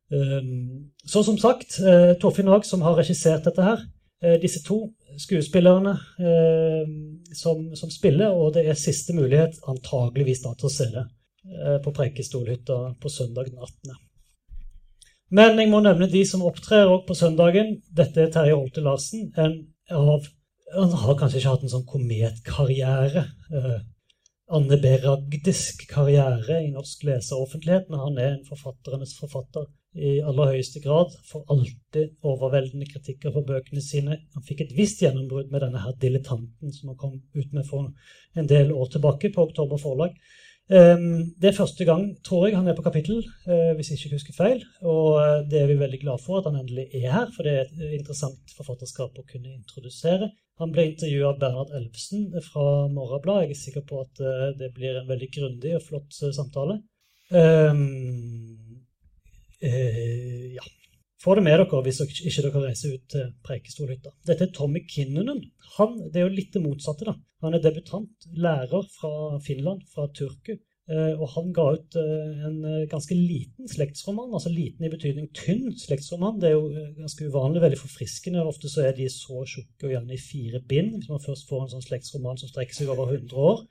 Um, 0.07 0.92
så 1.02 1.22
som 1.26 1.38
sagt, 1.38 1.81
eh, 1.83 2.14
Torfinn 2.22 2.50
Haag 2.50 2.66
som 2.66 2.83
har 2.87 2.98
regissert 2.98 3.46
dette 3.46 3.62
her. 3.62 3.85
Eh, 4.22 4.38
disse 4.42 4.62
to 4.66 4.81
skuespillerne 5.18 5.94
som, 7.33 7.62
som, 7.76 7.90
spiller, 7.90 8.33
og 8.33 8.52
det 8.57 8.66
er 8.68 8.76
siste 8.76 9.14
mulighet 9.16 9.57
antageligvis 9.70 10.42
da 10.44 10.52
til 10.59 10.68
å 10.68 10.72
se 10.74 10.90
det 10.92 11.07
på 11.85 11.92
Preikestolhytta 11.94 12.76
på 13.00 13.12
søndag 13.12 13.48
den 13.48 13.62
18. 13.62 13.96
Men 15.35 15.59
jeg 15.59 15.70
må 15.70 15.81
nevne 15.83 16.07
de 16.11 16.22
som 16.29 16.44
opptrer 16.46 16.87
òg 16.90 17.07
på 17.09 17.16
søndagen. 17.18 17.76
Dette 17.90 18.22
er 18.22 18.33
Terje 18.35 18.55
Holte 18.55 18.83
Larsen. 18.85 19.31
En 19.35 19.57
av, 19.90 20.26
han 20.74 20.94
har 21.02 21.18
kanskje 21.18 21.40
ikke 21.40 21.52
hatt 21.55 21.66
en 21.66 21.72
sånn 21.72 21.87
kometkarriere. 21.88 23.26
Eh, 23.55 23.76
Anne 24.57 24.78
B. 24.78 24.93
Ragdisk 25.03 25.86
karriere 25.90 26.61
i 26.62 26.70
norsk 26.70 27.03
leseroffentlighet, 27.09 27.88
men 27.90 28.03
han 28.03 28.18
er 28.22 28.32
en 28.34 28.47
forfatternes 28.47 29.16
forfatter 29.18 29.66
i 29.97 30.20
aller 30.20 30.53
høyeste 30.53 30.82
grad. 30.84 31.14
Får 31.30 31.47
alltid 31.53 32.16
overveldende 32.26 32.86
kritikker 32.90 33.34
for 33.34 33.47
bøkene 33.49 33.82
sine. 33.82 34.20
Han 34.36 34.47
fikk 34.47 34.62
et 34.66 34.74
visst 34.76 35.03
gjennombrudd 35.03 35.51
med 35.51 35.64
denne 35.64 35.82
her 35.82 35.97
dilettanten 36.03 36.74
som 36.74 36.93
han 36.93 37.01
kom 37.01 37.16
ut 37.16 37.57
med 37.57 37.66
for 37.66 37.90
en 38.36 38.51
del 38.51 38.74
år 38.74 38.93
tilbake 38.95 39.32
på 39.34 39.49
Oktober 39.49 39.82
Forlag. 39.82 40.14
Ehm, 40.70 41.34
det 41.40 41.51
er 41.51 41.59
første 41.59 41.84
gang, 41.86 42.09
tror 42.26 42.47
jeg, 42.47 42.57
han 42.57 42.66
er 42.68 42.74
på 42.74 42.82
kapittel, 42.82 43.20
eh, 43.47 43.72
hvis 43.74 43.90
jeg 43.90 44.01
ikke 44.01 44.16
husker 44.16 44.34
feil. 44.34 44.64
Og 44.82 45.20
eh, 45.22 45.45
det 45.51 45.62
er 45.62 45.70
vi 45.70 45.78
veldig 45.78 46.01
glad 46.03 46.22
for 46.22 46.40
at 46.40 46.51
han 46.51 46.59
endelig 46.59 46.88
er 46.93 47.12
her, 47.12 47.30
for 47.34 47.47
det 47.47 47.53
er 47.55 47.66
et 47.66 48.01
interessant 48.01 48.57
forfatterskap 48.59 49.14
å 49.18 49.26
kunne 49.30 49.55
introdusere. 49.55 50.32
Han 50.61 50.72
ble 50.72 50.86
intervjua 50.90 51.34
av 51.34 51.40
Bernhard 51.40 51.72
Elvesen 51.76 52.30
fra 52.44 52.64
Morgenbladet. 52.92 53.50
Jeg 53.50 53.57
er 53.57 53.62
sikker 53.62 53.84
på 53.88 54.00
at 54.04 54.22
eh, 54.24 54.46
det 54.57 54.70
blir 54.76 54.96
en 54.96 55.09
veldig 55.11 55.28
grundig 55.34 55.74
og 55.76 55.84
flott 55.84 56.16
samtale. 56.16 56.78
Um, 57.28 57.82
uh, 59.61 60.54
ja. 60.54 60.64
Få 61.20 61.34
det 61.34 61.42
med 61.42 61.59
dere 61.59 61.82
hvis 61.82 62.00
dere 62.00 62.28
ikke 62.30 62.44
dere 62.46 62.62
reiser 62.68 62.94
ut 62.94 63.04
til 63.12 63.28
Preikestolhytta. 63.44 64.14
Dette 64.28 64.46
er 64.46 64.54
Tommy 64.57 64.84
Kinnunen. 64.88 65.42
Han, 65.76 65.98
det 66.12 66.22
er 66.22 66.28
jo 66.28 66.36
litt 66.38 66.54
det 66.54 66.62
motsatte. 66.64 67.09
da. 67.09 67.16
Han 67.44 67.57
er 67.57 67.64
debutant, 67.64 68.28
lærer 68.32 68.88
fra 68.96 69.12
Finland, 69.44 69.84
fra 69.92 70.07
Turku. 70.16 70.54
Og 70.87 71.24
han 71.32 71.49
ga 71.51 71.64
ut 71.74 71.97
en 71.99 72.59
ganske 72.87 73.16
liten 73.18 73.66
slektsroman, 73.66 74.30
altså 74.39 74.53
liten 74.55 74.87
i 74.87 74.91
betydning 74.93 75.26
tynn 75.34 75.72
slektsroman. 75.74 76.37
Det 76.39 76.53
er 76.53 76.55
jo 76.55 76.84
ganske 77.01 77.26
uvanlig, 77.26 77.62
veldig 77.64 77.80
forfriskende. 77.80 78.45
Ofte 78.47 78.70
så 78.70 78.84
er 78.87 78.95
de 78.95 79.09
så 79.11 79.43
tjukke 79.43 79.89
og 79.89 79.97
gjerne 79.97 80.14
i 80.14 80.20
fire 80.22 80.61
bind, 80.62 80.95
hvis 80.95 81.11
man 81.11 81.24
først 81.24 81.51
får 81.51 81.64
en 81.64 81.72
sånn 81.74 81.87
slektsroman 81.89 82.39
som 82.39 82.53
strekker 82.53 82.78
seg 82.78 82.93
over 82.95 83.11
100 83.16 83.34
år. 83.34 83.64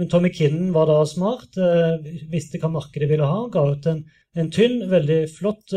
Men 0.00 0.10
Tommy 0.10 0.32
Kinnan 0.34 0.74
var 0.74 0.90
da 0.90 0.98
smart, 1.06 1.54
visste 2.32 2.58
hva 2.58 2.72
markedet 2.74 3.10
ville 3.12 3.28
ha, 3.28 3.46
ga 3.52 3.66
ut 3.70 3.90
en 3.92 4.02
en 4.40 4.48
tynn, 4.52 4.78
veldig 4.88 5.18
flott, 5.28 5.74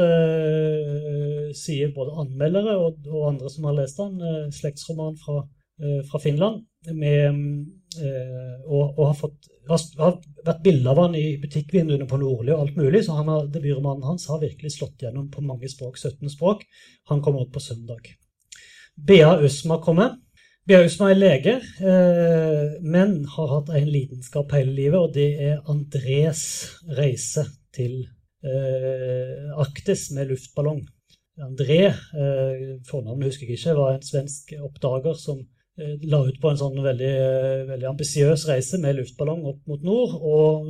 sier 1.60 1.92
både 1.96 2.14
anmeldere 2.24 2.78
og, 2.80 3.02
og, 3.10 3.26
andre 3.34 3.52
som 3.52 3.68
har 3.68 3.76
lest 3.82 4.00
den, 4.00 4.22
slektsroman 4.56 5.18
fra, 5.20 5.42
fra, 6.10 6.22
Finland. 6.24 6.64
Med, 6.96 7.36
og, 8.66 8.84
og, 8.84 9.02
har, 9.08 9.16
fått, 9.18 9.48
har, 9.68 10.18
vært 10.46 10.62
bilde 10.64 10.92
av 10.92 11.02
han 11.02 11.16
i 11.18 11.38
butikkvinduene 11.42 12.08
på 12.08 12.20
Nordli 12.22 12.54
og 12.54 12.66
alt 12.66 12.78
mulig, 12.80 13.02
så 13.06 13.18
han 13.18 13.32
har, 13.32 13.48
debutromanen 13.52 14.06
hans 14.06 14.28
har 14.32 14.44
virkelig 14.44 14.76
slått 14.76 15.04
gjennom 15.04 15.32
på 15.34 15.44
mange 15.44 15.68
språk, 15.72 15.98
17 15.98 16.32
språk. 16.32 16.64
Han 17.12 17.24
kommer 17.26 17.46
opp 17.46 17.56
på 17.58 17.64
søndag. 17.64 18.12
Bea 18.96 19.34
Usma 19.44 19.80
kommer. 19.84 20.16
Bea 20.66 20.86
Usma 20.86 21.12
er 21.12 21.20
lege, 21.20 21.56
men 22.82 23.18
har 23.36 23.52
hatt 23.58 23.74
en 23.76 23.90
lidenskap 23.90 24.54
hele 24.56 24.74
livet, 24.74 25.00
og 25.02 25.18
det 25.18 25.30
er 25.50 25.64
Andres 25.72 26.46
reise 26.98 27.48
til 27.76 28.06
Eh, 28.46 29.60
Arktis 29.60 30.12
med 30.12 30.28
luftballong. 30.30 30.84
André, 31.42 31.86
eh, 31.86 32.76
fornavnet 32.86 33.32
husker 33.32 33.50
jeg 33.50 33.58
ikke, 33.58 33.74
var 33.80 33.96
en 33.96 34.06
svensk 34.06 34.54
oppdager 34.62 35.18
som 35.18 35.40
eh, 35.40 35.46
la 35.78 36.22
ut 36.24 36.38
på 36.40 36.52
en 36.52 36.60
sånn 36.60 36.78
veldig, 36.80 37.16
veldig 37.68 37.88
ambisiøs 37.90 38.46
reise 38.48 38.80
med 38.80 38.96
luftballong 39.00 39.42
opp 39.50 39.66
mot 39.68 39.82
nord. 39.84 40.14
og 40.22 40.70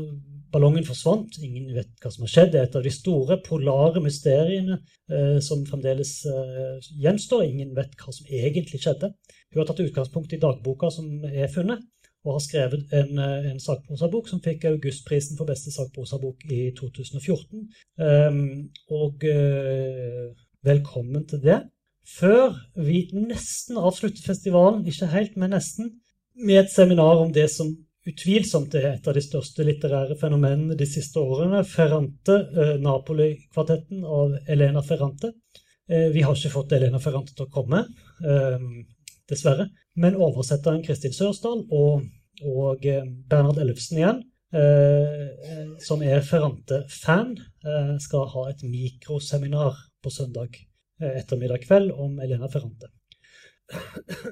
Ballongen 0.56 0.86
forsvant. 0.88 1.36
Ingen 1.44 1.74
vet 1.76 1.90
hva 2.00 2.10
som 2.14 2.24
har 2.24 2.32
skjedd. 2.32 2.54
Det 2.54 2.60
er 2.62 2.68
et 2.70 2.76
av 2.80 2.86
de 2.86 2.92
store 2.94 3.36
polare 3.44 4.00
mysteriene 4.04 4.78
eh, 5.12 5.40
som 5.44 5.66
fremdeles 5.68 6.14
eh, 6.32 6.86
gjenstår. 7.04 7.44
Ingen 7.44 7.74
vet 7.76 7.98
hva 8.00 8.14
som 8.16 8.30
egentlig 8.30 8.80
skjedde. 8.86 9.12
Hun 9.52 9.60
har 9.62 9.68
tatt 9.68 9.84
utgangspunkt 9.84 10.36
i 10.36 10.40
dagboka 10.40 10.92
som 10.96 11.10
er 11.28 11.52
funnet 11.52 11.84
og 12.26 12.38
har 12.38 12.44
skrevet 12.46 12.94
en, 12.98 13.20
eh, 13.20 13.52
en 13.52 13.60
sakprosabok 13.62 14.30
som 14.32 14.42
fikk 14.42 14.66
Augustprisen 14.72 15.38
for 15.38 15.50
beste 15.50 15.74
sakprosabok 15.76 16.48
i 16.50 16.72
2014. 16.80 17.68
Um, 18.00 18.06
ehm, 18.08 18.70
og 18.90 19.28
eh, 19.30 20.32
velkommen 20.66 21.28
til 21.30 21.44
det. 21.44 21.60
Før 22.06 22.56
vi 22.78 23.08
nesten 23.18 23.80
avslutter 23.82 24.22
festivalen, 24.24 24.84
ikke 24.88 25.10
helt, 25.14 25.38
men 25.42 25.56
nesten, 25.56 25.92
med 26.36 26.66
et 26.66 26.74
seminar 26.74 27.22
om 27.24 27.32
det 27.34 27.48
som 27.54 27.72
utvilsomt 28.06 28.76
er 28.78 28.90
et 28.92 29.08
av 29.08 29.16
de 29.18 29.24
største 29.24 29.66
litterære 29.66 30.18
fenomenene 30.20 30.78
de 30.78 30.86
siste 30.86 31.18
årene, 31.18 31.64
Ferrante, 31.66 32.36
uh, 32.54 32.76
Napoli-kvartetten 32.84 34.04
av 34.06 34.36
Elena 34.52 34.84
Ferrante. 34.86 35.32
Uh, 35.90 36.12
vi 36.14 36.22
har 36.26 36.36
ikke 36.38 36.54
fått 36.54 36.76
Elena 36.78 37.02
Ferrante 37.02 37.34
til 37.34 37.48
å 37.48 37.54
komme, 37.54 37.86
dessverre. 39.30 39.66
Men 40.00 40.16
oversetteren 40.22 40.84
Kristin 40.86 41.14
Sørsdal 41.16 41.66
og 41.74 42.06
og 42.44 42.86
eh, 42.86 43.06
Bernhard 43.30 43.60
Ellefsen 43.62 44.00
igjen, 44.00 44.22
eh, 44.56 45.76
som 45.84 46.04
er 46.04 46.24
Ferrante-fan, 46.26 47.36
eh, 47.66 47.96
skal 48.04 48.28
ha 48.34 48.48
et 48.52 48.64
mikroseminar 48.64 49.78
på 50.04 50.12
søndag 50.12 50.60
ettermiddag 51.02 51.66
kveld 51.66 51.92
om 51.92 52.20
Elena 52.24 52.50
Ferrante. 52.52 52.92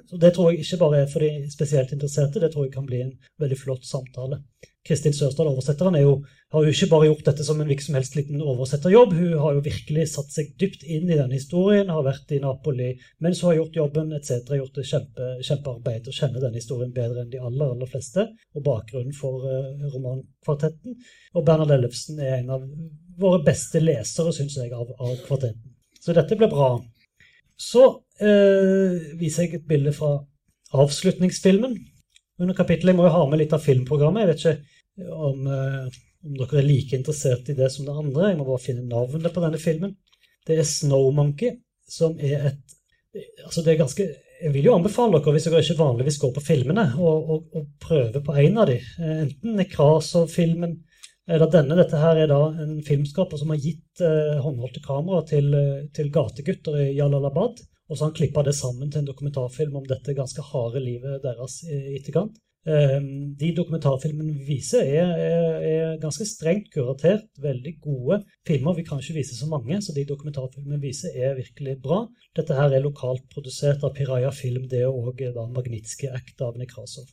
Så 0.09 0.17
Det 0.17 0.33
tror 0.33 0.51
jeg 0.51 0.61
ikke 0.61 0.77
bare 0.83 1.01
er 1.01 1.07
for 1.09 1.23
de 1.25 1.49
spesielt 1.51 1.91
interesserte, 1.91 2.39
det 2.39 2.51
tror 2.53 2.67
jeg 2.67 2.73
kan 2.75 2.85
bli 2.85 3.01
en 3.01 3.15
veldig 3.41 3.57
flott 3.57 3.85
samtale. 3.85 4.43
Kristin 4.83 5.13
Sørsdal, 5.15 5.47
oversetteren, 5.47 5.95
jo, 6.01 6.17
har 6.51 6.65
jo 6.65 6.71
ikke 6.73 6.89
bare 6.91 7.07
gjort 7.07 7.27
dette 7.29 7.45
som 7.47 7.61
en 7.61 7.69
som 7.79 7.95
helst 7.95 8.17
liten 8.17 8.41
oversetterjobb. 8.43 9.13
Hun 9.15 9.37
har 9.39 9.55
jo 9.55 9.63
virkelig 9.63 10.09
satt 10.11 10.33
seg 10.35 10.49
dypt 10.59 10.83
inn 10.83 11.07
i 11.07 11.15
denne 11.15 11.37
historien, 11.37 11.89
har 11.89 12.03
vært 12.03 12.33
i 12.35 12.41
Napoli 12.43 12.89
mens 13.23 13.41
hun 13.41 13.49
har 13.49 13.61
gjort 13.61 13.79
jobben 13.79 14.11
etc. 14.17 14.51
Gjort 14.59 14.75
det 14.75 14.85
kjempe, 14.89 15.29
kjempearbeid 15.39 16.09
og 16.11 16.17
kjenner 16.17 16.43
denne 16.43 16.59
historien 16.59 16.91
bedre 16.91 17.23
enn 17.23 17.31
de 17.31 17.39
aller 17.39 17.71
aller 17.71 17.89
fleste. 17.89 18.27
Og 18.53 18.65
bakgrunnen 18.67 19.15
for 19.15 19.47
uh, 19.47 19.87
romankvartetten. 19.95 20.99
Og 21.33 21.47
Bernhard 21.47 21.71
Ellefsen 21.77 22.19
er 22.19 22.41
en 22.41 22.51
av 22.57 22.67
våre 23.23 23.39
beste 23.45 23.79
lesere, 23.79 24.35
syns 24.35 24.59
jeg, 24.59 24.73
av, 24.75 24.91
av, 24.99 25.15
kvartetten. 25.23 25.71
Så 26.03 26.15
dette 26.15 26.35
blir 26.35 26.51
bra. 26.51 26.75
Så 27.59 27.83
eh, 28.19 28.95
viser 29.19 29.45
jeg 29.45 29.61
et 29.61 29.67
bilde 29.69 29.93
fra 29.95 30.17
avslutningsfilmen 30.73 31.77
under 32.41 32.57
kapittelet. 32.57 32.91
Jeg 32.91 32.99
må 32.99 33.07
jo 33.07 33.13
ha 33.13 33.23
med 33.29 33.39
litt 33.39 33.55
av 33.55 33.63
filmprogrammet. 33.63 34.23
Jeg 34.23 34.31
vet 34.31 34.43
ikke 34.43 35.13
om, 35.15 35.47
eh, 35.47 36.01
om, 36.25 36.35
dere 36.41 36.59
er 36.59 36.67
like 36.67 36.97
interessert 36.97 37.49
i 37.53 37.55
det 37.57 37.71
som 37.71 37.87
det 37.87 37.95
andre. 37.95 38.31
Jeg 38.31 38.39
må 38.41 38.49
bare 38.49 38.65
finne 38.65 38.87
navnet 38.89 39.31
på 39.33 39.43
denne 39.45 39.61
filmen. 39.61 39.95
Det 40.43 40.59
er 40.59 40.67
Snow 40.67 41.07
Monkey, 41.15 41.59
som 41.89 42.19
er 42.19 42.51
et 42.51 42.79
Altså, 43.13 43.61
det 43.61 43.75
er 43.75 43.77
ganske 43.77 44.05
Jeg 44.41 44.53
vil 44.55 44.65
jo 44.65 44.71
anbefale 44.73 45.19
dere, 45.21 45.31
hvis 45.35 45.43
dere 45.45 45.59
ikke 45.61 45.75
vanligvis 45.77 46.15
går 46.17 46.31
på 46.33 46.41
filmene, 46.41 46.87
å 46.97 47.61
prøve 47.79 48.23
på 48.25 48.33
en 48.41 48.57
av 48.57 48.65
de. 48.71 48.79
Eh, 48.81 49.19
enten 49.27 49.53
Nekrasov-filmen 49.59 50.73
eller 51.29 51.51
denne. 51.51 51.77
Dette 51.79 51.99
her 52.01 52.19
er 52.19 52.31
da 52.31 52.39
en 52.63 52.79
filmskaper 52.85 53.39
som 53.39 53.53
har 53.53 53.61
gitt 53.63 54.03
eh, 54.03 54.39
håndholdte 54.43 54.83
kamera 54.85 55.23
til, 55.27 55.53
til 55.95 56.11
gategutter 56.13 56.81
i 56.83 56.89
Jalalabad. 56.97 57.61
Og 57.89 57.97
så 57.97 58.05
har 58.05 58.11
han 58.11 58.17
klippa 58.17 58.43
det 58.47 58.55
sammen 58.57 58.89
til 58.91 59.03
en 59.03 59.11
dokumentarfilm 59.11 59.75
om 59.77 59.85
dette 59.87 60.15
ganske 60.17 60.43
harde 60.53 60.81
livet 60.83 61.23
deres 61.23 61.61
i 61.67 61.97
etterkant. 61.97 62.39
Eh, 62.63 62.99
de 63.39 63.49
dokumentarfilmene 63.57 64.31
vi 64.37 64.45
viser, 64.53 64.87
er, 64.87 65.09
er, 65.19 65.65
er, 65.67 65.97
ganske 66.03 66.27
strengt 66.27 66.69
kuratert. 66.75 67.25
Veldig 67.43 67.73
gode 67.83 68.21
filmer. 68.47 68.77
Vi 68.77 68.85
kan 68.87 69.03
ikke 69.03 69.17
vise 69.19 69.35
så 69.35 69.49
mange, 69.51 69.81
så 69.83 69.95
de 69.95 70.07
dokumentarfilmene 70.07 70.79
vi 70.79 70.93
viser, 70.93 71.15
er 71.15 71.35
virkelig 71.39 71.79
bra. 71.83 72.05
Dette 72.37 72.55
her 72.59 72.71
er 72.71 72.85
lokalt 72.85 73.27
produsert 73.33 73.83
av 73.83 73.95
Piraya 73.97 74.31
Film. 74.31 74.69
Det 74.71 74.85
er 74.85 74.91
òg 74.91 75.27
Magnitskij 75.55 76.13
Act 76.15 76.41
av 76.41 76.55
Nekrasov. 76.59 77.11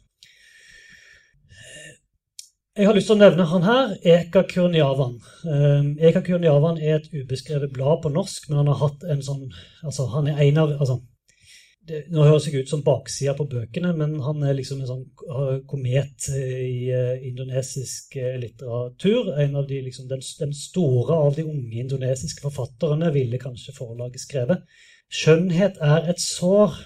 Jeg 2.79 2.87
har 2.87 2.95
lyst 2.95 3.09
til 3.11 3.17
å 3.17 3.19
nevne 3.19 3.45
han 3.51 3.65
her, 3.67 3.93
Eka 4.07 4.45
Kurnjavan. 4.47 5.17
Um, 5.43 5.87
Eka 5.99 6.21
Kurniavan 6.23 6.77
er 6.79 7.01
et 7.01 7.09
ubeskrevet 7.11 7.73
blad 7.75 7.99
på 8.05 8.13
norsk, 8.15 8.45
men 8.47 8.61
han 8.61 8.69
har 8.71 8.77
hatt 8.85 9.07
en 9.11 9.23
sånn 9.27 9.49
altså 9.83 10.05
Han 10.13 10.29
er 10.31 10.39
en 10.45 10.61
av 10.63 10.75
altså, 10.77 11.01
det, 11.89 12.05
Nå 12.15 12.29
høres 12.29 12.45
det 12.47 12.61
ut 12.63 12.71
som 12.71 12.85
baksida 12.87 13.35
på 13.35 13.49
bøkene, 13.51 13.91
men 13.99 14.15
han 14.23 14.45
er 14.47 14.55
liksom 14.55 14.85
en 14.85 14.91
sånn 14.93 15.03
komet 15.67 16.29
i 16.31 16.93
uh, 16.95 17.17
indonesisk 17.27 18.15
litteratur. 18.39 19.33
En 19.43 19.59
av 19.59 19.67
de, 19.67 19.81
liksom, 19.89 20.07
den, 20.13 20.23
den, 20.39 20.55
store 20.55 21.19
av 21.27 21.35
de 21.41 21.49
unge 21.51 21.83
indonesiske 21.83 22.45
forfatterne, 22.47 23.11
ville 23.19 23.43
kanskje 23.43 23.75
forlaget 23.75 24.23
skrevet. 24.23 24.63
'Skjønnhet 25.11 25.83
er 25.83 26.07
et 26.13 26.23
sår'. 26.23 26.79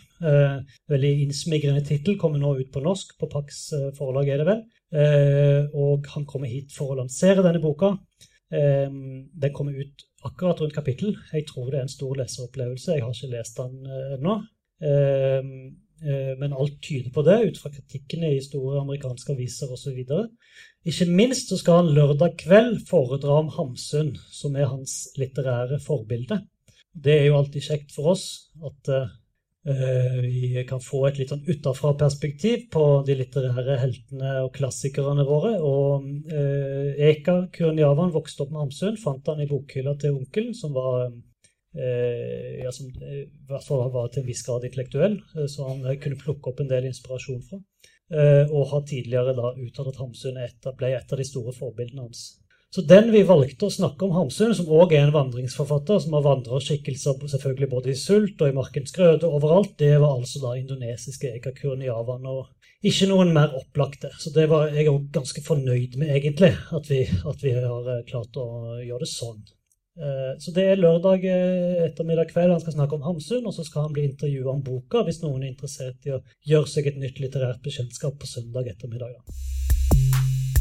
Veldig 0.89 1.11
innsmigrende 1.27 1.85
tittel. 1.85 2.17
Kommer 2.17 2.41
nå 2.41 2.55
ut 2.57 2.73
på 2.73 2.81
norsk. 2.81 3.19
På 3.21 3.29
Pax 3.29 3.67
forlag 3.99 4.33
er 4.33 4.41
det 4.41 4.47
vel. 4.49 4.63
Eh, 4.95 5.67
og 5.75 6.07
han 6.15 6.27
kommer 6.29 6.51
hit 6.51 6.75
for 6.75 6.93
å 6.93 6.99
lansere 7.01 7.43
denne 7.45 7.63
boka. 7.63 7.95
Eh, 8.55 8.91
den 8.91 9.55
kommer 9.55 9.75
ut 9.75 10.05
akkurat 10.25 10.61
rundt 10.63 10.77
kapittel. 10.77 11.17
Jeg 11.33 11.49
tror 11.51 11.71
det 11.71 11.81
er 11.81 11.89
en 11.89 11.97
stor 11.97 12.15
leseropplevelse. 12.21 12.95
Jeg 12.95 13.05
har 13.05 13.17
ikke 13.17 13.33
lest 13.35 13.59
den 13.63 13.89
eh, 13.89 14.13
ennå. 14.19 14.43
Men 16.05 16.53
alt 16.53 16.75
tyder 16.85 17.13
på 17.15 17.23
det, 17.25 17.37
ut 17.47 17.59
fra 17.63 17.71
kritikkene 17.73 18.35
i 18.35 18.41
store 18.45 18.83
amerikanske 18.83 19.33
aviser 19.33 19.71
osv. 19.73 20.01
Ikke 20.85 21.07
minst 21.09 21.49
så 21.49 21.57
skal 21.57 21.79
han 21.79 21.93
lørdag 21.97 22.35
kveld 22.43 22.83
foredra 22.91 23.39
om 23.41 23.49
Hamsun, 23.55 24.11
som 24.35 24.59
er 24.59 24.69
hans 24.69 25.15
litterære 25.17 25.79
forbilde. 25.81 26.43
Det 26.93 27.15
er 27.15 27.25
jo 27.31 27.39
alltid 27.39 27.65
kjekt 27.71 27.95
for 27.95 28.11
oss 28.13 28.27
at 28.67 28.93
Eh, 28.93 29.15
vi 29.65 30.65
kan 30.69 30.81
få 30.85 31.07
et 31.09 31.19
litt 31.19 31.31
sånn 31.33 31.47
utafra-perspektiv 31.49 32.67
på 32.75 32.83
de 33.07 33.17
litterære 33.17 33.79
heltene 33.81 34.33
og 34.45 34.51
klassikerne 34.59 35.25
våre. 35.25 35.55
Og 35.65 36.05
eh, 36.29 36.91
Eka 37.09 37.47
Kurniavan 37.55 38.13
vokste 38.13 38.45
opp 38.45 38.53
med 38.53 38.67
Hamsun, 38.67 39.01
fant 39.01 39.33
han 39.33 39.41
i 39.41 39.49
bokhylla 39.49 39.97
til 40.01 40.19
onkelen, 40.19 40.53
som 40.59 40.77
var 40.77 41.07
eh, 41.09 42.61
ja, 42.61 42.75
som 42.77 42.93
i 42.93 43.25
hvert 43.49 43.65
fall 43.65 43.89
var 43.95 44.13
til 44.13 44.25
en 44.25 44.29
viss 44.29 44.45
grad 44.45 44.69
intellektuell, 44.69 45.17
så 45.49 45.71
han 45.71 45.89
kunne 46.03 46.21
plukke 46.21 46.53
opp 46.53 46.61
en 46.61 46.71
del 46.71 46.91
inspirasjon 46.91 47.45
fra. 47.49 47.63
Og 48.15 48.67
har 48.69 48.83
tidligere 48.85 49.33
da 49.35 49.55
uttalt 49.57 49.95
at 49.95 49.99
Hamsun 49.99 50.37
ble 50.77 50.91
et 50.93 51.13
av 51.13 51.19
de 51.19 51.25
store 51.25 51.55
forbildene 51.57 52.05
hans. 52.05 52.27
Så 52.75 52.83
den 52.91 53.13
vi 53.15 53.21
valgte 53.23 53.69
å 53.69 53.71
snakke 53.71 54.03
om 54.03 54.17
Hamsun, 54.17 54.51
som 54.59 54.71
òg 54.75 54.97
er 54.97 55.05
en 55.05 55.13
vandringsforfatter, 55.15 56.01
som 56.03 56.17
har 56.17 56.25
vandrerskikkelser 56.25 57.21
selvfølgelig 57.31 57.69
både 57.71 57.93
i 57.93 57.99
sult 57.99 58.41
og 58.43 58.51
i 58.51 58.57
markens 58.57 58.95
grøde 58.97 59.31
overalt, 59.31 59.77
det 59.79 59.93
var 60.03 60.17
altså 60.17 60.43
da 60.43 60.57
indonesiske 60.59 61.31
Ekakurniavan, 61.37 62.27
og 62.27 62.49
ikke 62.83 63.07
noen 63.13 63.31
mer 63.37 63.55
opplagte. 63.55 64.11
Så 64.19 64.35
det 64.35 64.49
var 64.51 64.75
jeg 64.75 64.91
òg 64.91 65.07
ganske 65.15 65.45
fornøyd 65.47 65.95
med, 66.03 66.11
egentlig, 66.17 66.51
at 66.75 66.91
vi, 66.91 67.05
at 67.07 67.47
vi, 67.47 67.55
har 67.55 67.93
eh, 67.95 68.03
klart 68.11 68.43
å 68.43 68.49
gjøre 68.83 69.05
det 69.07 69.11
sånn. 69.13 69.39
Eh, 69.95 70.35
så 70.43 70.57
det 70.59 70.67
er 70.73 70.83
lørdag 70.83 71.31
eh, 71.31 71.79
ettermiddag 71.87 72.35
kveld 72.35 72.57
han 72.57 72.65
skal 72.65 72.75
snakke 72.81 72.99
om 72.99 73.07
Hamsun, 73.07 73.47
og 73.47 73.55
så 73.55 73.63
skal 73.69 73.87
han 73.87 73.95
bli 73.95 74.09
intervjua 74.11 74.51
om 74.51 74.67
boka 74.67 75.07
hvis 75.07 75.23
noen 75.23 75.45
er 75.45 75.53
interessert 75.53 76.11
i 76.11 76.17
å 76.19 76.25
gjøre 76.43 76.75
seg 76.75 76.91
et 76.91 76.99
nytt 77.07 77.23
litterært 77.23 77.63
bekjentskap 77.63 78.19
på 78.19 78.35
søndag 78.35 78.75
ettermiddag. 78.75 79.15
Da. 79.15 80.54